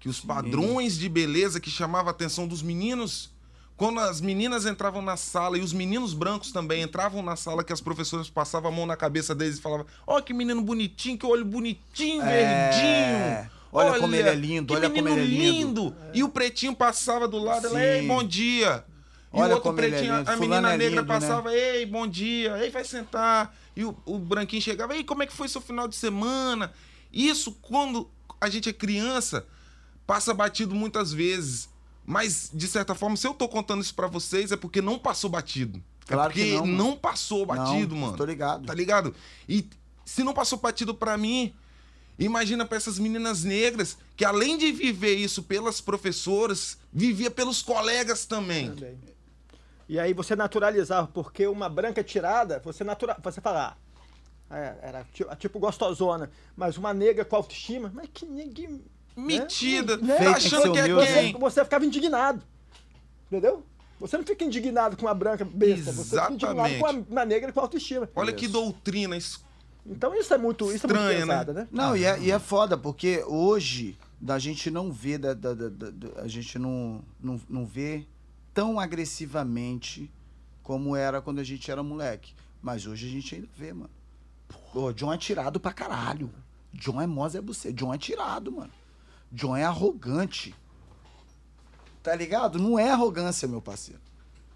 Que 0.00 0.08
os 0.08 0.18
padrões 0.20 0.98
de 0.98 1.08
beleza 1.08 1.60
que 1.60 1.70
chamavam 1.70 2.08
a 2.08 2.10
atenção 2.10 2.48
dos 2.48 2.60
meninos, 2.60 3.30
quando 3.76 4.00
as 4.00 4.20
meninas 4.20 4.66
entravam 4.66 5.00
na 5.00 5.16
sala 5.16 5.56
e 5.56 5.60
os 5.60 5.72
meninos 5.72 6.12
brancos 6.14 6.50
também 6.50 6.82
entravam 6.82 7.22
na 7.22 7.36
sala, 7.36 7.62
que 7.62 7.72
as 7.72 7.80
professoras 7.80 8.28
passavam 8.28 8.72
a 8.72 8.74
mão 8.74 8.86
na 8.86 8.96
cabeça 8.96 9.36
deles 9.36 9.58
e 9.58 9.60
falavam: 9.60 9.86
Ó, 10.04 10.20
que 10.20 10.34
menino 10.34 10.62
bonitinho, 10.62 11.16
que 11.16 11.24
olho 11.24 11.44
bonitinho, 11.44 12.22
É. 12.22 12.70
verdinho. 13.44 13.50
Olha 13.72 14.00
como 14.00 14.16
ele 14.16 14.28
é 14.28 14.34
lindo, 14.34 14.74
olha 14.74 14.90
como 14.90 15.08
ele 15.08 15.20
é 15.20 15.24
lindo." 15.24 15.94
E 16.12 16.24
o 16.24 16.28
pretinho 16.28 16.74
passava 16.74 17.28
do 17.28 17.38
lado, 17.38 17.68
ela, 17.68 17.78
Sim. 17.78 17.84
ei, 17.84 18.06
bom 18.08 18.24
dia. 18.24 18.84
E 19.32 19.36
Olha 19.36 19.52
o 19.52 19.54
outro 19.56 19.62
como 19.70 19.80
ele 19.80 19.86
é 19.94 19.98
pretinho, 19.98 20.18
lindo. 20.18 20.30
a 20.30 20.36
menina 20.36 20.72
é 20.72 20.76
negra 20.76 21.00
lindo, 21.02 21.02
né? 21.12 21.20
passava, 21.20 21.54
ei, 21.54 21.86
bom 21.86 22.06
dia, 22.06 22.58
ei, 22.62 22.70
vai 22.70 22.84
sentar. 22.84 23.56
E 23.76 23.84
o, 23.84 23.96
o 24.04 24.18
branquinho 24.18 24.60
chegava, 24.60 24.94
ei, 24.96 25.04
como 25.04 25.22
é 25.22 25.26
que 25.26 25.32
foi 25.32 25.48
seu 25.48 25.60
final 25.60 25.86
de 25.86 25.94
semana? 25.94 26.72
Isso, 27.12 27.52
quando 27.62 28.10
a 28.40 28.48
gente 28.48 28.68
é 28.68 28.72
criança, 28.72 29.46
passa 30.06 30.34
batido 30.34 30.74
muitas 30.74 31.12
vezes. 31.12 31.68
Mas, 32.04 32.50
de 32.52 32.66
certa 32.66 32.94
forma, 32.94 33.16
se 33.16 33.26
eu 33.26 33.32
tô 33.34 33.48
contando 33.48 33.80
isso 33.82 33.94
pra 33.94 34.08
vocês, 34.08 34.50
é 34.50 34.56
porque 34.56 34.82
não 34.82 34.98
passou 34.98 35.30
batido. 35.30 35.80
Claro 36.06 36.32
é 36.32 36.34
que 36.34 36.52
porque 36.56 36.66
não, 36.72 36.86
mano. 36.88 36.96
passou 36.96 37.46
batido, 37.46 37.94
Não, 37.94 38.02
mano. 38.02 38.16
tô 38.16 38.24
ligado. 38.24 38.66
Tá 38.66 38.74
ligado? 38.74 39.14
E 39.48 39.64
se 40.04 40.24
não 40.24 40.32
passou 40.34 40.58
batido 40.58 40.92
pra 40.92 41.16
mim, 41.16 41.54
imagina 42.18 42.64
pra 42.64 42.76
essas 42.76 42.98
meninas 42.98 43.44
negras 43.44 43.96
que 44.16 44.24
além 44.24 44.58
de 44.58 44.72
viver 44.72 45.14
isso 45.14 45.44
pelas 45.44 45.80
professoras, 45.80 46.76
vivia 46.92 47.30
pelos 47.30 47.62
colegas 47.62 48.24
também. 48.26 48.70
Também. 48.72 48.98
E 49.90 49.98
aí 49.98 50.12
você 50.14 50.36
naturalizava, 50.36 51.08
porque 51.08 51.48
uma 51.48 51.68
branca 51.68 52.00
tirada, 52.04 52.60
você 52.64 52.84
natura, 52.84 53.16
você 53.20 53.40
fala, 53.40 53.76
ah, 54.48 54.56
é, 54.56 54.78
era 54.82 55.04
ti- 55.12 55.26
tipo 55.36 55.58
gostosona, 55.58 56.30
mas 56.56 56.76
uma 56.78 56.94
negra 56.94 57.24
com 57.24 57.34
autoestima, 57.34 57.90
mas 57.92 58.08
que 58.14 58.24
ninguém. 58.24 58.84
Metida, 59.16 59.96
Né? 59.96 60.14
tá 60.16 60.22
Fake 60.34 60.46
achando 60.46 60.72
que 60.72 60.78
é 60.78 60.82
news, 60.86 61.04
Você, 61.04 61.12
quem? 61.14 61.32
você 61.32 61.64
ficava 61.64 61.84
indignado. 61.84 62.40
Entendeu? 63.26 63.64
Você 63.98 64.16
não 64.16 64.24
fica 64.24 64.44
indignado 64.44 64.96
com 64.96 65.06
uma 65.06 65.12
branca 65.14 65.44
besta, 65.44 65.90
você 65.90 66.10
fica 66.20 66.32
indignado 66.32 66.68
Exatamente. 66.68 66.78
com 66.80 66.86
uma, 66.90 67.06
uma 67.10 67.24
negra 67.24 67.52
com 67.52 67.58
autoestima. 67.58 68.08
Olha 68.14 68.32
que 68.32 68.46
doutrina 68.46 69.16
isso. 69.16 69.44
Então 69.84 70.14
isso 70.14 70.32
é 70.32 70.38
muito, 70.38 70.72
isso 70.72 70.86
é 70.86 70.88
muito 70.88 71.00
Estranha, 71.00 71.26
né? 71.26 71.32
pesado, 71.32 71.52
né? 71.52 71.68
Não, 71.72 71.96
e 71.96 72.04
é, 72.04 72.16
e 72.20 72.30
é 72.30 72.38
foda, 72.38 72.78
porque 72.78 73.24
hoje 73.26 73.98
da 74.20 74.38
gente 74.38 74.70
não 74.70 74.92
vê, 74.92 75.18
da, 75.18 75.34
da- 75.34 75.52
da- 75.52 75.68
da- 75.68 75.90
da- 75.90 76.22
a 76.22 76.28
gente 76.28 76.56
não, 76.60 77.02
não, 77.20 77.40
não 77.48 77.66
vê 77.66 78.06
tão 78.60 78.78
agressivamente 78.78 80.12
como 80.62 80.94
era 80.94 81.22
quando 81.22 81.38
a 81.38 81.42
gente 81.42 81.70
era 81.70 81.82
moleque. 81.82 82.34
Mas 82.60 82.86
hoje 82.86 83.06
a 83.06 83.10
gente 83.10 83.34
ainda 83.34 83.48
vê, 83.56 83.72
mano. 83.72 83.88
Pô, 84.70 84.92
John 84.92 85.10
é 85.14 85.16
tirado 85.16 85.58
pra 85.58 85.72
caralho. 85.72 86.30
John 86.74 87.00
é 87.00 87.06
Mose 87.06 87.38
é 87.38 87.40
você. 87.40 87.72
John 87.72 87.94
é 87.94 87.96
tirado, 87.96 88.52
mano. 88.52 88.70
John 89.32 89.56
é 89.56 89.64
arrogante. 89.64 90.54
Tá 92.02 92.14
ligado? 92.14 92.58
Não 92.58 92.78
é 92.78 92.90
arrogância, 92.90 93.48
meu 93.48 93.62
parceiro. 93.62 94.02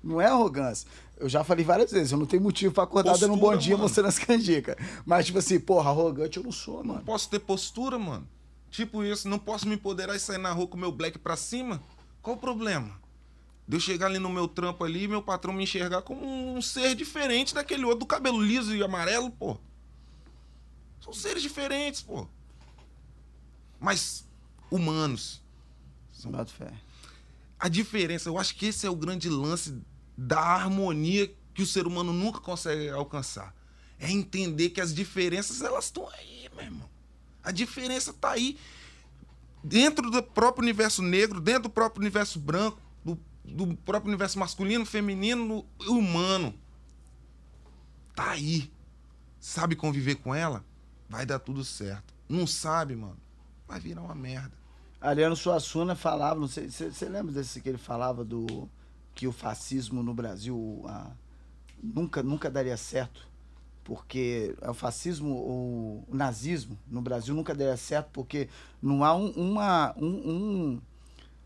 Não 0.03 0.21
é 0.21 0.27
arrogância. 0.27 0.87
Eu 1.17 1.31
já 1.31 1.43
falei 1.43 1.65
várias 1.65 1.91
vezes, 1.91 2.13
eu 2.13 2.19
não 2.19 2.27
tenho 2.27 2.43
motivo 2.43 2.75
pra 2.75 2.85
acordar 2.85 3.17
dando 3.17 3.33
um 3.33 3.39
bom 3.39 3.53
Postura, 3.53 3.63
dia 3.63 3.75
mano. 3.75 3.85
mostrando 3.85 4.09
as 4.09 4.19
canjicas. 4.19 4.77
Mas, 5.07 5.25
tipo 5.25 5.39
assim, 5.39 5.59
porra, 5.59 5.89
arrogante 5.89 6.37
eu 6.37 6.43
não 6.43 6.53
sou, 6.53 6.85
mano. 6.85 6.99
Não 6.99 7.05
posso 7.07 7.31
ter 7.31 7.39
postura, 7.39 7.99
mano. 7.99 8.29
Tipo 8.71 9.03
isso, 9.03 9.27
não 9.31 9.39
posso 9.39 9.67
me 9.67 9.77
empoderar 9.77 10.15
e 10.15 10.21
sair 10.21 10.37
na 10.37 10.53
rua 10.53 10.67
com 10.67 10.77
o 10.77 10.81
meu 10.81 10.93
black 10.93 11.19
pra 11.19 11.37
cima? 11.37 11.81
Qual 12.21 12.37
o 12.37 12.39
problema? 12.39 13.03
De 13.67 13.77
eu 13.77 13.81
chegar 13.81 14.07
ali 14.07 14.19
no 14.19 14.29
meu 14.29 14.47
trampo 14.47 14.85
ali 14.85 15.05
e 15.05 15.09
meu 15.09 15.23
patrão 15.23 15.55
me 15.55 15.65
enxergar 15.65 16.03
como 16.03 16.25
um 16.25 16.61
ser 16.61 16.95
diferente 16.95 17.55
daquele 17.55 17.85
outro 17.85 18.01
do 18.01 18.07
cabelo 18.07 18.43
liso 18.43 18.75
e 18.75 18.83
amarelo, 18.83 19.31
pô. 19.31 19.57
São 21.01 21.13
seres 21.13 21.43
diferentes, 21.43 22.03
pô. 22.03 22.27
Mas 23.81 24.27
humanos. 24.71 25.43
Boto 26.27 26.53
fé. 26.53 26.73
A 27.59 27.69
diferença, 27.69 28.29
eu 28.29 28.39
acho 28.39 28.55
que 28.55 28.67
esse 28.67 28.87
é 28.87 28.91
o 28.91 28.97
grande 28.97 29.29
lance 29.29 29.79
da 30.17 30.41
harmonia 30.41 31.31
que 31.53 31.63
o 31.63 31.67
ser 31.67 31.87
humano 31.87 32.13
nunca 32.13 32.41
consegue 32.41 32.89
alcançar. 32.89 33.55
É 33.99 34.11
entender 34.11 34.71
que 34.71 34.81
as 34.81 34.95
diferenças, 34.95 35.61
elas 35.61 35.87
estão 35.87 36.09
aí, 36.09 36.49
meu 36.55 36.65
irmão. 36.65 36.91
A 37.43 37.51
diferença 37.51 38.13
tá 38.13 38.33
aí. 38.33 38.59
Dentro 39.63 40.11
do 40.11 40.23
próprio 40.23 40.63
universo 40.63 41.03
negro, 41.03 41.41
dentro 41.41 41.65
do 41.65 41.71
próprio 41.71 42.01
universo 42.01 42.39
branco, 42.39 42.81
do, 43.45 43.77
próprio 43.77 44.09
universo 44.11 44.39
masculino, 44.39 44.87
feminino 44.87 45.65
humano. 45.87 46.55
Tá 48.15 48.31
aí. 48.31 48.71
Sabe 49.39 49.77
conviver 49.77 50.17
com 50.17 50.35
ela? 50.35 50.65
Vai 51.09 51.27
dar 51.27 51.39
tudo 51.39 51.65
certo. 51.65 52.15
Não 52.29 52.47
sabe, 52.47 52.97
mano? 52.97 53.19
Vai 53.69 53.79
virar 53.81 54.03
uma 54.03 54.15
merda. 54.15 54.53
Ariano 55.01 55.37
Suassuna 55.37 55.95
falava, 55.95 56.41
não 56.41 56.49
sei, 56.49 56.71
você 56.71 57.09
lembra 57.09 57.33
desse 57.33 57.61
que 57.61 57.69
ele 57.69 57.77
falava 57.79 58.25
do 58.25 58.69
que 59.15 59.27
o 59.27 59.33
fascismo 59.33 60.03
no 60.03 60.15
Brasil 60.15 60.83
ah, 60.87 61.11
nunca, 61.83 62.23
nunca 62.23 62.51
daria 62.51 62.77
certo? 62.77 63.29
Porque 63.85 64.57
o 64.67 64.73
fascismo, 64.73 65.35
o, 65.35 66.05
o 66.09 66.17
nazismo 66.17 66.79
no 66.89 67.03
Brasil 67.03 67.35
nunca 67.35 67.55
daria 67.55 67.77
certo 67.77 68.09
porque 68.13 68.49
não 68.81 69.05
há 69.05 69.15
um- 69.15 69.31
uma, 69.33 69.95
um- 69.99 70.31
um- 70.31 70.83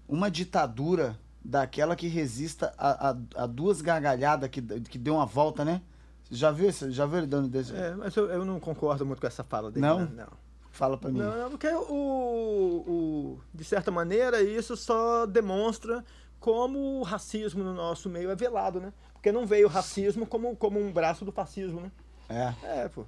uma 0.08 0.30
ditadura 0.30 1.18
daquela 1.44 1.94
que 1.96 2.08
resista 2.08 2.72
a, 2.76 3.10
a- 3.10 3.16
a 3.36 3.46
duas 3.46 3.80
gargalhadas 3.80 4.48
que, 4.50 4.60
que 4.62 4.98
deu 4.98 5.14
uma 5.14 5.26
volta, 5.26 5.64
né? 5.64 5.80
Você 6.24 6.34
já 6.36 6.50
viu, 6.50 6.70
já 6.70 7.06
viu 7.06 7.18
ele 7.18 7.26
dando 7.26 7.48
desse? 7.48 7.74
É, 7.74 7.94
mas 7.94 8.14
eu, 8.16 8.26
eu 8.28 8.44
não 8.44 8.60
concordo 8.60 9.06
muito 9.06 9.20
com 9.20 9.26
essa 9.26 9.42
fala 9.44 9.70
dele. 9.70 9.86
Não? 9.86 10.00
né? 10.00 10.08
Não. 10.24 10.48
Fala 10.70 10.96
pra 10.98 11.10
mim. 11.10 11.18
Não, 11.18 11.36
não, 11.44 11.50
porque 11.50 11.66
o, 11.68 12.84
o- 12.86 13.40
de 13.54 13.64
certa 13.64 13.90
maneira 13.90 14.42
isso 14.42 14.76
só 14.76 15.26
demonstra 15.26 16.04
como 16.38 17.00
o 17.00 17.02
racismo 17.02 17.64
no 17.64 17.74
nosso 17.74 18.08
meio 18.08 18.30
é 18.30 18.36
velado, 18.36 18.80
né? 18.80 18.92
Porque 19.14 19.32
não 19.32 19.46
veio 19.46 19.66
o 19.66 19.70
racismo 19.70 20.26
como, 20.26 20.54
como 20.54 20.78
um 20.80 20.92
braço 20.92 21.24
do 21.24 21.32
fascismo, 21.32 21.80
né? 21.80 21.90
É. 22.28 22.54
É, 22.82 22.88
pô. 22.88 23.04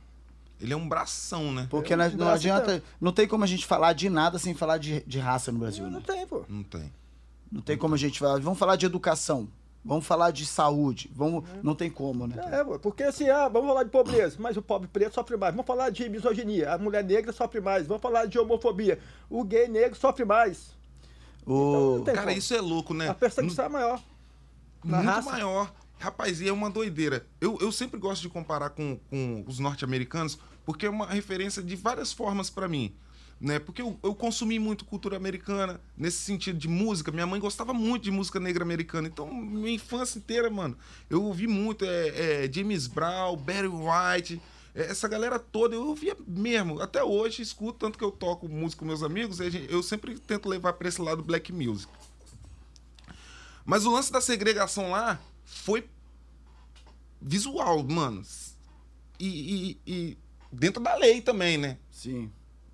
Ele 0.61 0.73
é 0.73 0.77
um 0.77 0.89
bração, 0.89 1.53
né? 1.53 1.67
Porque 1.71 1.93
Eu 1.95 1.97
não, 1.99 2.09
não 2.11 2.17
não 2.17 2.29
adianta. 2.29 2.83
Não 3.01 3.13
tem 3.13 3.29
como 3.29 3.45
a 3.45 3.47
gente 3.47 3.65
falar 3.67 3.93
de 3.93 4.11
nada 4.11 4.39
sem 4.39 4.53
falar 4.55 4.79
de, 4.79 5.01
de 5.07 5.19
raça 5.19 5.53
no 5.53 5.59
Brasil. 5.59 5.85
Não 5.85 6.01
Né? 6.01 6.05
tem, 6.07 6.27
pô. 6.27 6.45
Não 6.49 6.63
tem. 6.63 6.93
Não 7.51 7.61
tem 7.61 7.77
como 7.77 7.95
a 7.95 7.99
gente 7.99 8.19
falar. 8.19 8.39
Vamos 8.41 8.59
falar 8.59 8.77
de 8.77 8.87
educação. 8.87 9.49
Vamos 9.85 10.07
falar 10.07 10.31
de 10.31 10.45
saúde. 10.45 11.11
Vamos, 11.15 11.43
Uhum. 11.49 11.61
não 11.63 11.75
tem 11.75 11.89
como, 11.91 12.27
né? 12.27 12.37
É, 12.53 12.79
porque 12.79 13.03
assim, 13.03 13.29
ah, 13.31 13.49
vamos 13.49 13.67
falar 13.69 13.83
de 13.85 13.91
pobreza, 13.91 14.37
mas 14.39 14.57
o 14.57 14.61
pobre 14.63 14.87
preto 14.89 15.15
sofre 15.15 15.37
mais. 15.39 15.55
Vamos 15.55 15.67
falar 15.67 15.89
de 15.91 16.07
misoginia, 16.09 16.75
a 16.75 16.79
mulher 16.79 17.03
negra 17.03 17.33
sofre 17.33 17.61
mais. 17.63 17.87
Vamos 17.87 18.03
falar 18.03 18.27
de 18.27 18.39
homofobia, 18.39 18.99
o 19.31 19.43
gay 19.43 19.69
negro 19.69 19.99
sofre 19.99 20.25
mais. 20.25 20.77
O... 21.47 22.03
tem 22.05 22.15
Cara, 22.15 22.27
como. 22.29 22.39
isso 22.39 22.55
é 22.55 22.61
louco, 22.61 22.93
né? 22.93 23.09
A 23.09 23.15
perseguição 23.15 23.65
é 23.65 23.69
maior. 23.71 24.03
Na 24.85 24.99
muito 24.99 25.09
raça. 25.11 25.31
maior. 25.31 25.73
Rapaz, 25.99 26.41
e 26.41 26.49
é 26.49 26.53
uma 26.53 26.71
doideira. 26.71 27.27
Eu, 27.41 27.59
eu 27.61 27.73
sempre 27.73 27.99
gosto 27.99 28.23
de 28.23 28.29
comparar 28.29 28.71
com, 28.71 28.99
com 29.09 29.45
os 29.47 29.59
norte-americanos, 29.59 30.39
porque 30.65 30.87
é 30.87 30.91
uma 30.91 31.07
referência 31.07 31.63
de 31.63 31.75
várias 31.77 32.13
formas 32.13 32.49
pra 32.51 32.69
mim. 32.69 32.95
Né? 33.41 33.59
Porque 33.59 33.81
eu, 33.81 33.99
eu 34.03 34.15
consumi 34.15 34.59
muito 34.59 34.85
cultura 34.85 35.17
americana, 35.17 35.81
nesse 35.97 36.19
sentido 36.19 36.59
de 36.59 36.69
música. 36.69 37.11
Minha 37.11 37.27
mãe 37.27 37.41
gostava 37.41 37.73
muito 37.73 38.03
de 38.03 38.11
música 38.11 38.39
negra 38.39 38.63
americana. 38.63 39.09
Então, 39.09 39.33
minha 39.33 39.71
infância 39.75 40.19
inteira, 40.19 40.51
mano, 40.51 40.77
eu 41.09 41.25
ouvi 41.25 41.47
muito 41.47 41.85
é, 41.87 42.45
é, 42.45 42.53
James 42.53 42.87
Brown, 42.87 43.37
Barry 43.39 43.67
White, 43.69 44.43
é, 44.75 44.83
essa 44.83 45.09
galera 45.09 45.39
toda, 45.39 45.75
eu 45.75 45.87
ouvia 45.87 46.15
mesmo. 46.29 46.81
Até 46.83 47.03
hoje 47.03 47.41
escuto, 47.41 47.79
tanto 47.79 47.97
que 47.97 48.05
eu 48.05 48.11
toco 48.11 48.47
música 48.47 48.81
com 48.81 48.85
meus 48.87 49.03
amigos, 49.03 49.39
eu 49.41 49.83
sempre 49.83 50.19
tento 50.19 50.47
levar 50.47 50.75
pra 50.75 50.89
esse 50.89 51.01
lado 51.01 51.23
black 51.23 51.51
music. 51.51 51.91
Mas 53.65 53.87
o 53.87 53.91
lance 53.93 54.13
da 54.13 54.21
segregação 54.21 54.91
lá 54.91 55.19
foi 55.47 55.89
visual, 57.23 57.83
mano. 57.85 58.23
E, 59.19 59.79
e- 59.87 59.93
e 59.93 60.19
dentro 60.53 60.83
da 60.83 60.95
lei 60.97 61.21
também, 61.23 61.57
né? 61.57 61.79
Sim. 61.91 62.31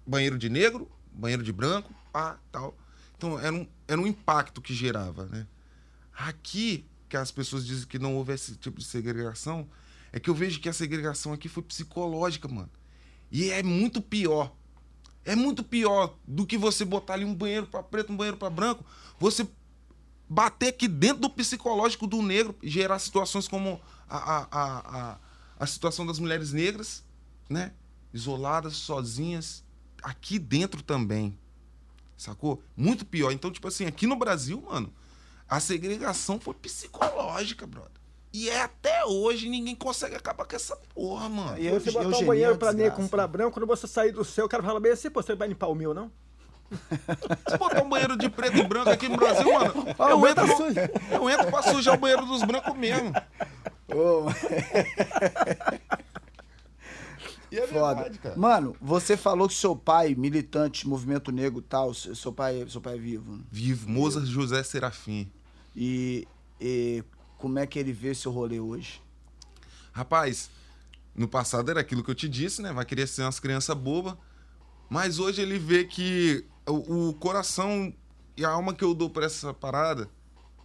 Banheiro 0.07 0.39
de 0.39 0.49
negro, 0.49 0.91
banheiro 1.13 1.43
de 1.43 1.53
branco, 1.53 1.93
pá, 2.13 2.39
tal. 2.53 2.77
Então 3.17 3.39
era 3.39 3.55
um, 3.55 3.67
era 3.89 4.01
um 4.01 4.07
impacto 4.07 4.61
que 4.61 4.75
gerava, 4.75 5.27
né? 5.27 5.47
Aqui, 6.13 6.87
que 7.09 7.17
as 7.17 7.31
pessoas 7.31 7.67
dizem 7.67 7.87
que 7.87 7.99
não 7.99 8.15
houve 8.15 8.33
esse 8.33 8.57
tipo 8.57 8.79
de 8.79 8.85
segregação, 8.85 9.69
é 10.13 10.21
que 10.21 10.31
eu 10.31 10.35
vejo 10.35 10.61
que 10.61 10.69
a 10.69 10.73
segregação 10.73 11.33
aqui 11.33 11.49
foi 11.49 11.63
psicológica, 11.63 12.49
mano. 12.49 12.71
E 13.31 13.51
é 13.51 13.63
muito 13.63 14.01
pior. 14.01 14.55
É 15.25 15.35
muito 15.35 15.65
pior 15.65 16.17
do 16.27 16.47
que 16.47 16.57
você 16.57 16.85
botar 16.85 17.15
ali 17.15 17.25
um 17.25 17.35
banheiro 17.35 17.67
pra 17.67 17.83
preto, 17.83 18.13
um 18.13 18.17
banheiro 18.17 18.37
pra 18.37 18.49
branco. 18.49 18.85
Você 19.19 19.47
bater 20.29 20.69
aqui 20.69 20.89
dentro 20.89 21.23
do 21.23 21.31
psicológico 21.31 22.07
do 22.07 22.23
negro, 22.23 22.55
gerar 22.63 22.99
situações 22.99 23.49
como 23.49 23.81
a, 24.09 24.17
a, 24.17 24.49
a, 24.51 25.01
a, 25.13 25.19
a 25.59 25.67
situação 25.67 26.07
das 26.07 26.19
mulheres 26.19 26.53
negras, 26.53 27.05
né? 27.49 27.73
Isoladas, 28.15 28.77
sozinhas, 28.77 29.65
aqui 30.03 30.39
dentro 30.39 30.83
também. 30.83 31.39
Sacou? 32.17 32.63
Muito 32.77 33.05
pior. 33.05 33.31
Então, 33.33 33.51
tipo 33.51 33.69
assim, 33.69 33.87
aqui 33.87 34.07
no 34.07 34.17
Brasil, 34.17 34.63
mano, 34.69 34.93
a 35.49 35.61
segregação 35.61 36.41
foi 36.41 36.55
psicológica, 36.55 37.67
brother. 37.67 37.91
E 38.33 38.51
é 38.51 38.63
até 38.63 39.05
hoje, 39.05 39.49
ninguém 39.49 39.75
consegue 39.75 40.15
acabar 40.15 40.45
com 40.45 40.55
essa 40.57 40.77
porra, 40.95 41.29
mano. 41.29 41.59
E 41.59 41.65
Se 41.81 41.91
você 41.91 41.91
botar 41.93 42.19
um 42.19 42.27
banheiro 42.27 42.57
pra 42.59 42.73
negro, 42.73 43.03
um 43.03 43.09
pra 43.09 43.27
branco, 43.27 43.53
quando 43.53 43.67
você 43.67 43.87
sair 43.87 44.13
do 44.13 44.25
seu, 44.25 44.45
o 44.45 44.49
cara 44.49 44.63
fala 44.63 44.79
bem 44.79 44.93
assim, 44.93 45.09
pô, 45.11 45.23
você 45.23 45.35
vai 45.35 45.49
limpar 45.49 45.69
o 45.69 45.75
meu, 45.75 45.95
não? 45.95 46.11
Se 47.49 47.57
botar 47.57 47.83
um 47.83 47.89
banheiro 47.89 48.17
de 48.17 48.29
preto 48.29 48.59
e 48.59 48.63
branco 48.63 48.91
aqui 48.91 49.09
no 49.09 49.17
Brasil, 49.17 49.51
mano, 49.53 49.73
eu 50.11 50.27
entro, 50.27 50.47
tá 50.75 51.15
eu 51.15 51.31
entro 51.31 51.47
pra 51.51 51.63
sujar 51.63 51.95
o 51.95 51.99
banheiro 51.99 52.27
dos 52.27 52.43
brancos 52.43 52.77
mesmo. 52.77 53.13
Ô, 53.95 54.27
E 57.51 57.57
é 57.59 57.67
Foda. 57.67 57.95
verdade, 57.95 58.19
cara. 58.19 58.37
Mano, 58.37 58.77
você 58.81 59.17
falou 59.17 59.47
que 59.49 59.55
seu 59.55 59.77
pai, 59.77 60.15
militante, 60.15 60.87
movimento 60.89 61.31
negro 61.31 61.61
e 61.61 61.63
tal, 61.63 61.95
seu 61.95 62.33
pai, 62.33 62.67
seu 62.69 62.81
pai 62.81 62.95
é 62.95 62.99
vivo. 62.99 63.37
né? 63.37 63.43
Vivo, 63.51 63.89
Mozart 63.89 64.27
José 64.27 64.63
Serafim. 64.63 65.31
E, 65.75 66.27
e 66.61 67.05
como 67.39 67.59
é 67.59 67.67
que 67.67 67.79
ele 67.79 67.93
vê 67.93 68.15
seu 68.15 68.33
rolê 68.33 68.59
hoje? 68.59 69.01
Rapaz, 69.93 70.51
no 71.15 71.29
passado 71.29 71.71
era 71.71 71.81
aquilo 71.81 72.03
que 72.03 72.11
eu 72.11 72.15
te 72.15 72.29
disse, 72.29 72.61
né? 72.61 72.73
Vai 72.73 72.85
querer 72.85 73.07
ser 73.07 73.23
umas 73.23 73.39
crianças 73.41 73.77
bobas. 73.77 74.15
Mas 74.89 75.19
hoje 75.19 75.43
ele 75.43 75.59
vê 75.59 75.85
que 75.85 76.45
o, 76.67 77.09
o 77.09 77.15
coração 77.15 77.93
e 78.37 78.45
a 78.45 78.51
alma 78.51 78.75
que 78.75 78.85
eu 78.85 78.95
dou 78.95 79.09
pra 79.11 79.27
essa 79.27 79.53
parada 79.55 80.09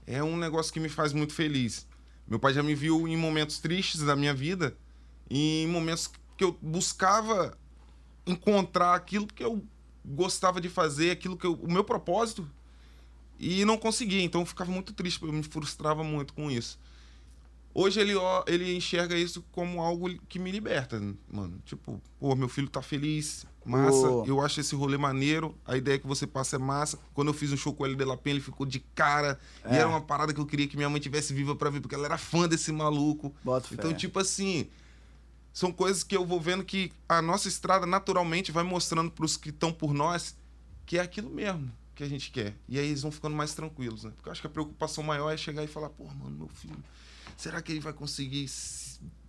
é 0.05 0.21
um 0.23 0.35
negócio 0.37 0.73
que 0.73 0.79
me 0.79 0.89
faz 0.89 1.13
muito 1.13 1.33
feliz. 1.33 1.87
Meu 2.27 2.39
pai 2.39 2.53
já 2.53 2.61
me 2.61 2.75
viu 2.75 3.07
em 3.07 3.17
momentos 3.17 3.59
tristes 3.59 4.01
da 4.01 4.15
minha 4.15 4.33
vida, 4.33 4.75
e 5.29 5.63
em 5.63 5.67
momentos 5.67 6.11
que 6.41 6.45
eu 6.45 6.57
buscava 6.59 7.55
encontrar 8.25 8.95
aquilo 8.95 9.27
que 9.27 9.43
eu 9.43 9.63
gostava 10.03 10.59
de 10.59 10.69
fazer, 10.69 11.11
aquilo 11.11 11.37
que 11.37 11.45
eu, 11.45 11.53
o 11.53 11.71
meu 11.71 11.83
propósito, 11.83 12.49
e 13.39 13.63
não 13.63 13.77
conseguia. 13.77 14.23
Então 14.23 14.41
eu 14.41 14.45
ficava 14.47 14.71
muito 14.71 14.91
triste, 14.91 15.21
eu 15.21 15.31
me 15.31 15.43
frustrava 15.43 16.03
muito 16.03 16.33
com 16.33 16.49
isso. 16.49 16.79
Hoje 17.75 17.99
ele, 17.99 18.15
ó, 18.15 18.43
ele 18.47 18.75
enxerga 18.75 19.15
isso 19.15 19.45
como 19.51 19.81
algo 19.81 20.09
que 20.27 20.39
me 20.39 20.51
liberta, 20.51 20.99
mano. 21.31 21.61
Tipo, 21.63 22.01
pô, 22.19 22.35
meu 22.35 22.49
filho 22.49 22.67
tá 22.67 22.81
feliz, 22.81 23.45
massa. 23.63 24.09
Ô. 24.09 24.25
Eu 24.25 24.41
acho 24.41 24.59
esse 24.59 24.73
rolê 24.73 24.97
maneiro. 24.97 25.55
A 25.63 25.77
ideia 25.77 25.99
que 25.99 26.07
você 26.07 26.25
passa 26.25 26.55
é 26.55 26.59
massa. 26.59 26.97
Quando 27.13 27.27
eu 27.27 27.33
fiz 27.35 27.51
um 27.53 27.55
show 27.57 27.71
com 27.71 27.85
ele 27.85 27.95
de 27.95 28.03
La 28.03 28.17
Penha, 28.17 28.33
ele 28.33 28.43
ficou 28.43 28.65
de 28.65 28.79
cara. 28.95 29.39
E 29.63 29.75
É. 29.75 29.77
era 29.77 29.87
uma 29.87 30.01
parada 30.01 30.33
que 30.33 30.39
eu 30.41 30.45
queria 30.47 30.67
que 30.67 30.75
minha 30.75 30.89
mãe 30.89 30.99
tivesse 30.99 31.33
viva 31.35 31.55
pra 31.55 31.69
ver, 31.69 31.81
porque 31.81 31.93
ela 31.95 32.05
era 32.05 32.17
fã 32.17 32.47
desse 32.47 32.71
maluco. 32.71 33.31
Bota 33.43 33.67
fé. 33.67 33.75
Então, 33.75 33.93
tipo 33.93 34.19
assim, 34.19 34.67
são 35.53 35.71
coisas 35.71 36.03
que 36.03 36.15
eu 36.15 36.25
vou 36.25 36.39
vendo 36.39 36.63
que 36.63 36.91
a 37.07 37.21
nossa 37.21 37.47
estrada 37.47 37.85
naturalmente 37.85 38.51
vai 38.51 38.63
mostrando 38.63 39.11
pros 39.11 39.35
que 39.37 39.49
estão 39.49 39.71
por 39.71 39.93
nós 39.93 40.35
que 40.85 40.97
é 40.97 41.01
aquilo 41.01 41.29
mesmo 41.29 41.71
que 41.95 42.03
a 42.03 42.09
gente 42.09 42.31
quer. 42.31 42.55
E 42.67 42.79
aí 42.79 42.87
eles 42.87 43.01
vão 43.01 43.11
ficando 43.11 43.35
mais 43.35 43.53
tranquilos, 43.53 44.03
né? 44.03 44.11
Porque 44.15 44.27
eu 44.27 44.31
acho 44.31 44.41
que 44.41 44.47
a 44.47 44.49
preocupação 44.49 45.03
maior 45.03 45.31
é 45.31 45.37
chegar 45.37 45.63
e 45.63 45.67
falar, 45.67 45.89
pô, 45.89 46.05
mano, 46.05 46.35
meu 46.35 46.47
filho, 46.47 46.83
será 47.37 47.61
que 47.61 47.71
ele 47.71 47.79
vai 47.79 47.93
conseguir 47.93 48.49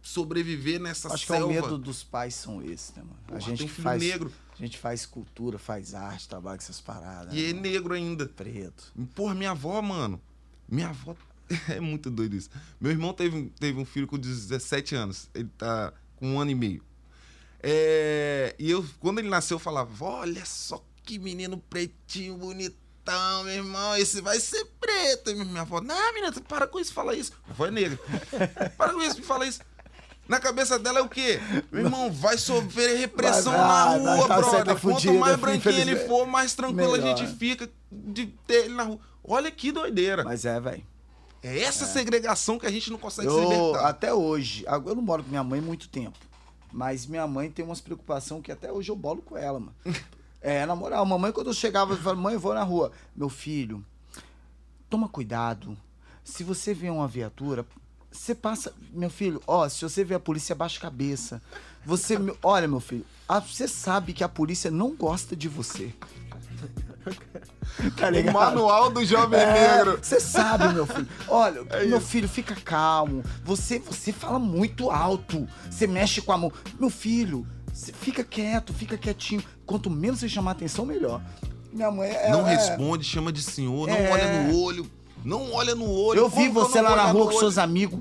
sobreviver 0.01 0.81
nessa 0.81 1.13
Acho 1.13 1.27
que 1.27 1.33
é 1.33 1.37
selva? 1.37 1.53
o 1.53 1.55
medo 1.55 1.79
dos 1.79 2.03
pais 2.03 2.35
são 2.35 2.63
esses, 2.63 2.95
né, 2.95 3.03
mano? 3.03 3.19
Porra, 3.27 3.39
a 3.39 3.41
gente 3.41 3.59
tem 3.59 3.67
um 3.67 3.69
que 3.69 3.75
filho 3.75 3.85
faz 3.85 4.03
negro. 4.03 4.33
A 4.53 4.57
gente 4.57 4.79
faz 4.79 5.07
cultura, 5.07 5.59
faz 5.59 5.95
arte, 5.95 6.29
trabalha 6.29 6.57
com 6.57 6.63
essas 6.63 6.81
paradas. 6.81 7.35
E 7.35 7.37
né, 7.37 7.43
é 7.43 7.53
mano? 7.53 7.61
negro 7.63 7.95
ainda. 7.95 8.27
Preto. 8.27 8.93
Porra, 9.15 9.35
minha 9.35 9.51
avó, 9.51 9.81
mano. 9.83 10.21
Minha 10.69 10.89
avó. 10.89 11.15
É 11.69 11.79
muito 11.79 12.11
doido 12.11 12.35
isso. 12.35 12.49
Meu 12.81 12.91
irmão 12.91 13.13
teve, 13.13 13.53
teve 13.61 13.79
um 13.79 13.85
filho 13.85 14.07
com 14.07 14.17
17 14.19 14.95
anos. 14.95 15.29
Ele 15.35 15.51
tá 15.59 15.93
com 16.23 16.35
um 16.35 16.41
ano 16.41 16.53
e 16.53 16.55
meio. 16.55 16.85
É, 17.61 18.55
e 18.57 18.71
eu, 18.71 18.87
quando 19.01 19.19
ele 19.19 19.29
nasceu, 19.29 19.57
eu 19.57 19.59
falava: 19.59 20.05
Olha 20.05 20.45
só 20.45 20.81
que 21.03 21.19
menino 21.19 21.59
pretinho, 21.59 22.37
bonitão, 22.37 23.43
meu 23.43 23.55
irmão. 23.55 23.97
Esse 23.97 24.21
vai 24.21 24.39
ser 24.39 24.65
preto. 24.81 25.31
E 25.31 25.35
minha 25.35 25.63
avó: 25.63 25.81
Não, 25.81 26.15
menina, 26.15 26.33
para 26.49 26.69
com 26.69 26.79
isso, 26.79 26.93
fala 26.93 27.17
isso. 27.17 27.33
Avó 27.51 27.67
é 27.67 27.73
negra. 27.73 27.99
para 28.79 28.93
com 28.93 29.03
isso, 29.03 29.17
me 29.17 29.25
fala 29.25 29.45
isso. 29.47 29.61
Na 30.29 30.39
cabeça 30.39 30.79
dela 30.79 31.01
é 31.01 31.03
o 31.03 31.09
quê? 31.09 31.41
Meu 31.73 31.85
irmão, 31.85 32.11
vai 32.11 32.39
sofrer 32.39 32.97
repressão 32.97 33.53
Vai, 33.53 33.61
na 33.61 33.85
vai, 33.85 33.99
rua, 33.99 34.17
vai, 34.17 34.29
tá 34.29 34.37
brother. 34.37 34.65
Quanto 34.65 34.79
fudida, 34.79 35.13
mais 35.15 35.37
branquinho 35.37 35.81
ele 35.81 35.97
for, 36.07 36.25
mais 36.25 36.55
tranquilo 36.55 36.95
a 36.95 36.99
Melhor. 36.99 37.17
gente 37.17 37.37
fica 37.37 37.69
de 37.91 38.27
ter 38.47 38.67
ele 38.67 38.75
na 38.75 38.85
rua. 38.85 39.01
Olha 39.25 39.51
que 39.51 39.73
doideira. 39.73 40.23
Mas 40.23 40.45
é, 40.45 40.61
velho. 40.61 40.87
É 41.43 41.61
essa 41.63 41.85
segregação 41.87 42.59
que 42.59 42.67
a 42.67 42.71
gente 42.71 42.91
não 42.91 42.99
consegue 42.99 43.29
se 43.29 43.35
Eu, 43.37 43.43
libertar. 43.51 43.89
até 43.89 44.15
hoje, 44.15 44.65
eu 44.87 44.95
não 44.95 45.03
moro 45.03 45.23
com 45.25 45.29
minha 45.31 45.43
mãe 45.43 45.59
há 45.59 45.63
muito 45.63 45.89
tempo. 45.89 46.19
Mas 46.73 47.05
minha 47.07 47.27
mãe 47.27 47.51
tem 47.51 47.65
umas 47.65 47.81
preocupações 47.81 48.43
que 48.43 48.53
até 48.53 48.71
hoje 48.73 48.91
eu 48.91 48.97
bolo 48.97 49.21
com 49.23 49.37
ela, 49.37 49.59
mano. 49.61 49.75
É, 50.45 50.67
na 50.67 50.75
moral, 50.75 51.07
mamãe, 51.07 51.31
quando 51.31 51.47
eu 51.51 51.55
chegava, 51.55 51.93
eu 51.93 51.97
falava, 51.99 52.21
mãe, 52.21 52.35
eu 52.35 52.41
vou 52.41 52.53
na 52.53 52.65
rua. 52.65 52.91
Meu 53.15 53.29
filho, 53.29 53.85
toma 54.91 55.09
cuidado. 55.09 55.79
Se 56.25 56.43
você 56.43 56.75
vê 56.75 56.91
uma 56.91 57.07
viatura, 57.07 57.65
você 58.11 58.35
passa. 58.35 58.75
Meu 58.93 59.09
filho, 59.09 59.41
ó, 59.47 59.69
se 59.69 59.81
você 59.83 60.03
vê 60.03 60.15
a 60.17 60.19
polícia, 60.21 60.53
abaixa 60.53 60.79
a 60.79 60.83
cabeça. 60.83 61.41
Você. 61.87 62.17
Olha, 62.43 62.67
meu 62.67 62.81
filho, 62.81 63.07
a- 63.29 63.39
você 63.41 63.69
sabe 63.69 64.13
que 64.13 64.25
a 64.25 64.29
polícia 64.29 64.69
não 64.69 64.97
gosta 64.97 65.37
de 65.37 65.49
você. 65.49 65.95
tá 67.97 68.07
o 68.07 68.11
ligado? 68.11 68.35
manual 68.35 68.91
do 68.91 69.05
jovem 69.05 69.41
É, 69.41 69.77
negro. 69.77 69.99
Você 70.03 70.21
sabe, 70.21 70.73
meu 70.75 70.87
filho. 70.87 71.09
Olha, 71.29 71.63
É 71.71 71.85
meu 71.85 72.01
filho, 72.01 72.29
fica 72.29 72.55
calmo. 72.55 73.23
Você, 73.45 73.79
você 73.79 74.13
fala 74.13 74.39
muito 74.39 74.91
alto. 74.91 75.47
Você 75.71 75.87
mexe 75.87 76.21
com 76.23 76.33
a 76.33 76.39
mão. 76.39 76.53
Meu 76.79 76.91
filho, 76.91 77.47
fica 77.73 78.23
quieto, 78.25 78.73
fica 78.73 78.97
quietinho. 78.97 79.43
Quanto 79.67 79.91
menos 79.91 80.21
você 80.21 80.29
chamar 80.29 80.53
atenção, 80.53 80.85
melhor. 80.87 81.21
Minha 81.73 81.91
mãe 81.91 82.11
é. 82.11 82.31
Não 82.31 82.47
é- 82.47 82.57
responde, 82.57 83.05
chama 83.05 83.33
de 83.33 83.43
senhor, 83.43 83.89
não 83.89 83.95
É. 83.97 84.11
olha 84.11 84.43
no 84.45 84.61
olho. 84.61 84.91
Não 85.25 85.53
olha 85.53 85.75
no 85.75 85.89
olho. 85.89 86.19
Eu 86.19 86.29
vi 86.29 86.47
eu 86.47 86.53
você 86.53 86.83
não 86.83 86.91
lá 86.91 86.97
na 86.97 87.05
rua 87.05 87.27
com 87.31 87.39
seus 87.39 87.57
amigos. 87.57 88.01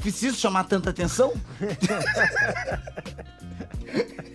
Preciso 0.00 0.36
chamar 0.38 0.64
tanta 0.64 0.90
atenção? 0.90 1.32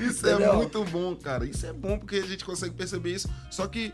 Isso 0.00 0.26
é 0.26 0.32
Entendeu? 0.34 0.56
muito 0.56 0.84
bom, 0.84 1.14
cara. 1.16 1.44
Isso 1.44 1.66
é 1.66 1.72
bom 1.72 1.98
porque 1.98 2.16
a 2.16 2.26
gente 2.26 2.44
consegue 2.44 2.74
perceber 2.74 3.14
isso. 3.14 3.28
Só 3.50 3.66
que 3.66 3.92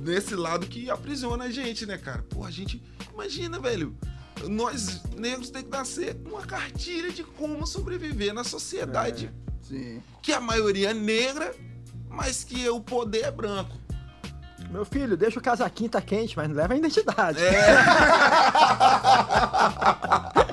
nesse 0.00 0.34
lado 0.34 0.66
que 0.66 0.90
aprisiona 0.90 1.44
a 1.44 1.50
gente, 1.50 1.86
né, 1.86 1.96
cara? 1.98 2.24
Pô, 2.28 2.44
a 2.44 2.50
gente. 2.50 2.82
Imagina, 3.12 3.58
velho. 3.58 3.96
Nós 4.48 5.02
negros 5.16 5.50
tem 5.50 5.62
que 5.62 5.70
nascer 5.70 6.16
com 6.16 6.30
uma 6.30 6.42
cartilha 6.44 7.10
de 7.12 7.22
como 7.22 7.66
sobreviver 7.66 8.34
na 8.34 8.42
sociedade. 8.42 9.30
Sim. 9.60 10.02
Que 10.20 10.32
a 10.32 10.40
maioria 10.40 10.90
é 10.90 10.94
negra, 10.94 11.54
mas 12.08 12.42
que 12.42 12.68
o 12.68 12.80
poder 12.80 13.24
é 13.24 13.30
branco. 13.30 13.76
Meu 14.70 14.84
filho, 14.84 15.16
deixa 15.16 15.38
o 15.38 15.42
casaquinho 15.42 15.90
tá 15.90 16.00
quente, 16.00 16.36
mas 16.36 16.48
não 16.48 16.56
leva 16.56 16.72
a 16.72 16.76
identidade. 16.76 17.38
É 17.40 17.52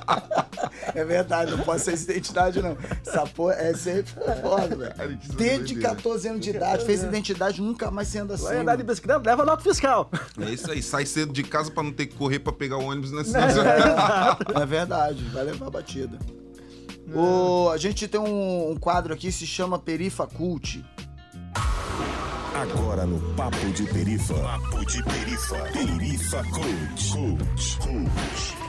verdade, 1.06 1.52
não 1.52 1.60
pode 1.60 1.82
ser 1.82 1.94
essa 1.94 2.12
identidade, 2.12 2.62
não. 2.62 2.78
Essa 3.06 3.26
porra 3.26 3.54
é 3.56 3.74
sempre 3.74 4.12
foda, 4.42 4.76
velho. 4.76 5.18
Que 5.18 5.36
Desde 5.36 5.74
doideira. 5.74 5.96
14 5.96 6.28
anos 6.28 6.42
de 6.42 6.50
idade, 6.52 6.86
fez 6.86 7.04
identidade, 7.04 7.62
nunca 7.62 7.90
mais 7.92 8.08
sendo 8.08 8.34
assim. 8.34 8.46
Vai 8.46 8.58
andar 8.58 8.76
de 8.76 8.84
bicicleta, 8.84 9.22
leva 9.26 9.46
nota 9.46 9.64
fiscal. 9.64 10.10
É 10.40 10.50
isso 10.50 10.72
aí. 10.72 10.82
Sai 10.82 11.06
cedo 11.06 11.34
de 11.34 11.44
casa 11.44 11.72
pra 11.72 11.84
não 11.84 11.92
ter 11.92 12.06
que 12.06 12.16
correr 12.16 12.40
pra 12.40 12.54
pegar 12.54 12.78
o 12.78 12.86
ônibus 12.86 13.12
na 13.12 13.22
É 14.62 14.66
verdade, 14.66 15.24
vai 15.26 15.44
levar 15.44 15.70
batida. 15.70 16.18
O, 17.14 17.70
a 17.70 17.78
gente 17.78 18.08
tem 18.08 18.20
um, 18.20 18.72
um 18.72 18.76
quadro 18.78 19.14
aqui, 19.14 19.32
se 19.32 19.48
chama 19.48 19.80
Perifa 19.80 20.28
Cult. 20.28 20.84
Agora 22.54 23.06
no 23.06 23.20
Papo 23.36 23.72
de 23.72 23.84
Perifa. 23.84 24.34
Papo 24.36 24.86
de 24.86 25.04
Perifa. 25.04 25.58
Perifa 25.72 26.44
Coach. 26.44 27.14
Coach. 27.14 27.78
Coach. 27.80 28.69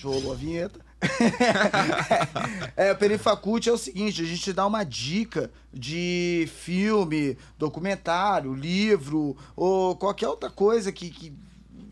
Show 0.00 0.32
a 0.32 0.34
vinheta. 0.34 0.80
é, 2.76 2.92
o 2.92 2.96
Perifa 2.96 3.36
Cult 3.36 3.68
é 3.68 3.72
o 3.72 3.78
seguinte, 3.78 4.22
a 4.22 4.24
gente 4.24 4.52
dá 4.52 4.66
uma 4.66 4.84
dica 4.84 5.50
de 5.72 6.48
filme, 6.56 7.36
documentário, 7.58 8.54
livro, 8.54 9.36
ou 9.56 9.96
qualquer 9.96 10.28
outra 10.28 10.50
coisa 10.50 10.90
que, 10.92 11.10
que 11.10 11.32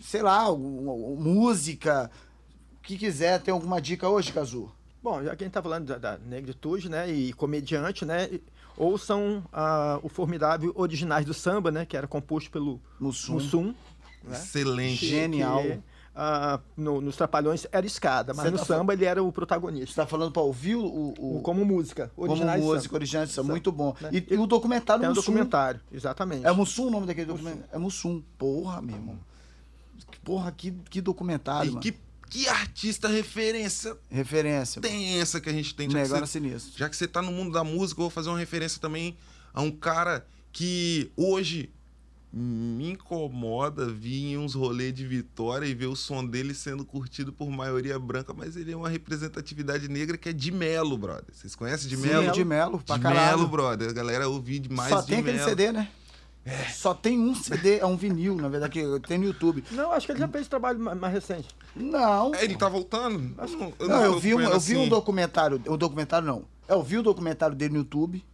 sei 0.01 0.23
lá, 0.23 0.49
o- 0.51 1.15
o- 1.15 1.21
música, 1.21 2.11
que 2.83 2.97
quiser, 2.97 3.41
tem 3.41 3.53
alguma 3.53 3.81
dica 3.81 4.09
hoje, 4.09 4.33
Cazu? 4.33 4.71
Bom, 5.03 5.23
já 5.23 5.35
que 5.37 5.45
a 5.45 5.47
gente 5.47 5.55
tá 5.55 5.63
falando 5.63 5.87
da, 5.87 5.99
da 5.99 6.19
negritude, 6.19 6.89
né, 6.89 7.11
e 7.11 7.33
comediante, 7.33 8.05
né, 8.05 8.29
e- 8.33 8.43
ouçam 8.77 9.45
ah, 9.53 9.99
o 10.03 10.09
formidável 10.09 10.73
Originais 10.75 11.25
do 11.27 11.35
Samba, 11.35 11.71
né, 11.71 11.85
que 11.85 11.97
era 11.97 12.07
composto 12.07 12.51
pelo 12.51 12.81
Mussum. 12.99 13.35
Mussum, 13.35 13.75
né? 14.25 14.37
Excelente. 14.37 15.07
Genial. 15.07 15.63
que, 15.63 15.79
ah, 16.21 16.59
no- 16.77 17.01
nos 17.01 17.15
Trapalhões 17.17 17.65
era 17.71 17.87
escada, 17.87 18.35
mas 18.35 18.45
Você 18.47 18.51
no 18.51 18.59
tá 18.59 18.65
samba 18.65 18.93
ele 18.93 19.05
era 19.05 19.23
o 19.23 19.27
Você 19.27 19.33
protagonista. 19.33 20.03
tá 20.03 20.07
falando 20.09 20.33
pra 20.33 20.43
ouvir 20.43 20.75
o, 20.75 20.85
o, 20.85 21.37
O, 21.39 21.41
como 21.43 21.65
música, 21.65 22.11
como 22.17 22.31
Originais 22.33 22.61
música 22.63 22.95
original 22.97 23.25
de 23.25 23.31
samba, 23.31 23.43
Samba, 23.47 23.53
muito 23.53 23.71
bom. 23.71 23.95
né? 24.01 24.11
E, 24.13 24.35
e 24.35 24.37
o 24.37 24.47
documentário 24.47 25.05
É 25.05 25.07
um 25.07 25.11
Mussum. 25.11 25.21
documentário, 25.23 25.81
exatamente. 25.93 26.45
É 26.45 26.51
Mussum 26.51 26.87
o 26.89 26.91
nome 26.91 27.07
daquele 27.07 27.27
documentário? 27.27 27.65
É 27.73 27.79
Mussum. 27.79 28.21
Porra, 28.37 28.83
meu 28.83 28.97
irmão. 28.97 29.19
Porra, 30.25 30.51
que, 30.51 30.73
que 30.91 31.01
documentário, 31.01 31.69
E 31.69 31.71
mano. 31.71 31.81
que, 31.81 31.95
que 32.29 32.49
artista 32.49 33.09
referência 33.09 33.97
Referência. 34.11 34.83
tem 34.83 35.21
essa 35.21 35.41
que 35.41 35.49
a 35.49 35.53
gente 35.53 35.75
tem? 35.75 35.89
Um 35.89 35.93
Já 35.93 35.99
negócio 36.03 36.27
você, 36.27 36.33
sinistro. 36.41 36.73
já 36.77 36.89
que 36.89 36.97
você 36.97 37.07
tá 37.07 37.23
no 37.23 37.33
mundo 37.33 37.53
da 37.53 37.63
música, 37.65 38.01
eu 38.01 38.05
vou 38.05 38.11
fazer 38.11 38.29
uma 38.29 38.39
referência 38.39 38.81
também 38.81 39.17
a 39.55 39.63
um 39.63 39.71
cara 39.71 40.27
que 40.53 41.11
hoje 41.17 41.71
me 42.33 42.91
incomoda 42.91 43.87
vir 43.87 44.33
em 44.33 44.39
uns 44.39 44.55
rolês 44.55 44.93
de 44.93 45.07
Vitória 45.07 45.67
e 45.67 45.75
ver 45.75 45.87
o 45.87 45.97
som 45.97 46.25
dele 46.25 46.53
sendo 46.55 46.85
curtido 46.85 47.33
por 47.33 47.49
maioria 47.51 47.99
branca, 47.99 48.35
mas 48.35 48.57
ele 48.57 48.73
é 48.73 48.77
uma 48.77 48.89
representatividade 48.89 49.89
negra 49.89 50.17
que 50.19 50.29
é 50.29 50.33
de 50.33 50.51
Melo, 50.53 50.99
brother. 50.99 51.25
Vocês 51.33 51.55
conhecem 51.55 51.89
de 51.89 51.97
Sim, 51.97 52.03
Melo? 52.09 52.33
de 52.33 52.45
Melo, 52.45 52.79
pra 52.85 52.97
de 52.97 53.03
caralho. 53.03 53.39
Melo, 53.39 53.49
brother. 53.49 53.89
A 53.89 53.93
galera 53.93 54.29
ouvi 54.29 54.59
demais 54.59 54.91
Só 54.91 55.01
de 55.01 55.07
tem 55.07 55.19
aquele 55.21 55.39
Melo. 55.39 55.49
CD, 55.49 55.73
né? 55.73 55.89
Só 56.75 56.95
tem 56.95 57.19
um 57.19 57.35
CD, 57.35 57.79
é 57.79 57.85
um 57.85 57.97
vinil, 57.97 58.35
na 58.37 58.49
verdade, 58.49 58.73
que 58.73 59.01
tem 59.07 59.19
no 59.19 59.25
YouTube. 59.25 59.63
Não, 59.71 59.93
acho 59.93 60.07
que 60.07 60.13
ele 60.13 60.19
já 60.21 60.29
fez 60.29 60.49
trabalho 60.49 60.79
ma- 60.79 60.95
mais 60.95 61.13
recente. 61.13 61.49
Não. 61.77 62.35
É, 62.35 62.45
ele 62.45 62.57
tá 62.57 62.69
voltando? 62.71 63.35
Eu 63.39 63.49
não, 63.59 63.73
eu 63.79 63.89
Não, 63.89 64.05
eu 64.05 64.19
vi, 64.19 64.35
um, 64.35 64.41
eu 64.41 64.59
vi 64.61 64.77
um 64.77 64.81
assim. 64.83 64.89
documentário. 64.89 65.61
O 65.67 65.77
documentário 65.77 66.27
não. 66.27 66.45
Eu 66.67 66.83
vi 66.83 66.97
o 66.99 67.03
documentário 67.03 67.55
dele 67.55 67.73
no 67.75 67.81
YouTube. 67.81 68.25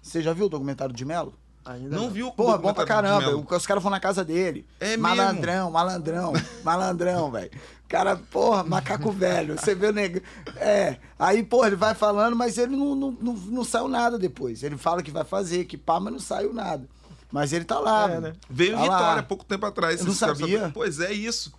Você 0.00 0.22
já 0.22 0.32
viu 0.32 0.46
o 0.46 0.48
documentário 0.48 0.94
de 0.94 1.04
Melo? 1.04 1.34
Ainda 1.64 1.96
Não 1.96 2.10
viu 2.10 2.28
o 2.28 2.32
Porra, 2.32 2.58
bom 2.58 2.74
pra 2.74 2.84
caramba. 2.84 3.20
Melo? 3.20 3.46
Os 3.50 3.66
caras 3.66 3.82
vão 3.82 3.90
na 3.90 3.98
casa 4.00 4.22
dele. 4.24 4.66
É 4.78 4.96
malandrão, 4.96 5.70
malandrão, 5.70 6.32
malandrão, 6.62 7.30
velho. 7.30 7.50
Cara, 7.88 8.16
porra, 8.16 8.62
macaco 8.64 9.10
velho. 9.12 9.56
Você 9.58 9.74
vê 9.74 9.86
o 9.88 9.92
nego. 9.92 10.20
É. 10.56 10.96
Aí, 11.18 11.42
porra, 11.42 11.68
ele 11.68 11.76
vai 11.76 11.94
falando, 11.94 12.34
mas 12.36 12.58
ele 12.58 12.76
não, 12.76 12.94
não, 12.94 13.10
não, 13.20 13.32
não 13.34 13.64
saiu 13.64 13.88
nada 13.88 14.18
depois. 14.18 14.62
Ele 14.62 14.76
fala 14.76 15.02
que 15.02 15.10
vai 15.10 15.24
fazer, 15.24 15.64
que 15.64 15.76
pá, 15.78 15.98
mas 16.00 16.12
não 16.12 16.20
saiu 16.20 16.52
nada. 16.52 16.86
Mas 17.32 17.52
ele 17.52 17.64
tá 17.64 17.78
lá, 17.78 18.10
É, 18.10 18.20
né? 18.20 18.32
Veio 18.48 18.72
em 18.72 18.76
Tá 18.76 18.82
Vitória 18.82 19.06
lá. 19.06 19.18
há 19.18 19.22
pouco 19.22 19.44
tempo 19.44 19.64
atrás. 19.66 20.00
Eu 20.00 20.06
não 20.06 20.14
sabia. 20.14 20.70
Pois 20.74 21.00
é, 21.00 21.12
isso. 21.12 21.52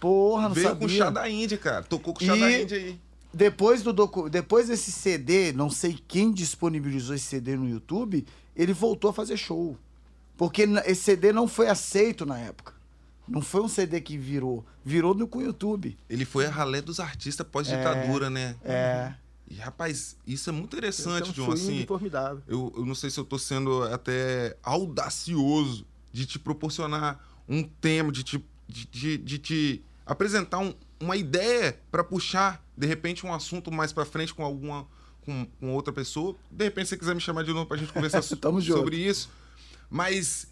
Porra, 0.00 0.48
não 0.48 0.54
Veio 0.54 0.68
sabia. 0.68 0.88
com 0.88 0.92
o 0.92 0.96
chá 0.96 1.10
da 1.10 1.28
Índia, 1.28 1.56
cara. 1.58 1.82
Tocou 1.84 2.12
com 2.14 2.22
o 2.22 2.26
chá 2.26 2.36
E- 2.36 2.40
da 2.40 2.50
Índia 2.50 2.76
aí. 2.78 3.00
Depois, 3.34 3.82
do 3.82 3.92
docu... 3.94 4.28
Depois 4.28 4.68
desse 4.68 4.92
CD, 4.92 5.52
não 5.52 5.70
sei 5.70 5.98
quem 6.06 6.30
disponibilizou 6.32 7.14
esse 7.16 7.24
CD 7.24 7.56
no 7.56 7.66
YouTube, 7.66 8.26
ele 8.56 8.72
voltou 8.72 9.10
a 9.10 9.12
fazer 9.12 9.36
show. 9.36 9.76
Porque 10.36 10.62
esse 10.86 11.02
CD 11.02 11.32
não 11.32 11.46
foi 11.46 11.68
aceito 11.68 12.24
na 12.26 12.38
época. 12.38 12.72
Não 13.28 13.40
foi 13.40 13.60
um 13.62 13.68
CD 13.68 14.00
que 14.00 14.18
virou. 14.18 14.64
Virou 14.84 15.14
no 15.14 15.28
com 15.28 15.38
o 15.38 15.42
YouTube. 15.42 15.96
Ele 16.10 16.24
foi 16.24 16.46
a 16.46 16.50
ralé 16.50 16.80
dos 16.82 16.98
artistas 16.98 17.46
pós-ditadura, 17.46 18.28
né? 18.28 18.56
É. 18.64 19.14
E, 19.48 19.54
rapaz, 19.56 20.16
isso 20.26 20.48
é 20.48 20.52
muito 20.52 20.74
interessante, 20.74 21.30
um 21.30 21.32
John. 21.32 21.52
Assim, 21.52 21.84
formidável. 21.86 22.42
eu, 22.48 22.72
eu 22.76 22.86
não 22.86 22.94
sei 22.94 23.10
se 23.10 23.20
eu 23.20 23.24
tô 23.24 23.38
sendo 23.38 23.82
até 23.84 24.56
audacioso 24.62 25.86
de 26.12 26.26
te 26.26 26.38
proporcionar 26.38 27.20
um 27.48 27.62
tema, 27.62 28.10
de 28.12 28.22
te, 28.22 28.44
de, 28.68 28.86
de- 28.86 29.18
de 29.18 29.38
te 29.38 29.82
apresentar 30.06 30.58
um- 30.58 30.74
uma 31.00 31.16
ideia 31.16 31.78
para 31.90 32.02
puxar, 32.04 32.64
de 32.76 32.86
repente, 32.86 33.26
um 33.26 33.32
assunto 33.32 33.70
mais 33.70 33.92
para 33.92 34.04
frente 34.04 34.32
com 34.34 34.44
alguma 34.44 34.86
com, 35.24 35.46
com 35.60 35.72
outra 35.72 35.92
pessoa. 35.92 36.34
De 36.50 36.64
repente, 36.64 36.86
se 36.86 36.90
você 36.90 36.98
quiser 36.98 37.14
me 37.14 37.20
chamar 37.20 37.44
de 37.44 37.52
novo 37.52 37.66
pra 37.66 37.76
gente 37.76 37.92
conversar 37.92 38.20
so- 38.22 38.36
Tamo 38.36 38.60
junto. 38.60 38.78
sobre 38.78 38.96
isso. 38.96 39.30
Mas 39.90 40.46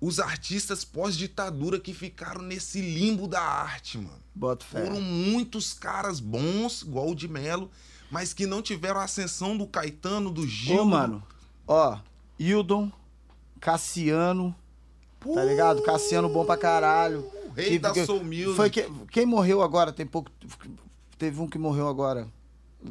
os 0.00 0.18
artistas 0.18 0.84
pós-ditadura 0.84 1.78
que 1.78 1.92
ficaram 1.92 2.40
nesse 2.42 2.80
limbo 2.80 3.28
da 3.28 3.40
arte, 3.42 3.98
mano. 3.98 4.18
Bota 4.34 4.64
fé. 4.64 4.84
Foram 4.84 5.00
muitos 5.00 5.74
caras 5.74 6.20
bons, 6.20 6.82
igual 6.82 7.10
o 7.10 7.14
de 7.14 7.28
Melo, 7.28 7.70
mas 8.10 8.32
que 8.32 8.46
não 8.46 8.62
tiveram 8.62 8.98
a 9.00 9.04
ascensão 9.04 9.56
do 9.56 9.66
Caetano, 9.66 10.30
do 10.30 10.46
Gil. 10.46 10.80
Ô, 10.80 10.84
mano. 10.84 11.22
Ó, 11.66 11.98
Hildon, 12.38 12.90
Cassiano, 13.60 14.54
tá 15.20 15.44
ligado? 15.44 15.82
Cassiano 15.82 16.28
bom 16.28 16.44
pra 16.46 16.56
caralho. 16.56 17.20
O 17.46 17.52
rei 17.52 17.78
da 17.78 17.92
Soul 18.06 18.24
Music. 18.24 18.54
Foi 18.54 18.70
que, 18.70 18.88
quem 19.10 19.26
morreu 19.26 19.60
agora, 19.62 19.92
tem 19.92 20.06
pouco. 20.06 20.30
Teve 21.18 21.40
um 21.40 21.46
que 21.48 21.58
morreu 21.58 21.86
agora. 21.88 22.26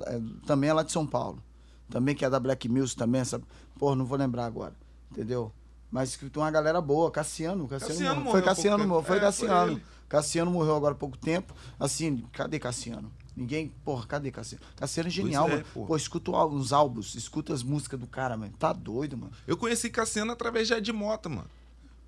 É, 0.06 0.20
também 0.46 0.70
é 0.70 0.74
lá 0.74 0.84
de 0.84 0.92
São 0.92 1.06
Paulo. 1.06 1.42
Também 1.90 2.16
que 2.16 2.24
é 2.24 2.30
da 2.30 2.40
Black 2.40 2.70
Music 2.70 2.96
também, 2.98 3.22
essa. 3.22 3.42
Porra, 3.78 3.96
não 3.96 4.06
vou 4.06 4.18
lembrar 4.18 4.46
agora. 4.46 4.74
Entendeu? 5.12 5.52
Mas 5.90 6.16
tem 6.16 6.30
uma 6.36 6.52
galera 6.52 6.80
boa. 6.80 7.10
Cassiano, 7.10 7.68
Cassiano, 7.68 7.94
Cassiano 7.94 8.16
morreu. 8.22 8.32
Foi 8.32 8.42
Cassiano, 8.42 8.88
morreu. 8.88 9.04
Foi 9.04 9.18
É, 9.18 9.20
foi 9.20 9.28
Cassiano. 9.28 9.72
ele. 9.72 9.84
Cassiano 10.08 10.52
morreu 10.52 10.76
agora 10.76 10.94
há 10.94 10.98
pouco 10.98 11.18
tempo. 11.18 11.54
Assim, 11.80 12.26
cadê 12.32 12.60
Cassiano? 12.60 13.12
Ninguém. 13.36 13.70
Porra, 13.84 14.06
cadê 14.06 14.32
Cassiano? 14.32 14.64
Cassiano 14.76 15.08
é 15.08 15.12
genial, 15.12 15.48
é, 15.48 15.52
mano. 15.52 15.66
pô. 15.74 15.86
Pô, 15.86 15.96
escuta 15.96 16.32
os 16.32 16.74
álbuns, 16.74 17.16
escuta 17.16 17.54
as 17.54 17.64
músicas 17.64 18.00
do 18.00 18.06
cara, 18.06 18.38
mano. 18.38 18.54
Tá 18.60 18.72
doido, 18.74 19.18
mano. 19.18 19.32
Eu 19.48 19.58
conheci 19.58 19.90
Cassiano 19.90 20.32
através 20.32 20.68
de 20.68 20.74
Ed 20.74 20.92
Mota, 20.92 21.30
mano. 21.30 21.48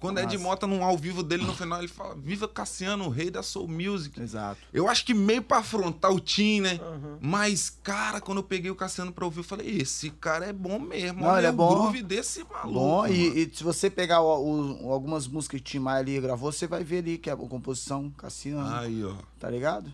Quando 0.02 0.18
Ed 0.18 0.34
Massa. 0.34 0.44
Mota, 0.44 0.68
num 0.68 0.84
ao 0.84 0.98
vivo 0.98 1.22
dele 1.24 1.46
no 1.46 1.54
final, 1.54 1.80
ele 1.80 1.88
fala: 1.88 2.16
Viva 2.16 2.48
Cassiano, 2.48 3.06
o 3.06 3.10
rei 3.10 3.30
da 3.30 3.42
Soul 3.44 3.68
Music. 3.68 4.20
Exato. 4.20 4.60
Eu 4.74 4.90
acho 4.90 5.06
que 5.06 5.14
meio 5.14 5.42
pra 5.44 5.60
afrontar 5.60 6.12
o 6.12 6.20
Tim, 6.20 6.60
né? 6.62 6.80
Uhum. 6.82 7.18
Mas, 7.22 7.70
cara, 7.84 8.20
quando 8.20 8.40
eu 8.40 8.44
peguei 8.44 8.70
o 8.72 8.76
Cassiano 8.76 9.14
pra 9.14 9.24
ouvir, 9.26 9.40
eu 9.40 9.44
falei: 9.44 9.70
esse 9.80 10.10
cara 10.10 10.48
é 10.48 10.52
bom 10.52 10.80
mesmo. 10.80 11.22
Não, 11.22 11.28
olha 11.30 11.40
ele 11.42 11.48
é 11.48 11.50
o 11.52 11.54
bom. 11.54 11.70
groove 11.70 12.02
desse 12.02 12.44
maluco. 12.44 12.74
Bom, 12.74 13.06
e, 13.08 13.44
e 13.44 13.52
se 13.56 13.64
você 13.64 13.90
pegar 13.90 14.22
o- 14.22 14.84
o- 14.88 14.92
algumas 14.92 15.28
músicas 15.28 15.62
que 15.62 15.64
o 15.64 15.72
Tim 15.72 15.80
Maia 15.80 16.00
ali 16.00 16.20
gravou, 16.20 16.52
você 16.52 16.66
vai 16.66 16.84
ver 16.84 16.98
ali 16.98 17.18
que 17.20 17.30
é 17.30 17.34
a 17.34 17.38
composição 17.38 18.10
Cassiano, 18.18 18.76
Aí, 18.76 19.06
ó. 19.06 19.14
tá 19.40 19.50
ligado? 19.50 19.94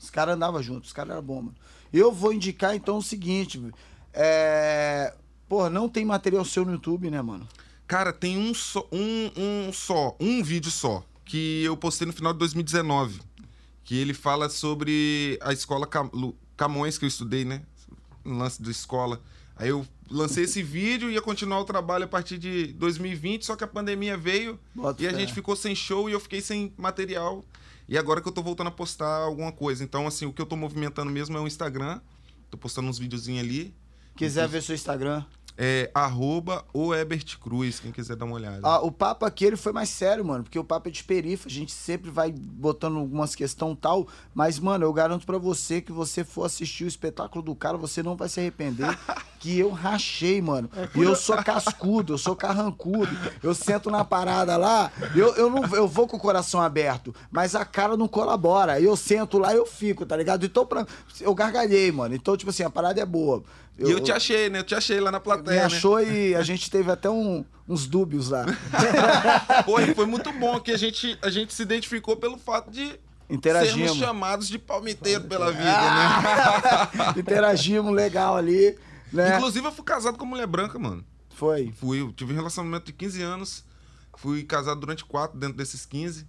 Os 0.00 0.08
caras 0.08 0.36
andavam 0.36 0.62
juntos, 0.62 0.90
os 0.90 0.92
caras 0.92 1.10
eram 1.12 1.22
bons, 1.22 1.42
mano. 1.42 1.54
Eu 1.92 2.12
vou 2.12 2.32
indicar 2.32 2.76
então 2.76 2.98
o 2.98 3.02
seguinte, 3.02 3.60
é... 4.14 5.14
Porra, 5.48 5.70
não 5.70 5.88
tem 5.88 6.04
material 6.04 6.44
seu 6.44 6.64
no 6.64 6.72
YouTube, 6.72 7.10
né, 7.10 7.22
mano? 7.22 7.48
Cara, 7.88 8.12
tem 8.12 8.36
um 8.38 8.52
só, 8.54 8.86
um, 8.92 9.30
um 9.36 9.72
só, 9.72 10.14
um 10.20 10.42
vídeo 10.42 10.70
só, 10.70 11.02
que 11.24 11.62
eu 11.64 11.76
postei 11.76 12.06
no 12.06 12.12
final 12.12 12.32
de 12.32 12.38
2019. 12.38 13.20
Que 13.82 13.96
ele 13.98 14.12
fala 14.12 14.50
sobre 14.50 15.38
a 15.40 15.52
escola 15.52 15.86
Cam- 15.86 16.10
Camões 16.56 16.98
que 16.98 17.04
eu 17.06 17.08
estudei, 17.08 17.44
né? 17.46 17.62
Um 18.24 18.36
lance 18.36 18.60
da 18.62 18.70
escola. 18.70 19.20
Aí 19.56 19.70
eu 19.70 19.84
lancei 20.10 20.44
esse 20.44 20.62
vídeo 20.62 21.10
e 21.10 21.14
ia 21.14 21.22
continuar 21.22 21.58
o 21.60 21.64
trabalho 21.64 22.04
a 22.04 22.08
partir 22.08 22.36
de 22.38 22.66
2020, 22.74 23.46
só 23.46 23.56
que 23.56 23.64
a 23.64 23.66
pandemia 23.66 24.16
veio 24.16 24.60
Bota 24.74 25.02
e 25.02 25.06
a 25.08 25.10
fé. 25.10 25.18
gente 25.18 25.32
ficou 25.32 25.56
sem 25.56 25.74
show 25.74 26.08
e 26.08 26.12
eu 26.12 26.20
fiquei 26.20 26.40
sem 26.42 26.72
material. 26.76 27.42
E 27.88 27.96
agora 27.96 28.20
que 28.20 28.28
eu 28.28 28.32
tô 28.32 28.42
voltando 28.42 28.66
a 28.68 28.70
postar 28.70 29.22
alguma 29.22 29.50
coisa. 29.50 29.82
Então, 29.82 30.06
assim, 30.06 30.26
o 30.26 30.32
que 30.32 30.42
eu 30.42 30.46
tô 30.46 30.54
movimentando 30.54 31.10
mesmo 31.10 31.36
é 31.38 31.40
o 31.40 31.46
Instagram. 31.46 31.98
Tô 32.50 32.58
postando 32.58 32.88
uns 32.88 32.98
videozinhos 32.98 33.42
ali. 33.42 33.74
Quiser 34.14 34.46
ver 34.46 34.62
seu 34.62 34.74
Instagram. 34.74 35.24
É 35.60 35.90
arroba 35.92 36.64
o 36.72 36.94
Ebert 36.94 37.36
Cruz, 37.40 37.80
quem 37.80 37.90
quiser 37.90 38.14
dar 38.14 38.26
uma 38.26 38.36
olhada. 38.36 38.60
Ah, 38.62 38.80
o 38.80 38.92
papo 38.92 39.26
aqui 39.26 39.44
ele 39.44 39.56
foi 39.56 39.72
mais 39.72 39.88
sério, 39.88 40.24
mano, 40.24 40.44
porque 40.44 40.58
o 40.58 40.62
papo 40.62 40.88
é 40.88 40.92
de 40.92 41.02
perifa, 41.02 41.48
a 41.48 41.50
gente 41.50 41.72
sempre 41.72 42.12
vai 42.12 42.30
botando 42.30 42.96
algumas 42.96 43.34
questões 43.34 43.76
tal, 43.80 44.06
mas, 44.32 44.60
mano, 44.60 44.84
eu 44.84 44.92
garanto 44.92 45.26
pra 45.26 45.36
você 45.36 45.80
que 45.80 45.90
você 45.90 46.22
for 46.22 46.44
assistir 46.44 46.84
o 46.84 46.88
espetáculo 46.88 47.42
do 47.42 47.56
cara, 47.56 47.76
você 47.76 48.04
não 48.04 48.14
vai 48.14 48.28
se 48.28 48.38
arrepender, 48.38 48.96
que 49.40 49.58
eu 49.58 49.70
rachei, 49.70 50.40
mano. 50.40 50.70
E 50.94 51.02
eu 51.02 51.16
sou 51.16 51.36
cascudo, 51.42 52.12
eu 52.12 52.18
sou 52.18 52.36
carrancudo, 52.36 53.10
eu 53.42 53.52
sento 53.52 53.90
na 53.90 54.04
parada 54.04 54.56
lá, 54.56 54.92
eu, 55.14 55.34
eu, 55.34 55.50
não, 55.50 55.64
eu 55.74 55.88
vou 55.88 56.06
com 56.06 56.16
o 56.16 56.20
coração 56.20 56.60
aberto, 56.60 57.12
mas 57.32 57.56
a 57.56 57.64
cara 57.64 57.96
não 57.96 58.06
colabora, 58.06 58.80
eu 58.80 58.96
sento 58.96 59.38
lá 59.38 59.52
e 59.52 59.56
eu 59.56 59.66
fico, 59.66 60.06
tá 60.06 60.16
ligado? 60.16 60.46
Então, 60.46 60.64
pra, 60.64 60.86
eu 61.20 61.34
gargalhei, 61.34 61.90
mano, 61.90 62.14
então, 62.14 62.36
tipo 62.36 62.50
assim, 62.50 62.62
a 62.62 62.70
parada 62.70 63.00
é 63.00 63.06
boa. 63.06 63.42
E 63.78 63.90
eu 63.90 64.00
te 64.00 64.10
achei, 64.10 64.48
né? 64.50 64.58
Eu 64.58 64.64
te 64.64 64.74
achei 64.74 64.98
lá 65.00 65.10
na 65.12 65.18
Me 65.18 65.24
plateia, 65.24 65.60
né? 65.60 65.64
achou 65.66 66.00
e 66.00 66.34
a 66.34 66.42
gente 66.42 66.68
teve 66.70 66.90
até 66.90 67.08
um- 67.08 67.44
uns 67.68 67.86
dúbios 67.86 68.28
lá. 68.30 68.44
Pô, 69.64 69.78
e 69.80 69.94
foi 69.94 70.06
muito 70.06 70.32
bom 70.32 70.58
que 70.60 70.72
a 70.72 70.76
gente, 70.76 71.16
a 71.22 71.30
gente 71.30 71.52
se 71.54 71.62
identificou 71.62 72.16
pelo 72.16 72.38
fato 72.38 72.70
de 72.70 72.98
Interagimos. 73.30 73.74
sermos 73.90 73.98
chamados 73.98 74.48
de 74.48 74.58
palmiteiro 74.58 75.24
pela 75.24 75.50
vida, 75.52 75.62
né? 75.64 77.12
Interagimos 77.20 77.94
legal 77.94 78.36
ali, 78.36 78.76
né? 79.12 79.36
Inclusive, 79.36 79.66
eu 79.66 79.72
fui 79.72 79.84
casado 79.84 80.16
com 80.18 80.24
mulher 80.24 80.46
branca, 80.46 80.78
mano. 80.78 81.04
Foi. 81.34 81.72
Fui, 81.78 82.00
eu 82.00 82.12
tive 82.12 82.32
um 82.32 82.36
relacionamento 82.36 82.86
de 82.86 82.92
15 82.92 83.22
anos. 83.22 83.64
Fui 84.16 84.42
casado 84.42 84.80
durante 84.80 85.04
quatro 85.04 85.38
dentro 85.38 85.56
desses 85.56 85.86
15. 85.86 86.26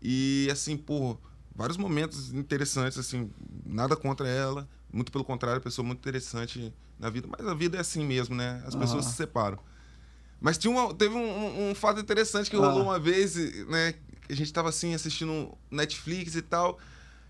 E, 0.00 0.48
assim, 0.52 0.76
pô, 0.76 1.16
vários 1.54 1.76
momentos 1.76 2.32
interessantes, 2.32 2.96
assim, 2.98 3.28
nada 3.66 3.96
contra 3.96 4.28
ela. 4.28 4.68
Muito 4.92 5.10
pelo 5.10 5.24
contrário, 5.24 5.60
pessoa 5.60 5.86
muito 5.86 5.98
interessante 6.00 6.72
na 6.98 7.08
vida. 7.08 7.26
Mas 7.30 7.46
a 7.46 7.54
vida 7.54 7.78
é 7.78 7.80
assim 7.80 8.04
mesmo, 8.04 8.34
né? 8.34 8.62
As 8.66 8.74
pessoas 8.74 9.04
Aham. 9.04 9.10
se 9.10 9.16
separam. 9.16 9.58
Mas 10.40 10.58
tinha 10.58 10.70
uma- 10.70 10.92
teve 10.92 11.14
um, 11.14 11.70
um- 11.70 11.74
fato 11.74 12.00
interessante 12.00 12.50
que 12.50 12.56
rolou 12.56 12.82
uma 12.82 12.98
vez, 12.98 13.34
né? 13.68 13.94
A 14.28 14.34
gente 14.34 14.52
tava 14.52 14.68
assim, 14.68 14.92
assistindo 14.94 15.56
Netflix 15.70 16.34
e 16.34 16.42
tal. 16.42 16.78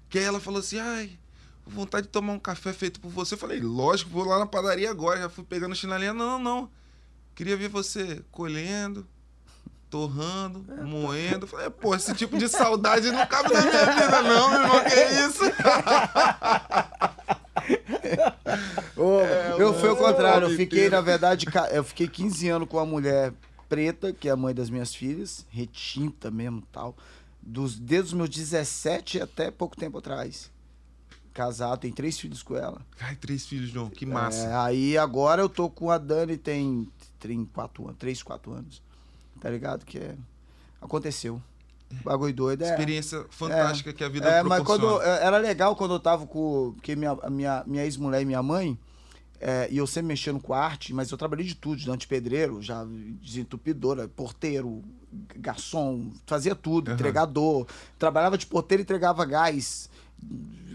Que 0.09 0.19
aí 0.19 0.25
ela 0.25 0.41
falou 0.41 0.61
assim, 0.61 0.79
ai, 0.79 1.19
vontade 1.67 2.07
de 2.07 2.13
tomar 2.13 2.33
um 2.33 2.39
café 2.39 2.73
feito 2.73 3.01
por 3.01 3.11
você. 3.11 3.35
Eu 3.35 3.39
falei, 3.39 3.61
lógico, 3.61 4.11
vou 4.11 4.25
lá 4.25 4.39
na 4.39 4.47
padaria 4.47 4.91
agora. 4.91 5.21
Já 5.21 5.29
fui 5.29 5.45
pegando 5.45 5.75
chinelinha. 5.77 6.13
Não, 6.13 6.39
não. 6.39 6.71
Queria 7.35 7.57
ver 7.57 7.69
você 7.69 8.23
colhendo, 8.31 9.07
torrando, 9.89 10.65
moendo. 10.85 11.45
Eu 11.45 11.49
Falei, 11.49 11.71
pô, 11.71 11.95
esse 11.95 12.13
tipo 12.15 12.37
de 12.39 12.49
saudade 12.49 13.11
não 13.11 13.27
cabe 13.27 13.53
na 13.55 13.61
minha 13.63 13.87
vida, 13.93 14.23
não, 14.23 14.51
meu 14.51 14.61
irmão. 14.63 14.85
Que 14.85 15.05
isso? 15.27 15.43
Ô, 18.97 19.21
eu 19.59 19.75
fui 19.75 19.89
ao 19.89 19.97
contrário, 19.97 20.49
eu 20.49 20.57
fiquei, 20.57 20.89
na 20.89 21.01
verdade, 21.01 21.47
eu 21.71 21.85
fiquei 21.85 22.09
15 22.09 22.49
anos 22.49 22.69
com 22.69 22.77
uma 22.77 22.87
mulher 22.87 23.33
preta, 23.69 24.13
que 24.13 24.29
é 24.29 24.33
a 24.33 24.37
mãe 24.37 24.55
das 24.55 24.69
minhas 24.69 24.95
filhas, 24.95 25.47
retinta 25.51 26.31
mesmo 26.31 26.63
tal. 26.73 26.97
Dos, 27.41 27.79
desde 27.79 28.09
os 28.09 28.13
meus 28.13 28.29
17 28.29 29.21
até 29.21 29.51
pouco 29.51 29.77
tempo 29.77 29.99
atrás. 29.99 30.51
Casado, 31.33 31.81
tem 31.81 31.91
três 31.91 32.21
filhos 32.21 32.43
com 32.43 32.55
ela. 32.55 32.83
Ai, 33.01 33.17
três 33.17 33.47
filhos, 33.47 33.71
João. 33.71 33.89
Que 33.89 34.05
massa. 34.05 34.47
É, 34.47 34.55
aí 34.55 34.99
agora 34.99 35.41
eu 35.41 35.49
tô 35.49 35.71
com 35.71 35.91
a 35.91 35.97
Dani, 35.97 36.37
tem, 36.37 36.87
tem 37.19 37.45
quatro 37.47 37.85
anos, 37.85 37.97
3, 37.99 38.23
4 38.23 38.53
anos. 38.53 38.83
Tá 39.41 39.49
ligado? 39.49 39.85
Que 39.87 39.99
é. 39.99 40.17
Aconteceu. 40.81 41.43
Bagulho 42.05 42.33
doido. 42.35 42.63
É. 42.65 42.71
Experiência 42.71 43.25
fantástica 43.31 43.93
que 43.93 44.03
a 44.03 44.09
vida 44.09 44.29
É, 44.29 44.43
mas 44.43 44.63
proporciona. 44.63 44.95
quando. 44.99 45.03
é, 45.07 45.25
Era 45.25 45.39
legal 45.39 45.77
quando 45.77 45.95
eu 45.95 46.01
tava 46.01 46.27
com. 46.27 46.73
Porque 46.77 46.97
minha, 46.97 47.13
a 47.23 47.31
minha, 47.31 47.63
minha 47.67 47.85
ex-mulher 47.85 48.23
e 48.23 48.25
minha 48.25 48.43
mãe. 48.43 48.79
é, 49.41 49.67
e 49.71 49.77
eu 49.77 49.87
sempre 49.89 50.07
mexendo 50.09 50.39
com 50.41 50.55
arte, 50.55 50.95
mas 50.95 51.11
eu 51.11 51.19
trabalhei 51.19 51.45
de 51.45 51.57
tudo, 51.57 51.97
de 51.97 52.07
pedreiro, 52.07 52.63
já 52.63 52.87
desentupidora, 53.21 54.07
porteiro, 54.07 54.83
garçom, 55.37 56.11
fazia 56.27 56.55
tudo, 56.55 56.89
Aham. 56.89 56.95
entregador. 56.95 57.67
Trabalhava 57.99 58.39
de 58.39 58.47
porteiro 58.47 58.83
e 58.83 58.85
entregava 58.85 59.25
gás, 59.25 59.91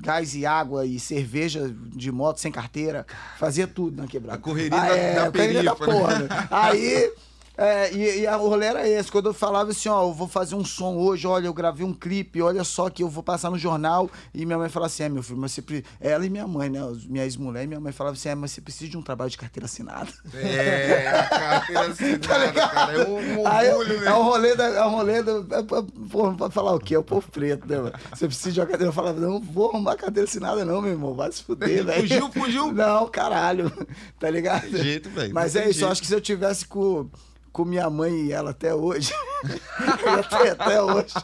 gás 0.02 0.36
e 0.36 0.46
água 0.46 0.86
e 0.86 1.00
cerveja 1.00 1.74
de 1.96 2.12
moto 2.12 2.40
sem 2.42 2.52
carteira. 2.52 3.06
Fazia 3.38 3.66
tudo 3.68 4.02
na 4.02 4.08
quebrada. 4.08 4.38
A 4.38 4.42
correria 4.42 4.70
da- 4.70 5.24
da 5.24 5.32
correria 5.32 5.64
da 5.64 5.76
perifa, 5.76 5.88
né? 5.88 5.94
porra. 6.00 6.20
né? 6.20 6.28
Aí. 6.52 7.14
É, 7.58 7.92
e, 7.94 8.20
e 8.22 8.28
a 8.28 8.38
o 8.38 8.48
rolê 8.50 8.68
era 8.68 8.88
esse, 8.88 9.12
quando 9.12 9.28
eu 9.30 9.34
falava 9.34 9.72
assim, 9.72 9.90
ó, 9.90 10.04
eu 10.04 10.14
vou 10.14 10.28
fazer 10.28 10.56
um 10.56 10.64
som 10.64 10.96
hoje, 10.98 11.26
olha, 11.26 11.48
eu 11.48 11.54
gravei 11.54 11.86
um 11.86 11.94
clipe, 11.94 12.42
olha 12.42 12.64
só 12.64 12.90
que 12.90 13.02
eu 13.04 13.10
vou 13.10 13.24
passar 13.24 13.50
no 13.50 13.58
jornal, 13.58 14.10
e 14.34 14.46
minha 14.46 14.58
mãe 14.58 14.70
falava 14.70 14.88
assim, 14.88 15.04
é, 15.04 15.10
meu 15.10 15.24
filho, 15.24 15.40
mas 15.40 15.52
você 15.52 15.84
ela 16.00 16.26
e 16.26 16.30
minha 16.30 16.48
mãe, 16.48 16.70
né, 16.70 16.80
minha 17.10 17.24
ex-mulher 17.24 17.64
e 17.64 17.68
minha 17.68 17.80
mãe 17.80 17.92
falavam 17.92 18.16
assim, 18.18 18.30
é, 18.30 18.36
mas 18.36 18.52
você 18.52 18.62
precisa 18.62 18.92
de 18.92 18.98
um 18.98 19.02
trabalho 19.02 19.32
de 19.32 19.38
carteira 19.38 19.66
assinada. 19.66 20.10
É, 20.34 21.08
a 21.08 21.24
carteira 21.28 21.82
assinada, 21.92 22.54
cara. 22.54 22.94
É 22.94 23.08
um, 23.08 23.14
um 23.14 23.40
orgulho, 23.40 24.00
né? 24.02 24.08
é 24.08 24.14
um 24.14 24.24
rolê, 24.24 24.56
da, 24.56 24.66
é 24.68 24.86
um 24.86 24.90
rolê 24.92 25.24
do, 25.24 25.48
é, 25.56 25.64
pra- 25.64 25.84
porra, 26.12 26.36
pra 26.36 26.50
falar 26.50 26.74
o 26.76 26.80
quê? 26.80 26.96
É 26.96 27.00
o 27.00 27.04
povo 27.04 27.28
preto, 27.32 27.68
né, 27.68 27.78
mano? 27.78 27.94
Você 28.14 28.28
precisa 28.28 28.52
de 28.52 28.60
uma 28.60 28.66
cadeira, 28.68 28.90
eu 28.90 28.94
falava, 28.94 29.20
não 29.20 29.40
vou 29.42 29.70
arrumar 29.70 29.96
carteira 29.96 30.28
assinada 30.28 30.64
não, 30.64 30.82
meu 30.82 30.92
irmão, 30.92 31.16
vai 31.16 31.32
se 31.32 31.44
fuder, 31.44 31.84
velho. 31.84 32.02
Fugiu, 32.02 32.32
fugiu? 32.32 32.72
Não, 32.72 33.08
caralho, 33.08 33.72
tá 34.20 34.30
ligado? 34.30 34.62
Tem 34.70 34.84
jeito, 34.84 35.10
velho, 35.10 35.34
Mas 35.34 35.56
é 35.56 35.62
isso, 35.62 35.70
eu 35.70 35.74
jeito. 35.74 35.92
acho 35.92 36.02
que 36.02 36.08
se 36.08 36.14
eu 36.14 36.22
tivesse 36.22 36.66
com, 36.66 37.10
com 37.58 37.66
minha 37.66 37.90
mãe 37.90 38.28
e 38.28 38.32
ela 38.32 38.52
até 38.52 38.72
hoje, 38.76 39.12
ter 40.30 40.50
até 40.52 40.80
hoje. 40.80 41.16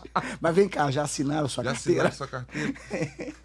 Mas 0.41 0.55
vem 0.55 0.67
cá, 0.67 0.89
já 0.89 1.03
assinaram 1.03 1.47
sua 1.47 1.63
Já 1.63 1.73
carteira? 1.73 2.07
assinaram 2.07 2.17
sua 2.17 2.27
carteira? 2.27 2.73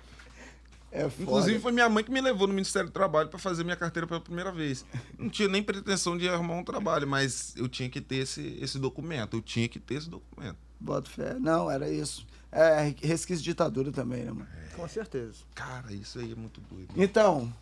É 0.91 1.03
foda. 1.03 1.23
Inclusive, 1.23 1.61
foi 1.61 1.71
minha 1.71 1.87
mãe 1.87 2.03
que 2.03 2.11
me 2.11 2.19
levou 2.19 2.47
no 2.49 2.55
Ministério 2.55 2.89
do 2.89 2.93
Trabalho 2.93 3.29
pra 3.29 3.39
fazer 3.39 3.63
minha 3.63 3.77
carteira 3.77 4.07
pela 4.07 4.23
primeira 4.23 4.51
vez. 4.51 4.87
Não 5.19 5.29
tinha 5.29 5.47
nem 5.47 5.63
pretensão 5.63 6.17
de 6.17 6.27
arrumar 6.27 6.55
um 6.55 6.65
trabalho, 6.65 7.07
mas 7.07 7.55
eu 7.59 7.69
tinha 7.69 7.91
que 7.91 8.01
ter 8.01 8.17
esse, 8.17 8.59
esse 8.59 8.79
documento. 8.79 9.37
Eu 9.37 9.43
tinha 9.43 9.69
que 9.69 9.79
ter 9.79 9.97
esse 9.97 10.09
documento. 10.09 10.57
Bota 10.81 11.11
fé. 11.11 11.35
Não, 11.39 11.71
era 11.71 11.91
isso. 11.91 12.27
É 12.51 12.95
resquício 13.03 13.45
de 13.45 13.51
ditadura 13.51 13.93
também, 13.93 14.25
né, 14.25 14.33
mano? 14.33 14.49
Com 14.75 14.89
certeza. 14.89 15.35
Cara, 15.55 15.93
isso 15.93 16.19
aí 16.21 16.33
é 16.33 16.35
muito 16.35 16.59
doido. 16.63 16.89
Então, 16.97 17.53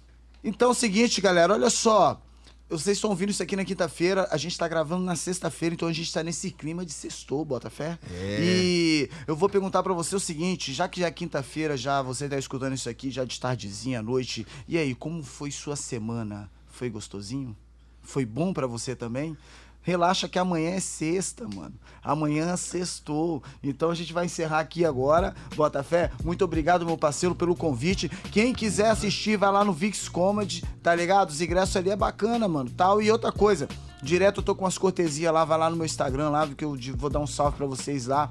então 0.45 0.69
é 0.69 0.71
o 0.71 0.75
seguinte, 0.75 1.21
galera, 1.21 1.53
olha 1.53 1.69
só. 1.69 2.23
Vocês 2.69 2.97
estão 2.97 3.11
ouvindo 3.11 3.31
isso 3.31 3.43
aqui 3.43 3.55
na 3.55 3.65
quinta-feira, 3.65 4.27
a 4.29 4.37
gente 4.37 4.59
tá 4.59 4.67
gravando 4.67 5.05
na 5.05 5.15
sexta-feira, 5.15 5.73
então 5.73 5.87
a 5.87 5.93
gente 5.93 6.13
tá 6.13 6.21
nesse 6.25 6.51
clima 6.51 6.85
de 6.85 6.93
sextou, 6.93 7.45
Botafé. 7.45 7.97
É. 8.11 8.39
E 8.43 9.11
eu 9.25 9.37
vou 9.37 9.49
perguntar 9.49 9.85
pra 9.85 9.93
você 9.93 10.17
o 10.17 10.21
seguinte, 10.21 10.73
já 10.73 10.89
que 10.89 10.99
já 10.99 11.07
é 11.07 11.11
quinta-feira, 11.13 11.77
já 11.77 12.03
você 12.03 12.29
tá 12.29 12.37
escutando 12.37 12.75
isso 12.75 12.89
aqui, 12.89 13.09
já 13.09 13.25
de 13.25 13.39
tardezinha, 13.39 14.01
à 14.01 14.03
noite, 14.03 14.45
e 14.67 14.77
aí, 14.77 14.97
como 14.97 15.23
foi 15.23 15.53
sua 15.53 15.77
semana? 15.77 16.51
Foi 16.67 16.91
gostosinho? 16.91 17.57
Foi 18.03 18.25
bom 18.25 18.53
pra 18.53 18.67
você 18.67 18.97
também? 18.97 19.37
Relaxa 19.87 20.29
que 20.29 20.37
amanhã 20.37 20.71
é 20.71 20.81
sexta, 20.81 21.47
mano. 21.47 21.73
Amanhã 22.03 22.57
sextou. 22.57 23.41
Então 23.63 23.89
a 23.89 23.95
gente 23.95 24.13
vai 24.13 24.25
encerrar 24.25 24.59
aqui 24.59 24.85
agora. 24.85 25.33
Botafé, 25.55 26.11
muito 26.25 26.45
obrigado, 26.45 26.85
meu 26.85 26.99
parceiro, 26.99 27.37
pelo 27.37 27.55
convite. 27.55 28.09
Quem 28.33 28.53
quiser 28.53 28.91
assistir, 28.91 29.37
vai 29.37 29.53
lá 29.53 29.65
no 29.65 29.73
Vix 29.73 30.09
Comedy, 30.09 30.65
tá 30.83 30.93
ligado? 30.93 31.31
Os 31.31 31.41
ingressos 31.41 31.77
ali 31.77 31.91
é 31.91 31.95
bacana, 31.95 32.49
mano. 32.49 32.69
Tal. 32.69 33.01
E 33.01 33.13
outra 33.13 33.31
coisa, 33.31 33.69
direto 34.03 34.41
eu 34.41 34.45
tô 34.45 34.57
com 34.57 34.67
as 34.67 34.77
cortesias 34.77 35.33
lá, 35.33 35.45
vai 35.45 35.57
lá 35.57 35.71
no 35.71 35.77
meu 35.77 35.87
Instagram 35.87 36.31
lá, 36.31 36.49
que 36.49 36.65
eu 36.65 36.77
vou 36.97 37.09
dar 37.09 37.21
um 37.21 37.27
salve 37.27 37.57
pra 37.57 37.67
vocês 37.67 38.09
lá. 38.09 38.29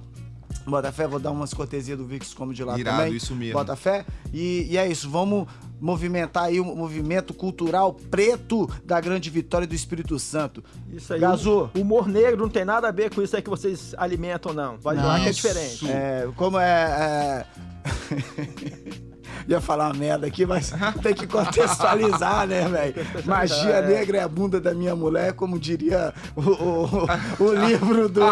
Botafé, 0.66 1.07
vou 1.07 1.20
dar 1.20 1.32
umas 1.32 1.53
cortesias 1.53 1.97
do 1.97 2.05
Vix 2.05 2.34
Comedy 2.34 2.63
lá 2.63 2.78
Irado, 2.78 2.97
também. 2.97 3.16
isso 3.16 3.36
mesmo. 3.36 3.53
Botafé. 3.53 4.05
E, 4.34 4.68
e 4.70 4.78
é 4.78 4.88
isso, 4.88 5.09
vamos 5.09 5.47
movimentar 5.80 6.45
aí 6.45 6.59
o 6.59 6.66
movimento 6.66 7.34
cultural 7.34 7.93
preto 7.93 8.68
da 8.84 8.99
grande 8.99 9.30
vitória 9.30 9.68
do 9.68 9.76
Espírito 9.76 10.18
Santo. 10.18 10.63
Isso 10.91 11.13
aí. 11.13 11.20
Gazu. 11.20 11.70
O 11.76 11.80
humor 11.80 12.07
negro 12.07 12.41
não 12.41 12.49
tem 12.49 12.66
nada 12.66 12.88
a 12.88 12.91
ver 12.91 13.13
com 13.13 13.22
isso 13.22 13.36
aí 13.36 13.41
que 13.41 13.49
vocês 13.49 13.93
alimentam, 13.97 14.53
não. 14.53 14.78
Vai 14.78 14.95
lá 14.95 15.20
que 15.20 15.30
é 15.30 15.32
diferente. 15.32 15.89
É, 15.89 16.28
como 16.36 16.57
é. 16.57 17.45
é... 17.45 19.05
Ia 19.47 19.61
falar 19.61 19.85
uma 19.87 19.93
merda 19.93 20.25
aqui, 20.27 20.45
mas 20.45 20.73
tem 21.03 21.13
que 21.13 21.27
contextualizar, 21.27 22.47
né, 22.47 22.67
velho? 22.67 22.95
Magia 23.25 23.81
negra 23.81 24.17
é 24.17 24.23
a 24.23 24.27
bunda 24.27 24.59
da 24.59 24.73
minha 24.73 24.95
mulher, 24.95 25.33
como 25.33 25.59
diria 25.59 26.13
o, 26.35 26.41
o, 26.41 27.07
o 27.39 27.53
livro 27.53 28.09
do. 28.09 28.21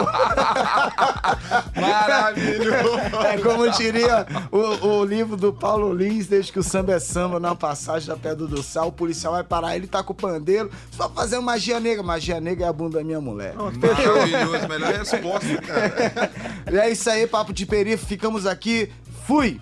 Maravilhoso! 1.79 2.99
É 3.25 3.37
como 3.37 3.69
diria 3.71 4.25
o, 4.51 4.87
o 4.87 5.05
livro 5.05 5.37
do 5.37 5.53
Paulo 5.53 5.93
Lins, 5.93 6.27
desde 6.27 6.51
que 6.51 6.59
o 6.59 6.63
samba 6.63 6.93
é 6.93 6.99
samba 6.99 7.39
na 7.39 7.55
passagem 7.55 8.07
da 8.07 8.15
Pedra 8.15 8.47
do 8.47 8.63
Sal, 8.63 8.87
o 8.87 8.91
policial 8.91 9.33
vai 9.33 9.43
parar, 9.43 9.75
ele 9.75 9.87
tá 9.87 10.01
com 10.01 10.13
o 10.13 10.15
pandeiro, 10.15 10.71
só 10.91 11.09
fazer 11.09 11.39
magia 11.39 11.79
negra. 11.79 12.03
Magia 12.03 12.39
negra 12.41 12.65
é 12.65 12.69
a 12.69 12.73
bunda 12.73 12.97
da 12.97 13.03
minha 13.03 13.21
mulher. 13.21 13.53
Maravilhoso, 13.55 14.67
melhor 14.67 14.93
resposta, 14.93 15.61
cara. 15.61 16.31
E 16.71 16.77
é 16.77 16.89
isso 16.89 17.09
aí, 17.09 17.27
papo 17.27 17.53
de 17.53 17.65
perifo, 17.65 18.05
ficamos 18.05 18.47
aqui. 18.47 18.89
Fui! 19.27 19.59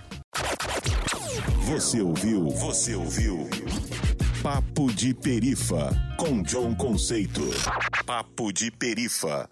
Você 1.65 2.01
ouviu? 2.01 2.49
Você 2.49 2.95
ouviu? 2.95 3.47
Papo 4.41 4.91
de 4.91 5.13
Perifa 5.13 5.91
com 6.17 6.41
John 6.41 6.75
Conceito. 6.75 7.41
Papo 8.05 8.51
de 8.51 8.71
Perifa. 8.71 9.47